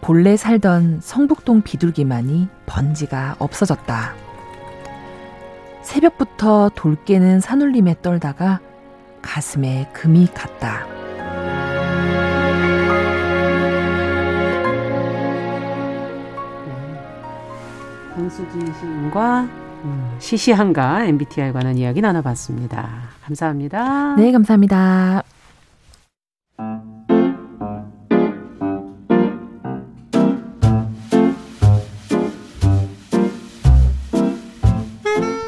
본래 0.02 0.36
살던 0.36 0.97
성북동 0.99 1.62
비둘기만이 1.62 2.47
번지가 2.66 3.36
없어졌다. 3.38 4.16
새벽부터 5.84 6.72
돌 6.74 6.95
깨는 7.06 7.39
산울림에 7.39 7.97
떨다가 8.02 8.62
가슴에 9.22 9.91
금이 9.93 10.26
갔다. 10.34 10.88
한수진 18.16 18.74
시인과 18.74 19.41
음, 19.84 20.16
시시한가 20.18 21.06
MBTI에 21.06 21.52
관한 21.52 21.78
이야기 21.78 22.02
나눠봤습니다. 22.02 22.89
감사합니다. 23.22 24.16
네, 24.16 24.32
감사합니다. 24.32 25.24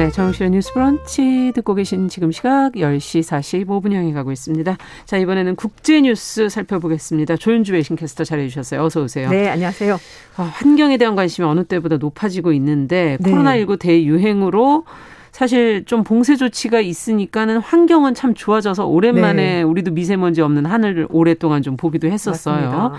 네, 0.00 0.10
정영실의 0.10 0.52
뉴스 0.52 0.72
브런치 0.72 1.52
듣고 1.54 1.74
계신 1.74 2.08
지금 2.08 2.32
시각 2.32 2.72
10시 2.72 3.20
45분 3.20 3.92
향해 3.92 4.14
가고 4.14 4.32
있습니다. 4.32 4.78
자, 5.04 5.18
이번에는 5.18 5.56
국제 5.56 6.00
뉴스 6.00 6.48
살펴보겠습니다. 6.48 7.36
조윤주 7.36 7.74
외신캐스터 7.74 8.24
잘해 8.24 8.48
주셨어요. 8.48 8.82
어서 8.82 9.02
오세요. 9.02 9.28
네, 9.28 9.50
안녕하세요. 9.50 10.00
아, 10.38 10.42
환경에 10.42 10.96
대한 10.96 11.16
관심이 11.16 11.46
어느 11.46 11.64
때보다 11.64 11.98
높아지고 11.98 12.54
있는데 12.54 13.18
네. 13.20 13.30
코로나19 13.30 13.78
대유행으로 13.78 14.84
사실 15.32 15.84
좀 15.84 16.02
봉쇄 16.02 16.34
조치가 16.34 16.80
있으니까는 16.80 17.58
환경은 17.58 18.14
참 18.14 18.32
좋아져서 18.32 18.86
오랜만에 18.86 19.56
네. 19.56 19.62
우리도 19.62 19.90
미세먼지 19.90 20.40
없는 20.40 20.64
하늘을 20.64 21.08
오랫동안 21.10 21.60
좀 21.60 21.76
보기도 21.76 22.08
했었어요. 22.08 22.70
맞습니다. 22.70 22.92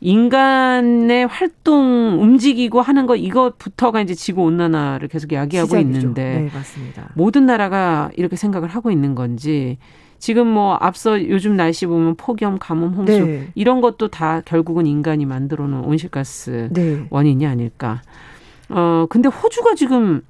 인간의 0.00 1.26
활동 1.26 2.18
움직이고 2.22 2.80
하는 2.80 3.06
거 3.06 3.16
이것부터가 3.16 4.00
이제 4.00 4.14
지구 4.14 4.42
온난화를 4.42 5.08
계속 5.08 5.32
야기하고 5.32 5.68
시작이죠. 5.68 5.98
있는데 5.98 6.22
네, 6.22 6.50
맞습니다. 6.54 7.10
모든 7.14 7.46
나라가 7.46 8.10
이렇게 8.16 8.36
생각을 8.36 8.68
하고 8.68 8.90
있는 8.90 9.14
건지 9.14 9.78
지금 10.18 10.46
뭐 10.46 10.74
앞서 10.74 11.28
요즘 11.28 11.56
날씨 11.56 11.86
보면 11.86 12.16
폭염, 12.16 12.58
가뭄, 12.58 12.94
홍수 12.94 13.24
네. 13.24 13.48
이런 13.54 13.80
것도 13.80 14.08
다 14.08 14.42
결국은 14.44 14.86
인간이 14.86 15.26
만들어 15.26 15.66
놓은 15.66 15.84
온실가스 15.84 16.68
네. 16.72 17.06
원인이 17.10 17.46
아닐까. 17.46 18.02
어 18.68 19.06
근데 19.08 19.28
호주가 19.28 19.74
지금 19.74 20.22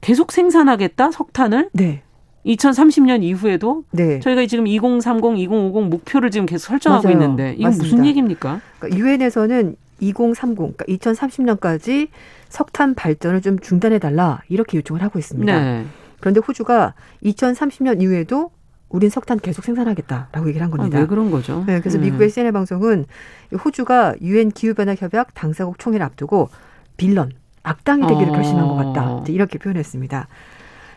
계속 0.00 0.32
생산하겠다 0.32 1.10
석탄을 1.10 1.70
네. 1.72 2.02
2030년 2.46 3.22
이후에도 3.22 3.84
네. 3.92 4.18
저희가 4.20 4.46
지금 4.46 4.66
2030, 4.66 5.36
2050 5.38 5.88
목표를 5.88 6.30
지금 6.30 6.46
계속 6.46 6.68
설정하고 6.68 7.04
맞아요. 7.04 7.16
있는데 7.16 7.52
이건 7.54 7.70
맞습니다. 7.70 7.96
무슨 7.96 8.06
얘기입니까? 8.06 8.60
그러니까 8.78 8.98
유엔에서는 8.98 9.76
2030, 10.00 10.56
그러니까 10.56 10.84
2030년까지 10.86 12.08
석탄 12.48 12.94
발전을 12.94 13.40
좀 13.40 13.58
중단해 13.60 13.98
달라 13.98 14.42
이렇게 14.48 14.78
요청을 14.78 15.02
하고 15.02 15.18
있습니다. 15.18 15.60
네. 15.60 15.84
그런데 16.20 16.40
호주가 16.40 16.94
2030년 17.24 18.02
이후에도 18.02 18.50
우린 18.88 19.08
석탄 19.08 19.38
계속 19.38 19.64
생산하겠다라고 19.64 20.48
얘기를 20.48 20.62
한 20.64 20.70
겁니다. 20.70 20.98
아, 20.98 21.00
왜 21.00 21.06
그런 21.06 21.30
거죠? 21.30 21.64
네, 21.66 21.80
그래서 21.80 21.98
음. 21.98 22.02
미국의 22.02 22.28
CNN 22.28 22.52
방송은 22.52 23.06
호주가 23.64 24.14
유엔 24.20 24.50
기후변화 24.50 24.94
협약 24.98 25.34
당사국 25.34 25.78
총회를 25.78 26.04
앞두고 26.04 26.50
빌런 26.96 27.30
악당이 27.62 28.06
되기를 28.06 28.30
어. 28.30 28.32
결심한 28.32 28.68
것 28.68 28.74
같다. 28.74 29.24
이렇게 29.28 29.58
표현했습니다. 29.58 30.28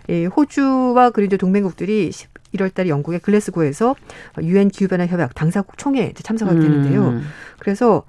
이 0.10 0.26
호주와 0.26 1.12
그리고 1.12 1.38
동맹국들이 1.38 2.12
1월 2.54 2.74
달에 2.74 2.90
영국의 2.90 3.20
글래스고에서 3.20 3.96
유엔 4.42 4.70
기후변화 4.70 5.08
협약 5.08 5.36
당사국 5.36 5.78
총회에 5.78 6.14
참석하게 6.14 6.60
되는데요. 6.60 7.08
음. 7.10 7.24
그래서 7.60 8.04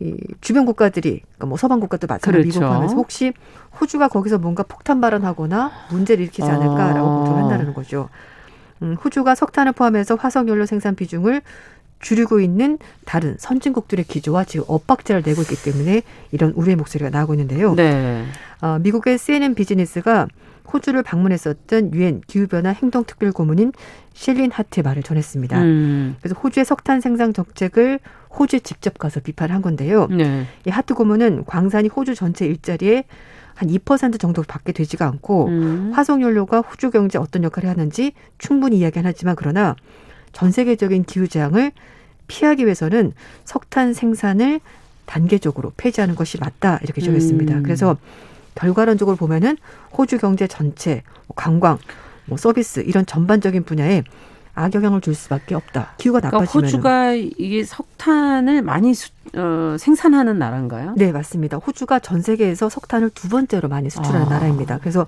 이 0.00 0.16
주변 0.40 0.64
국가들이 0.64 1.20
그러니까 1.20 1.46
뭐 1.46 1.56
서방 1.56 1.78
국가도 1.80 2.06
마찬가지로 2.06 2.42
그렇죠. 2.42 2.58
미국 2.58 2.68
포함해서 2.68 2.94
혹시 2.96 3.32
호주가 3.80 4.08
거기서 4.08 4.38
뭔가 4.38 4.62
폭탄 4.64 5.00
발언하거나 5.00 5.70
문제를 5.90 6.24
일으키지 6.24 6.48
않을까라고 6.48 7.06
어. 7.06 7.16
걱정을 7.18 7.42
한다는 7.42 7.74
거죠. 7.74 8.08
음, 8.82 8.96
호주가 9.04 9.34
석탄을 9.34 9.72
포함해서 9.72 10.16
화석연료 10.16 10.66
생산 10.66 10.96
비중을 10.96 11.42
줄이고 12.02 12.40
있는 12.40 12.78
다른 13.06 13.36
선진국들의 13.38 14.04
기조와 14.04 14.44
지금 14.44 14.66
엇박자를 14.68 15.22
내고 15.24 15.40
있기 15.40 15.56
때문에 15.62 16.02
이런 16.32 16.50
우려의 16.50 16.76
목소리가 16.76 17.08
나오고 17.08 17.32
있는데요. 17.34 17.74
네. 17.74 18.26
어, 18.60 18.78
미국의 18.80 19.16
CNN 19.16 19.54
비즈니스가 19.54 20.28
호주를 20.72 21.02
방문했었던 21.02 21.94
유엔 21.94 22.20
기후변화 22.26 22.70
행동특별 22.70 23.32
고문인 23.32 23.72
실린 24.14 24.50
하트의 24.50 24.82
말을 24.82 25.02
전했습니다. 25.02 25.60
음. 25.62 26.16
그래서 26.20 26.38
호주의 26.38 26.64
석탄 26.64 27.00
생산 27.00 27.32
정책을 27.32 28.00
호주에 28.38 28.60
직접 28.60 28.98
가서 28.98 29.20
비판한 29.20 29.62
건데요. 29.62 30.06
네. 30.08 30.46
이 30.66 30.70
하트 30.70 30.94
고문은 30.94 31.44
광산이 31.46 31.88
호주 31.88 32.14
전체 32.14 32.46
일자리에 32.46 33.04
한 33.54 33.68
2% 33.68 34.18
정도 34.18 34.42
밖에 34.42 34.72
되지가 34.72 35.06
않고 35.06 35.46
음. 35.46 35.90
화석연료가 35.94 36.60
호주 36.60 36.90
경제에 36.90 37.20
어떤 37.20 37.44
역할을 37.44 37.68
하는지 37.68 38.12
충분히 38.38 38.78
이야기는 38.78 39.06
하지만 39.06 39.36
그러나 39.36 39.76
전 40.32 40.50
세계적인 40.50 41.04
기후 41.04 41.28
재앙을 41.28 41.72
피하기 42.26 42.64
위해서는 42.64 43.12
석탄 43.44 43.92
생산을 43.92 44.60
단계적으로 45.06 45.72
폐지하는 45.76 46.14
것이 46.14 46.38
맞다 46.38 46.78
이렇게 46.82 47.00
정했습니다. 47.00 47.54
음. 47.56 47.62
그래서 47.62 47.96
결과론적으로 48.54 49.16
보면은 49.16 49.56
호주 49.96 50.18
경제 50.18 50.46
전체, 50.46 51.02
뭐 51.26 51.34
관광, 51.34 51.78
뭐 52.26 52.38
서비스 52.38 52.80
이런 52.80 53.04
전반적인 53.04 53.64
분야에 53.64 54.04
악영향을 54.54 55.00
줄 55.00 55.14
수밖에 55.14 55.54
없다. 55.54 55.94
기후가 55.98 56.20
나빠지면 56.20 56.46
그러니까 56.46 56.66
호주가 56.66 57.12
이게 57.14 57.64
석탄을 57.64 58.62
많이 58.62 58.94
수, 58.94 59.10
어, 59.34 59.76
생산하는 59.78 60.38
나라인가요? 60.38 60.94
네, 60.96 61.10
맞습니다. 61.10 61.56
호주가 61.56 61.98
전 61.98 62.20
세계에서 62.20 62.68
석탄을 62.68 63.10
두 63.10 63.28
번째로 63.28 63.68
많이 63.68 63.88
수출하는 63.88 64.26
아. 64.26 64.30
나라입니다. 64.30 64.78
그래서 64.78 65.06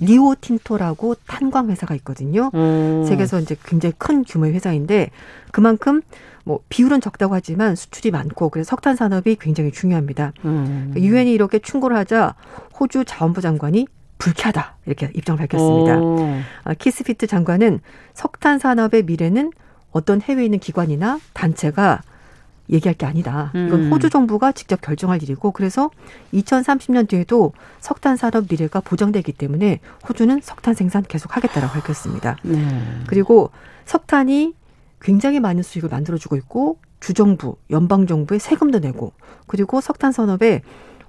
리오 0.00 0.34
틴토라고 0.40 1.14
탄광 1.26 1.70
회사가 1.70 1.94
있거든요. 1.96 2.50
음. 2.54 3.04
세계에서 3.06 3.40
이제 3.40 3.56
굉장히 3.64 3.94
큰 3.98 4.24
규모의 4.24 4.52
회사인데 4.54 5.10
그만큼 5.52 6.02
뭐 6.44 6.60
비율은 6.68 7.00
적다고 7.00 7.34
하지만 7.34 7.76
수출이 7.76 8.10
많고 8.10 8.48
그래서 8.48 8.68
석탄 8.70 8.96
산업이 8.96 9.36
굉장히 9.40 9.70
중요합니다. 9.70 10.32
음. 10.44 10.92
유엔이 10.96 11.32
이렇게 11.32 11.58
충고를 11.58 11.96
하자 11.96 12.34
호주 12.78 13.04
자원부 13.04 13.40
장관이 13.40 13.86
불쾌하다 14.18 14.76
이렇게 14.86 15.10
입장을 15.14 15.38
밝혔습니다. 15.38 15.96
어, 15.98 16.42
키스피트 16.78 17.26
장관은 17.26 17.80
석탄 18.14 18.58
산업의 18.58 19.04
미래는 19.04 19.52
어떤 19.92 20.20
해외에 20.20 20.44
있는 20.44 20.58
기관이나 20.58 21.18
단체가 21.32 22.02
얘기할 22.70 22.94
게 22.94 23.06
아니다. 23.06 23.50
이건 23.54 23.72
음. 23.84 23.92
호주 23.92 24.10
정부가 24.10 24.52
직접 24.52 24.80
결정할 24.80 25.22
일이고 25.22 25.50
그래서 25.50 25.90
2030년 26.32 27.08
뒤에도 27.08 27.52
석탄 27.80 28.16
산업 28.16 28.46
미래가 28.48 28.80
보장되기 28.80 29.32
때문에 29.32 29.80
호주는 30.08 30.40
석탄 30.42 30.74
생산 30.74 31.02
계속하겠다라고 31.02 31.72
밝혔습니다. 31.72 32.36
네. 32.42 32.58
그리고 33.06 33.50
석탄이 33.86 34.54
굉장히 35.00 35.40
많은 35.40 35.62
수익을 35.62 35.88
만들어주고 35.88 36.36
있고 36.36 36.78
주정부, 37.00 37.56
연방정부에 37.70 38.38
세금도 38.38 38.80
내고 38.80 39.12
그리고 39.46 39.80
석탄 39.80 40.12
산업에 40.12 40.62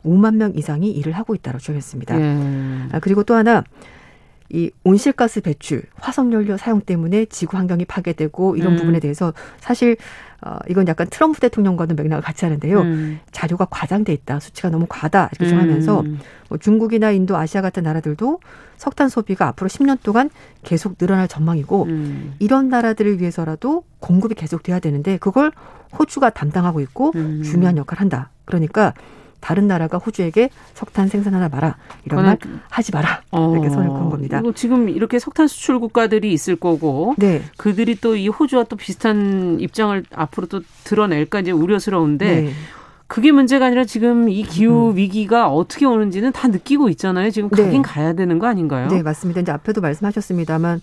5만 0.06 0.36
명 0.36 0.54
이상이 0.56 0.90
일을 0.92 1.14
하고 1.14 1.36
있다고 1.36 1.60
주장했습니다. 1.60 2.20
예. 2.20 2.38
아, 2.92 3.00
그리고 3.00 3.24
또 3.24 3.36
하나 3.36 3.64
이 4.54 4.70
온실가스 4.84 5.42
배출, 5.42 5.84
화석연료 5.96 6.58
사용 6.58 6.82
때문에 6.82 7.26
지구 7.26 7.58
환경이 7.58 7.86
파괴되고 7.86 8.58
이런 8.58 8.74
음. 8.74 8.78
부분에 8.78 9.00
대해서 9.00 9.34
사실 9.60 9.96
어, 10.44 10.58
이건 10.68 10.88
약간 10.88 11.08
트럼프 11.10 11.40
대통령과는 11.40 11.96
맥락을 11.96 12.24
같이 12.24 12.46
하는데요. 12.46 12.82
음. 12.82 13.20
자료가 13.32 13.68
과장돼 13.70 14.12
있다. 14.12 14.40
수치가 14.40 14.70
너무 14.70 14.88
과다. 14.90 15.30
이렇게 15.32 15.48
정하면서 15.48 16.02
음. 16.02 16.20
뭐 16.50 16.58
중국이나 16.58 17.12
인도, 17.12 17.38
아시아 17.38 17.62
같은 17.62 17.84
나라들도 17.84 18.40
석탄 18.78 19.08
소비가 19.08 19.48
앞으로 19.50 19.70
10년 19.70 20.00
동안 20.02 20.32
계속 20.64 20.98
늘어날 20.98 21.28
전망이고 21.28 21.84
음. 21.84 22.34
이런 22.40 22.70
나라들을 22.70 23.20
위해서라도 23.20 23.84
공급이 24.00 24.34
계속 24.34 24.64
돼야 24.64 24.80
되는데 24.80 25.18
그걸 25.18 25.52
호주가 25.98 26.32
담당하고 26.32 26.82
있고 26.82 27.12
음. 27.16 27.44
중요한 27.44 27.78
역할을 27.78 28.02
한다. 28.02 28.32
그러니까 28.46 28.96
다른 29.42 29.68
나라가 29.68 29.98
호주에게 29.98 30.50
석탄 30.74 31.10
생산하나 31.10 31.50
마라 31.50 31.76
이런 32.06 32.24
말 32.24 32.38
하지 32.70 32.92
마라 32.94 33.24
어. 33.32 33.52
이렇게 33.54 33.70
선을 33.70 33.90
그은 33.90 34.10
겁니다. 34.10 34.40
그리고 34.40 34.54
지금 34.54 34.88
이렇게 34.88 35.20
석탄 35.20 35.48
수출 35.48 35.80
국가들이 35.80 36.32
있을 36.32 36.56
거고 36.56 37.16
네. 37.18 37.42
그들이 37.58 37.96
또 37.96 38.16
이 38.16 38.28
호주와 38.28 38.66
또 38.66 38.76
비슷한 38.76 39.60
입장을 39.60 40.04
앞으로 40.14 40.46
또 40.48 40.62
드러낼까 40.84 41.40
이제 41.40 41.52
우려스러운데 41.52 42.42
네. 42.42 42.52
그게 43.08 43.32
문제가 43.32 43.66
아니라 43.66 43.84
지금 43.84 44.30
이 44.30 44.44
기후 44.44 44.92
음. 44.92 44.96
위기가 44.96 45.50
어떻게 45.50 45.86
오는지는 45.86 46.32
다 46.32 46.48
느끼고 46.48 46.88
있잖아요. 46.90 47.30
지금 47.32 47.50
네. 47.50 47.64
가긴 47.64 47.82
가야 47.82 48.14
되는 48.14 48.38
거 48.40 48.48
아닌가요? 48.48 48.88
네, 48.90 49.02
맞습니다. 49.02 49.42
이제 49.42 49.52
앞에도 49.52 49.82
말씀하셨습니다만 49.82 50.82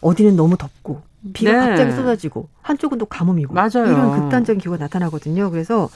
어디는 0.00 0.36
너무 0.36 0.56
덥고 0.56 1.00
비가 1.32 1.52
네. 1.52 1.58
갑자기 1.68 1.92
쏟아지고 1.92 2.48
한쪽은 2.62 2.98
또 2.98 3.06
가뭄이고 3.06 3.54
맞아요. 3.54 3.86
이런 3.86 4.20
극단적인 4.20 4.60
기후가 4.60 4.82
나타나거든요. 4.82 5.50
그래서 5.50 5.88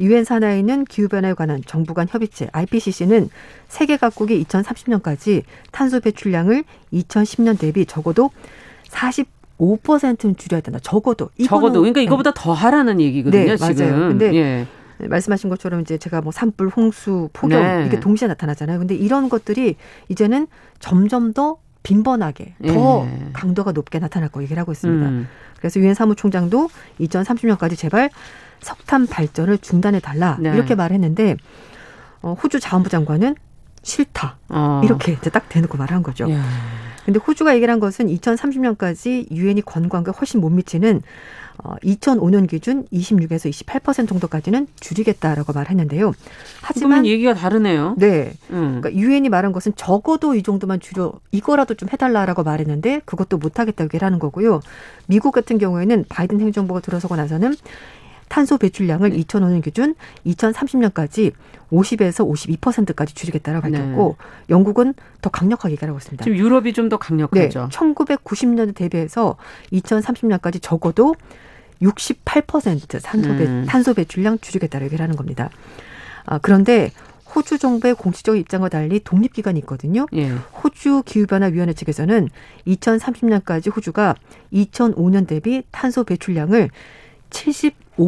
유엔 0.00 0.24
산하에 0.24 0.58
있는 0.58 0.84
기후변화에 0.84 1.34
관한 1.34 1.62
정부 1.66 1.94
간 1.94 2.06
협의체 2.08 2.48
IPCC는 2.52 3.28
세계 3.68 3.96
각국이 3.96 4.42
2030년까지 4.44 5.42
탄소 5.70 6.00
배출량을 6.00 6.64
2010년 6.92 7.58
대비 7.58 7.84
적어도 7.84 8.30
45%는 8.88 10.36
줄여야 10.36 10.62
된다. 10.62 10.80
적어도. 10.82 11.30
적어도. 11.44 11.80
그러니까 11.80 12.00
이거보다 12.00 12.32
네. 12.32 12.40
더 12.42 12.52
하라는 12.52 13.00
얘기거든요, 13.00 13.44
네, 13.44 13.56
지금. 13.56 13.76
맞아요. 13.76 14.08
근데 14.08 14.34
예. 14.34 14.66
말씀하신 14.98 15.50
것처럼 15.50 15.80
이제 15.80 15.98
제가 15.98 16.20
뭐 16.20 16.32
산불, 16.32 16.68
홍수, 16.68 17.28
폭염 17.32 17.62
네. 17.62 17.86
이게 17.86 18.00
동시에 18.00 18.28
나타나잖아요. 18.28 18.78
근데 18.78 18.94
이런 18.94 19.28
것들이 19.28 19.76
이제는 20.08 20.46
점점 20.78 21.32
더 21.32 21.58
빈번하게 21.82 22.54
더 22.66 23.06
예. 23.06 23.28
강도가 23.32 23.72
높게 23.72 23.98
나타날 23.98 24.28
거 24.28 24.42
얘기를 24.42 24.60
하고 24.60 24.72
있습니다. 24.72 25.08
음. 25.08 25.28
그래서 25.58 25.80
유엔 25.80 25.94
사무총장도 25.94 26.68
2030년까지 27.00 27.76
제발 27.76 28.10
석탄 28.60 29.06
발전을 29.06 29.58
중단해 29.58 30.00
달라 30.00 30.36
네. 30.40 30.50
이렇게 30.54 30.74
말했는데 30.74 31.36
어, 32.22 32.34
호주 32.42 32.60
자원부 32.60 32.88
장관은 32.88 33.36
싫다 33.82 34.38
어. 34.48 34.82
이렇게 34.84 35.12
이제 35.12 35.30
딱 35.30 35.48
대놓고 35.48 35.78
말한 35.78 36.02
거죠. 36.02 36.28
예. 36.28 36.38
근데 37.04 37.18
호주가 37.18 37.54
얘기를 37.54 37.72
한 37.72 37.80
것은 37.80 38.06
2030년까지 38.08 39.30
유엔이 39.30 39.62
권고한 39.62 40.04
게 40.04 40.10
훨씬 40.10 40.40
못 40.40 40.50
미치는 40.50 41.02
어, 41.62 41.74
2005년 41.82 42.48
기준 42.48 42.86
26에서 42.86 43.50
28% 43.50 44.08
정도까지는 44.08 44.66
줄이겠다라고 44.80 45.52
말했는데요. 45.52 46.12
하지만 46.62 47.04
얘기가 47.04 47.34
다르네요. 47.34 47.96
네. 47.98 48.32
음. 48.50 48.80
그러니까 48.80 48.92
유엔이 48.92 49.28
말한 49.28 49.52
것은 49.52 49.72
적어도 49.76 50.34
이 50.34 50.42
정도만 50.42 50.80
줄여 50.80 51.12
이거라도 51.32 51.74
좀 51.74 51.88
해달라라고 51.92 52.44
말했는데 52.44 53.02
그것도 53.04 53.38
못하겠다고 53.38 53.86
얘기를 53.86 54.06
하는 54.06 54.18
거고요. 54.18 54.60
미국 55.06 55.32
같은 55.32 55.58
경우에는 55.58 56.06
바이든 56.08 56.40
행정부가 56.40 56.80
들어서고 56.80 57.16
나서는 57.16 57.54
탄소 58.30 58.56
배출량을 58.58 59.10
2005년 59.10 59.60
기준 59.62 59.96
2030년까지 60.24 61.32
50에서 61.72 62.58
52%까지 62.58 63.14
줄이겠다라고 63.14 63.62
밝혔고 63.62 64.16
네. 64.18 64.26
영국은 64.48 64.94
더 65.20 65.30
강력하게 65.30 65.72
얘기하고 65.72 65.98
있습니다. 65.98 66.24
지금 66.24 66.38
유럽이 66.38 66.72
좀 66.72 66.88
더 66.88 66.96
강력하죠. 66.96 67.68
네, 67.68 67.68
1990년에 67.68 68.74
대비해서 68.74 69.36
2030년까지 69.72 70.60
적어도 70.62 71.14
68% 71.82 73.02
탄소, 73.02 73.36
배, 73.36 73.44
음. 73.44 73.66
탄소 73.68 73.94
배출량 73.94 74.38
줄이겠다고 74.38 74.84
얘기를 74.84 75.02
하는 75.02 75.16
겁니다. 75.16 75.50
아, 76.24 76.38
그런데 76.38 76.92
호주 77.34 77.58
정부의 77.58 77.94
공식적 77.94 78.36
입장과 78.36 78.68
달리 78.68 79.00
독립기관이 79.00 79.58
있거든요. 79.60 80.06
예. 80.14 80.30
호주 80.30 81.02
기후변화위원회 81.04 81.72
측에서는 81.72 82.28
2030년까지 82.66 83.74
호주가 83.74 84.14
2005년 84.52 85.26
대비 85.26 85.62
탄소 85.70 86.04
배출량을 86.04 86.70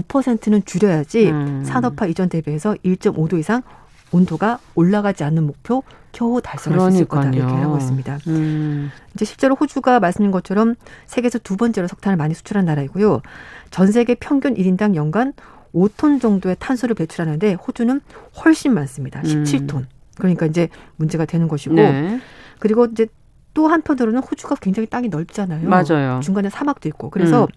75%는 0.00 0.64
줄여야지 0.64 1.30
음. 1.30 1.62
산업화 1.64 2.06
이전 2.06 2.28
대비해서 2.28 2.74
1.5도 2.84 3.38
이상 3.38 3.62
온도가 4.10 4.58
올라가지 4.74 5.24
않는 5.24 5.44
목표 5.44 5.82
겨우 6.12 6.42
달성할 6.42 6.78
그러니까요. 6.78 6.90
수 6.90 6.96
있을 6.96 7.08
거다 7.08 7.30
이렇게 7.30 7.54
하고 7.54 7.76
있습니다. 7.78 8.18
음. 8.28 8.90
이제 9.14 9.24
실제로 9.24 9.54
호주가 9.54 10.00
말씀드린 10.00 10.30
것처럼 10.30 10.74
세계에서 11.06 11.38
두 11.38 11.56
번째로 11.56 11.88
석탄을 11.88 12.16
많이 12.16 12.34
수출한 12.34 12.66
나라이고요. 12.66 13.22
전 13.70 13.90
세계 13.90 14.14
평균 14.14 14.54
1인당 14.54 14.94
연간 14.94 15.32
5톤 15.74 16.20
정도의 16.20 16.56
탄소를 16.58 16.94
배출하는데 16.94 17.54
호주는 17.54 18.00
훨씬 18.44 18.74
많습니다. 18.74 19.22
17톤. 19.22 19.74
음. 19.76 19.86
그러니까 20.18 20.44
이제 20.44 20.68
문제가 20.96 21.24
되는 21.24 21.48
것이고 21.48 21.74
네. 21.74 22.20
그리고 22.58 22.84
이제 22.84 23.06
또 23.54 23.68
한편으로는 23.68 24.20
호주가 24.20 24.56
굉장히 24.56 24.86
땅이 24.86 25.08
넓잖아요. 25.08 25.66
맞아요. 25.68 26.20
중간에 26.22 26.50
사막도 26.50 26.88
있고. 26.90 27.08
그래서 27.08 27.44
음. 27.44 27.48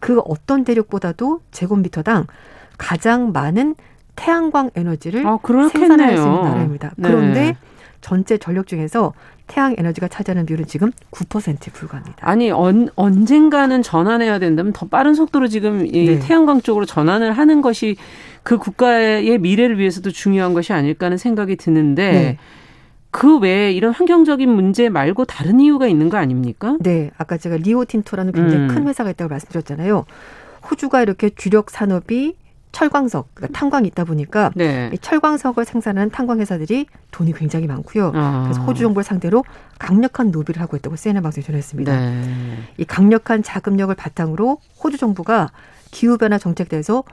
그 0.00 0.20
어떤 0.20 0.64
대륙보다도 0.64 1.40
제곱미터당 1.50 2.26
가장 2.78 3.32
많은 3.32 3.74
태양광 4.16 4.70
에너지를 4.74 5.26
아, 5.26 5.38
생산할 5.42 6.16
수 6.16 6.24
있는 6.24 6.42
나라입니다. 6.42 6.92
네. 6.96 7.08
그런데 7.08 7.56
전체 8.00 8.38
전력 8.38 8.66
중에서 8.66 9.12
태양 9.46 9.74
에너지가 9.76 10.08
차지하는 10.08 10.46
비율은 10.46 10.66
지금 10.66 10.90
9%에 11.10 11.72
불과합니다. 11.72 12.28
아니 12.28 12.50
언, 12.50 12.88
언젠가는 12.96 13.82
전환해야 13.82 14.38
된다면 14.38 14.72
더 14.72 14.86
빠른 14.86 15.14
속도로 15.14 15.48
지금 15.48 15.86
이 15.86 16.06
네. 16.06 16.18
태양광 16.18 16.60
쪽으로 16.60 16.84
전환을 16.84 17.32
하는 17.32 17.62
것이 17.62 17.96
그 18.42 18.58
국가의 18.58 19.38
미래를 19.38 19.78
위해서도 19.78 20.10
중요한 20.10 20.54
것이 20.54 20.72
아닐까 20.72 21.06
하는 21.06 21.18
생각이 21.18 21.56
드는데 21.56 22.12
네. 22.12 22.38
그 23.10 23.38
외에 23.38 23.72
이런 23.72 23.92
환경적인 23.92 24.48
문제 24.48 24.88
말고 24.88 25.24
다른 25.24 25.60
이유가 25.60 25.86
있는 25.86 26.08
거 26.08 26.18
아닙니까? 26.18 26.76
네, 26.80 27.10
아까 27.16 27.36
제가 27.36 27.56
리오틴토라는 27.56 28.32
굉장히 28.32 28.64
음. 28.64 28.68
큰 28.68 28.86
회사가 28.86 29.10
있다고 29.10 29.30
말씀드렸잖아요. 29.30 30.04
호주가 30.70 31.02
이렇게 31.02 31.30
주력 31.30 31.70
산업이 31.70 32.36
철광석, 32.72 33.28
그러니까 33.32 33.58
탄광이 33.58 33.88
있다 33.88 34.04
보니까 34.04 34.50
네. 34.54 34.90
이 34.92 34.98
철광석을 34.98 35.64
생산하는 35.64 36.10
탄광 36.10 36.40
회사들이 36.40 36.86
돈이 37.10 37.32
굉장히 37.32 37.66
많고요. 37.66 38.12
아. 38.14 38.42
그래서 38.44 38.60
호주 38.62 38.82
정부를 38.82 39.02
상대로 39.02 39.44
강력한 39.78 40.30
로비를 40.30 40.60
하고 40.60 40.76
있다고 40.76 40.96
CNN 40.96 41.22
방송이 41.22 41.42
전했습니다. 41.42 41.98
네. 41.98 42.58
이 42.76 42.84
강력한 42.84 43.42
자금력을 43.42 43.94
바탕으로 43.94 44.58
호주 44.82 44.98
정부가 44.98 45.52
기후 45.90 46.18
변화 46.18 46.36
정책대에서 46.36 47.04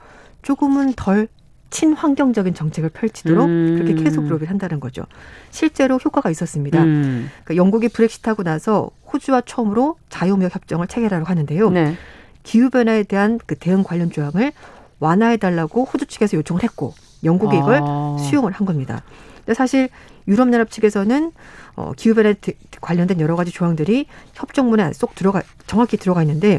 조금은 0.42 0.92
덜 0.96 1.28
친환경적인 1.70 2.54
정책을 2.54 2.90
펼치도록 2.90 3.46
음. 3.46 3.76
그렇게 3.76 4.02
계속 4.02 4.28
로비를 4.28 4.48
한다는 4.48 4.80
거죠. 4.80 5.04
실제로 5.50 5.96
효과가 5.96 6.30
있었습니다. 6.30 6.82
음. 6.82 7.30
그러니까 7.44 7.56
영국이 7.56 7.88
브렉시트하고 7.88 8.42
나서 8.42 8.90
호주와 9.12 9.42
처음으로 9.42 9.96
자유무역 10.08 10.54
협정을 10.54 10.86
체결하려고 10.86 11.28
하는데요. 11.28 11.70
네. 11.70 11.96
기후 12.42 12.70
변화에 12.70 13.02
대한 13.02 13.40
그 13.44 13.56
대응 13.56 13.82
관련 13.82 14.10
조항을 14.10 14.52
완화해 15.00 15.36
달라고 15.36 15.84
호주 15.84 16.06
측에서 16.06 16.36
요청을 16.36 16.62
했고 16.62 16.94
영국이 17.24 17.56
이걸 17.56 17.80
아. 17.82 18.16
수용을 18.20 18.52
한 18.52 18.66
겁니다. 18.66 19.02
근데 19.38 19.54
사실 19.54 19.88
유럽연합 20.28 20.70
측에서는 20.70 21.32
어, 21.76 21.92
기후 21.96 22.14
변화에 22.14 22.34
관련된 22.80 23.20
여러 23.20 23.36
가지 23.36 23.50
조항들이 23.50 24.06
협정문에 24.34 24.92
쏙 24.92 25.14
들어가 25.14 25.42
정확히 25.66 25.96
들어가 25.96 26.22
있는데 26.22 26.58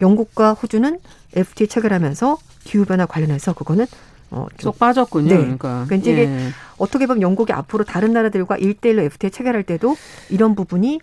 영국과 0.00 0.54
호주는 0.54 0.98
FTA 1.34 1.68
체결하면서 1.68 2.38
기후 2.64 2.84
변화 2.84 3.06
관련해서 3.06 3.52
그거는 3.52 3.86
어, 4.32 4.46
쏙 4.58 4.78
빠졌군요. 4.78 5.28
네. 5.28 5.36
그러니까. 5.36 5.84
그러니까 5.86 6.10
이게 6.10 6.22
예. 6.22 6.48
어떻게 6.78 7.06
보면 7.06 7.22
영국이 7.22 7.52
앞으로 7.52 7.84
다른 7.84 8.12
나라들과 8.12 8.56
일대일로 8.56 9.02
FTA 9.02 9.30
체결할 9.30 9.62
때도 9.62 9.94
이런 10.30 10.54
부분이 10.54 11.00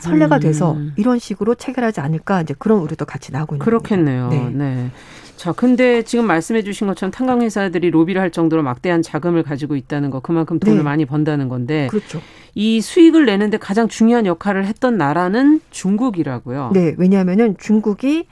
선례가 0.00 0.36
음. 0.36 0.40
돼서 0.40 0.76
이런 0.96 1.18
식으로 1.18 1.54
체결하지 1.54 2.00
않을까 2.00 2.42
이제 2.42 2.54
그런 2.58 2.80
우려도 2.80 3.06
같이 3.06 3.32
나오고 3.32 3.56
있는 3.56 3.64
그렇겠네요. 3.64 4.28
네. 4.28 4.50
네. 4.50 4.90
자, 5.36 5.52
근데 5.52 6.02
지금 6.02 6.26
말씀해 6.26 6.62
주신 6.62 6.86
것처럼 6.86 7.10
탄광 7.10 7.42
회사들이 7.42 7.90
로비를 7.90 8.20
할 8.20 8.30
정도로 8.30 8.62
막대한 8.62 9.02
자금을 9.02 9.42
가지고 9.42 9.76
있다는 9.76 10.10
거 10.10 10.20
그만큼 10.20 10.58
돈을 10.58 10.78
네. 10.78 10.82
많이 10.82 11.04
번다는 11.04 11.48
건데 11.48 11.88
그렇죠. 11.90 12.20
이 12.54 12.80
수익을 12.80 13.26
내는데 13.26 13.58
가장 13.58 13.88
중요한 13.88 14.24
역할을 14.26 14.66
했던 14.66 14.96
나라는 14.96 15.60
중국이라고요. 15.70 16.70
네, 16.72 16.94
왜냐하면은 16.96 17.56
중국이 17.58 18.26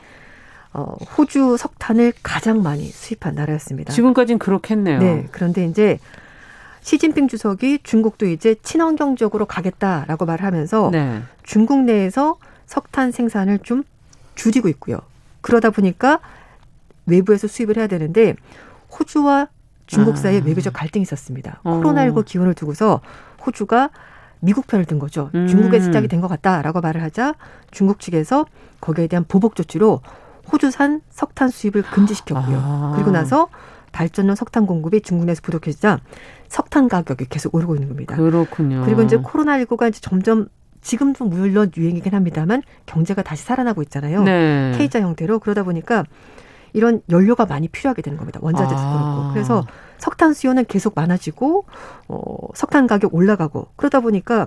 어, 0.74 0.96
호주 1.16 1.56
석탄을 1.56 2.12
가장 2.22 2.62
많이 2.62 2.84
수입한 2.86 3.36
나라였습니다. 3.36 3.92
지금까지는 3.92 4.38
그렇겠네요. 4.40 4.98
네, 4.98 5.26
그런데 5.30 5.64
이제 5.64 5.98
시진핑 6.82 7.28
주석이 7.28 7.78
중국도 7.84 8.26
이제 8.26 8.56
친환경적으로 8.62 9.46
가겠다라고 9.46 10.26
말하면서 10.26 10.90
네. 10.92 11.22
중국 11.44 11.84
내에서 11.84 12.36
석탄 12.66 13.12
생산을 13.12 13.60
좀 13.60 13.84
줄이고 14.34 14.68
있고요. 14.68 14.98
그러다 15.40 15.70
보니까 15.70 16.18
외부에서 17.06 17.46
수입을 17.46 17.76
해야 17.76 17.86
되는데 17.86 18.34
호주와 18.98 19.48
중국 19.86 20.16
사이에 20.18 20.40
아. 20.40 20.42
외교적 20.44 20.72
갈등이 20.72 21.02
있었습니다. 21.02 21.60
어. 21.62 21.80
코로나19 21.80 22.24
기운을 22.24 22.54
두고서 22.54 23.00
호주가 23.46 23.90
미국 24.40 24.66
편을 24.66 24.84
든 24.86 24.98
거죠. 24.98 25.30
음. 25.34 25.46
중국에 25.46 25.80
시작이 25.80 26.08
된 26.08 26.20
것 26.20 26.28
같다라고 26.28 26.80
말을 26.80 27.02
하자 27.02 27.34
중국 27.70 28.00
측에서 28.00 28.46
거기에 28.80 29.06
대한 29.06 29.24
보복 29.26 29.54
조치로 29.56 30.00
호주산 30.52 31.00
석탄 31.10 31.48
수입을 31.48 31.82
금지시켰고요. 31.82 32.58
아. 32.62 32.92
그리고 32.94 33.10
나서 33.10 33.48
발전용 33.92 34.34
석탄 34.34 34.66
공급이 34.66 35.00
중국 35.00 35.24
내에서 35.26 35.40
부족해지자 35.42 36.00
석탄 36.48 36.88
가격이 36.88 37.26
계속 37.28 37.54
오르고 37.54 37.76
있는 37.76 37.88
겁니다. 37.88 38.16
그렇군요. 38.16 38.82
그리고 38.84 39.02
이제 39.02 39.16
코로나19가 39.16 39.88
이제 39.88 40.00
점점 40.00 40.48
지금도 40.82 41.24
물론 41.24 41.70
유행이긴 41.76 42.14
합니다만 42.14 42.62
경제가 42.86 43.22
다시 43.22 43.44
살아나고 43.44 43.82
있잖아요. 43.82 44.22
네. 44.22 44.74
K자 44.76 45.00
형태로 45.00 45.38
그러다 45.38 45.62
보니까 45.62 46.04
이런 46.74 47.00
연료가 47.08 47.46
많이 47.46 47.68
필요하게 47.68 48.02
되는 48.02 48.18
겁니다. 48.18 48.40
원자재도 48.42 48.76
아. 48.76 49.14
그렇고. 49.14 49.32
그래서 49.32 49.66
석탄 49.98 50.34
수요는 50.34 50.66
계속 50.66 50.94
많아지고 50.96 51.64
어, 52.08 52.36
석탄 52.54 52.86
가격 52.86 53.14
올라가고 53.14 53.68
그러다 53.76 54.00
보니까 54.00 54.46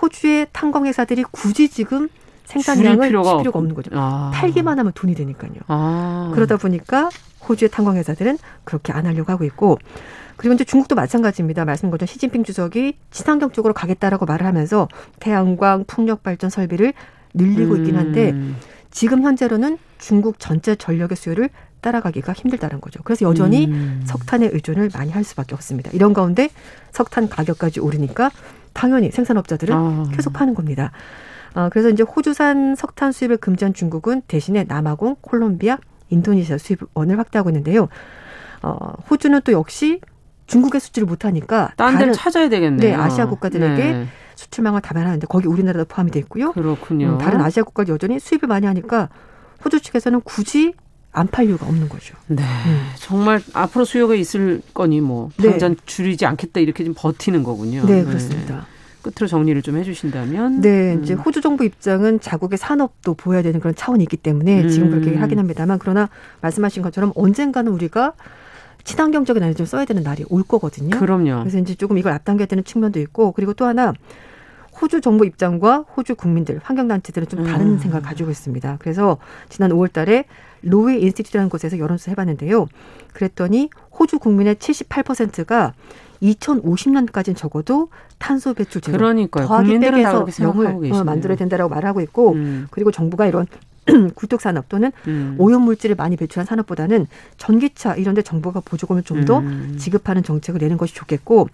호주의 0.00 0.46
탄광 0.52 0.86
회사들이 0.86 1.24
굳이 1.30 1.68
지금 1.68 2.08
생산량을 2.46 3.08
필요가, 3.08 3.30
줄 3.30 3.38
필요가 3.38 3.58
없는 3.58 3.74
거죠. 3.74 3.90
아. 3.94 4.30
팔기만 4.34 4.78
하면 4.78 4.92
돈이 4.94 5.14
되니까요. 5.14 5.52
아. 5.68 6.30
그러다 6.34 6.56
보니까 6.56 7.10
호주의 7.48 7.70
탄광 7.70 7.96
회사들은 7.96 8.38
그렇게 8.64 8.92
안 8.92 9.06
하려고 9.06 9.30
하고 9.30 9.44
있고 9.44 9.78
그리고 10.36 10.54
이제 10.54 10.64
중국도 10.64 10.94
마찬가지입니다. 10.94 11.64
말씀 11.64 11.90
것처럼 11.90 12.06
시진핑 12.06 12.44
주석이 12.44 12.98
친환경 13.10 13.50
쪽으로 13.50 13.74
가겠다라고 13.74 14.26
말을 14.26 14.46
하면서 14.46 14.88
태양광 15.20 15.84
풍력 15.86 16.22
발전 16.22 16.50
설비를 16.50 16.92
늘리고 17.34 17.74
음. 17.74 17.78
있긴 17.80 17.96
한데 17.96 18.34
지금 18.90 19.22
현재로는 19.22 19.78
중국 19.98 20.38
전체 20.38 20.74
전력의 20.74 21.16
수요를 21.16 21.50
따라가기가 21.80 22.32
힘들다는 22.32 22.80
거죠. 22.80 23.00
그래서 23.04 23.28
여전히 23.28 23.66
음. 23.66 24.02
석탄의 24.06 24.50
의존을 24.52 24.90
많이 24.94 25.12
할 25.12 25.24
수밖에 25.24 25.54
없습니다. 25.54 25.90
이런 25.92 26.12
가운데 26.12 26.48
석탄 26.92 27.28
가격까지 27.28 27.80
오르니까 27.80 28.30
당연히 28.72 29.10
생산업자들은 29.10 29.74
아. 29.74 30.04
계속 30.12 30.32
파는 30.32 30.54
겁니다. 30.54 30.92
어, 31.56 31.68
그래서 31.70 31.88
이제 31.88 32.02
호주산 32.02 32.74
석탄 32.76 33.12
수입을 33.12 33.38
금지한 33.38 33.72
중국은 33.72 34.20
대신에 34.28 34.64
남아공, 34.68 35.16
콜롬비아, 35.22 35.78
인도네시아 36.10 36.58
수입원을 36.58 37.18
확대하고 37.18 37.48
있는데요. 37.48 37.88
어, 38.62 38.76
호주는 39.10 39.40
또 39.42 39.52
역시 39.52 40.00
중국의 40.46 40.80
수출을 40.80 41.06
못하니까 41.06 41.72
딴 41.76 41.98
데를 41.98 42.12
찾아야 42.12 42.48
되겠네요. 42.50 42.90
네, 42.90 42.94
아시아 42.94 43.26
국가들에게 43.26 43.82
네. 43.92 44.06
수출망을 44.34 44.82
다변하는데 44.82 45.26
거기 45.28 45.48
우리나라도 45.48 45.86
포함이 45.86 46.10
돼 46.10 46.18
있고요. 46.20 46.52
그렇군요. 46.52 47.14
음, 47.14 47.18
다른 47.18 47.40
아시아 47.40 47.62
국가 47.64 47.84
여전히 47.88 48.20
수입을 48.20 48.46
많이 48.48 48.66
하니까 48.66 49.08
호주 49.64 49.80
측에서는 49.80 50.20
굳이 50.20 50.74
안 51.12 51.26
팔 51.28 51.46
이유가 51.46 51.66
없는 51.66 51.88
거죠. 51.88 52.14
네. 52.26 52.42
음. 52.42 52.90
정말 52.96 53.40
앞으로 53.54 53.86
수요가 53.86 54.14
있을 54.14 54.60
거니 54.74 55.00
뭐 55.00 55.30
당장 55.42 55.74
네. 55.74 55.80
줄이지 55.86 56.26
않겠다 56.26 56.60
이렇게 56.60 56.84
좀 56.84 56.92
버티는 56.94 57.42
거군요. 57.42 57.86
네, 57.86 58.04
그렇습니다. 58.04 58.66
네. 59.06 59.10
끝으로 59.10 59.28
정리를 59.28 59.60
좀 59.62 59.76
해주신다면. 59.76 60.60
네, 60.60 60.94
음. 60.94 61.02
이제 61.02 61.14
호주 61.14 61.40
정부 61.40 61.64
입장은 61.64 62.20
자국의 62.20 62.58
산업도 62.58 63.14
보여야 63.14 63.42
되는 63.42 63.60
그런 63.60 63.74
차원이 63.74 64.02
있기 64.04 64.16
때문에 64.16 64.62
음. 64.62 64.68
지금 64.68 64.90
그렇게 64.90 65.16
하긴 65.16 65.38
합니다만 65.38 65.78
그러나 65.78 66.08
말씀하신 66.40 66.82
것처럼 66.82 67.12
언젠가는 67.14 67.70
우리가 67.70 68.12
친환경적인 68.84 69.42
에너지를 69.42 69.66
써야 69.66 69.84
되는 69.84 70.02
날이 70.02 70.24
올 70.28 70.42
거거든요. 70.42 70.96
그럼요. 70.96 71.40
그래서 71.40 71.58
이제 71.58 71.74
조금 71.74 71.98
이걸 71.98 72.12
앞당겨야 72.12 72.46
되는 72.46 72.62
측면도 72.62 73.00
있고 73.00 73.32
그리고 73.32 73.52
또 73.52 73.64
하나 73.64 73.92
호주 74.80 75.00
정부 75.00 75.24
입장과 75.24 75.86
호주 75.96 76.14
국민들, 76.14 76.60
환경단체들은 76.62 77.28
좀 77.28 77.44
다른 77.44 77.72
음. 77.72 77.78
생각을 77.78 78.02
가지고 78.02 78.30
있습니다. 78.30 78.76
그래서 78.78 79.16
지난 79.48 79.70
5월 79.70 79.92
달에 79.92 80.24
Lowy 80.62 81.00
Institute라는 81.02 81.48
곳에서 81.48 81.78
여론조사 81.78 82.10
해봤는데요. 82.12 82.66
그랬더니 83.12 83.70
호주 83.98 84.18
국민의 84.18 84.56
78%가 84.56 85.72
2050년까지는 86.22 87.36
적어도 87.36 87.88
탄소 88.18 88.54
배출 88.54 88.80
제로 88.80 88.98
그러니까요. 88.98 89.46
더하기 89.46 89.78
빼기해서 89.78 90.26
영을 90.40 90.92
어, 90.92 91.04
만들어야 91.04 91.36
된다라고 91.36 91.68
말하고 91.74 92.00
있고 92.02 92.32
음. 92.32 92.66
그리고 92.70 92.90
정부가 92.90 93.26
이런 93.26 93.46
굴뚝 94.16 94.40
산업 94.40 94.68
또는 94.68 94.90
음. 95.06 95.36
오염 95.38 95.62
물질을 95.62 95.94
많이 95.94 96.16
배출한 96.16 96.44
산업보다는 96.44 97.06
전기차 97.36 97.94
이런 97.94 98.14
데 98.14 98.22
정부가 98.22 98.60
보조금을 98.64 99.02
좀더 99.04 99.38
음. 99.38 99.76
지급하는 99.78 100.22
정책을 100.24 100.60
내는 100.60 100.76
것이 100.76 100.94
좋겠고 100.94 101.48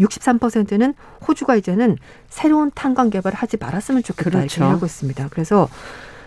63%는 0.00 0.94
호주가 1.26 1.54
이제는 1.54 1.96
새로운 2.28 2.72
탄광 2.74 3.10
개발을 3.10 3.36
하지 3.36 3.56
말았으면 3.56 4.02
좋겠다 4.02 4.30
그렇죠. 4.30 4.56
이렇게 4.60 4.72
하고 4.72 4.86
있습니다. 4.86 5.28
그래서 5.30 5.68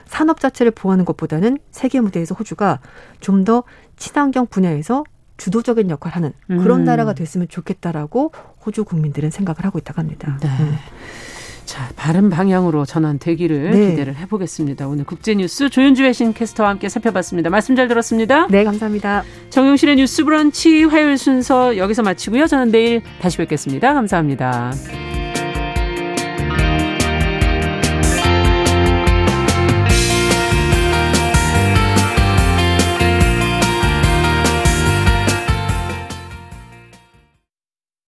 산업 0.07 0.39
자체를 0.39 0.71
보호하는 0.71 1.05
것보다는 1.05 1.59
세계 1.71 1.99
무대에서 2.01 2.35
호주가 2.35 2.79
좀 3.19 3.43
더 3.43 3.63
친환경 3.99 4.47
분야에서 4.47 5.03
주도적인 5.39 5.89
역할을 5.89 6.15
하는 6.15 6.33
그런 6.47 6.81
음. 6.81 6.85
나라가 6.85 7.13
됐으면 7.13 7.47
좋겠다라고 7.47 8.31
호주 8.63 8.83
국민들은 8.83 9.31
생각을 9.31 9.65
하고 9.65 9.79
있다고 9.79 9.99
합니다. 9.99 10.37
네. 10.41 10.49
음. 10.59 10.75
자, 11.65 11.87
바른 11.95 12.31
방향으로 12.31 12.83
전환되기를 12.83 13.69
네. 13.69 13.89
기대를 13.91 14.15
해보겠습니다. 14.15 14.87
오늘 14.87 15.05
국제뉴스 15.05 15.69
조윤주 15.69 16.01
외신 16.01 16.33
캐스터와 16.33 16.69
함께 16.69 16.89
살펴봤습니다. 16.89 17.51
말씀 17.51 17.75
잘 17.75 17.87
들었습니다. 17.87 18.47
네, 18.47 18.63
감사합니다. 18.63 19.23
정용실의 19.51 19.97
뉴스 19.97 20.23
브런치 20.23 20.85
화요일 20.85 21.19
순서 21.19 21.77
여기서 21.77 22.01
마치고요. 22.01 22.47
저는 22.47 22.71
내일 22.71 23.03
다시 23.21 23.37
뵙겠습니다. 23.37 23.93
감사합니다. 23.93 24.71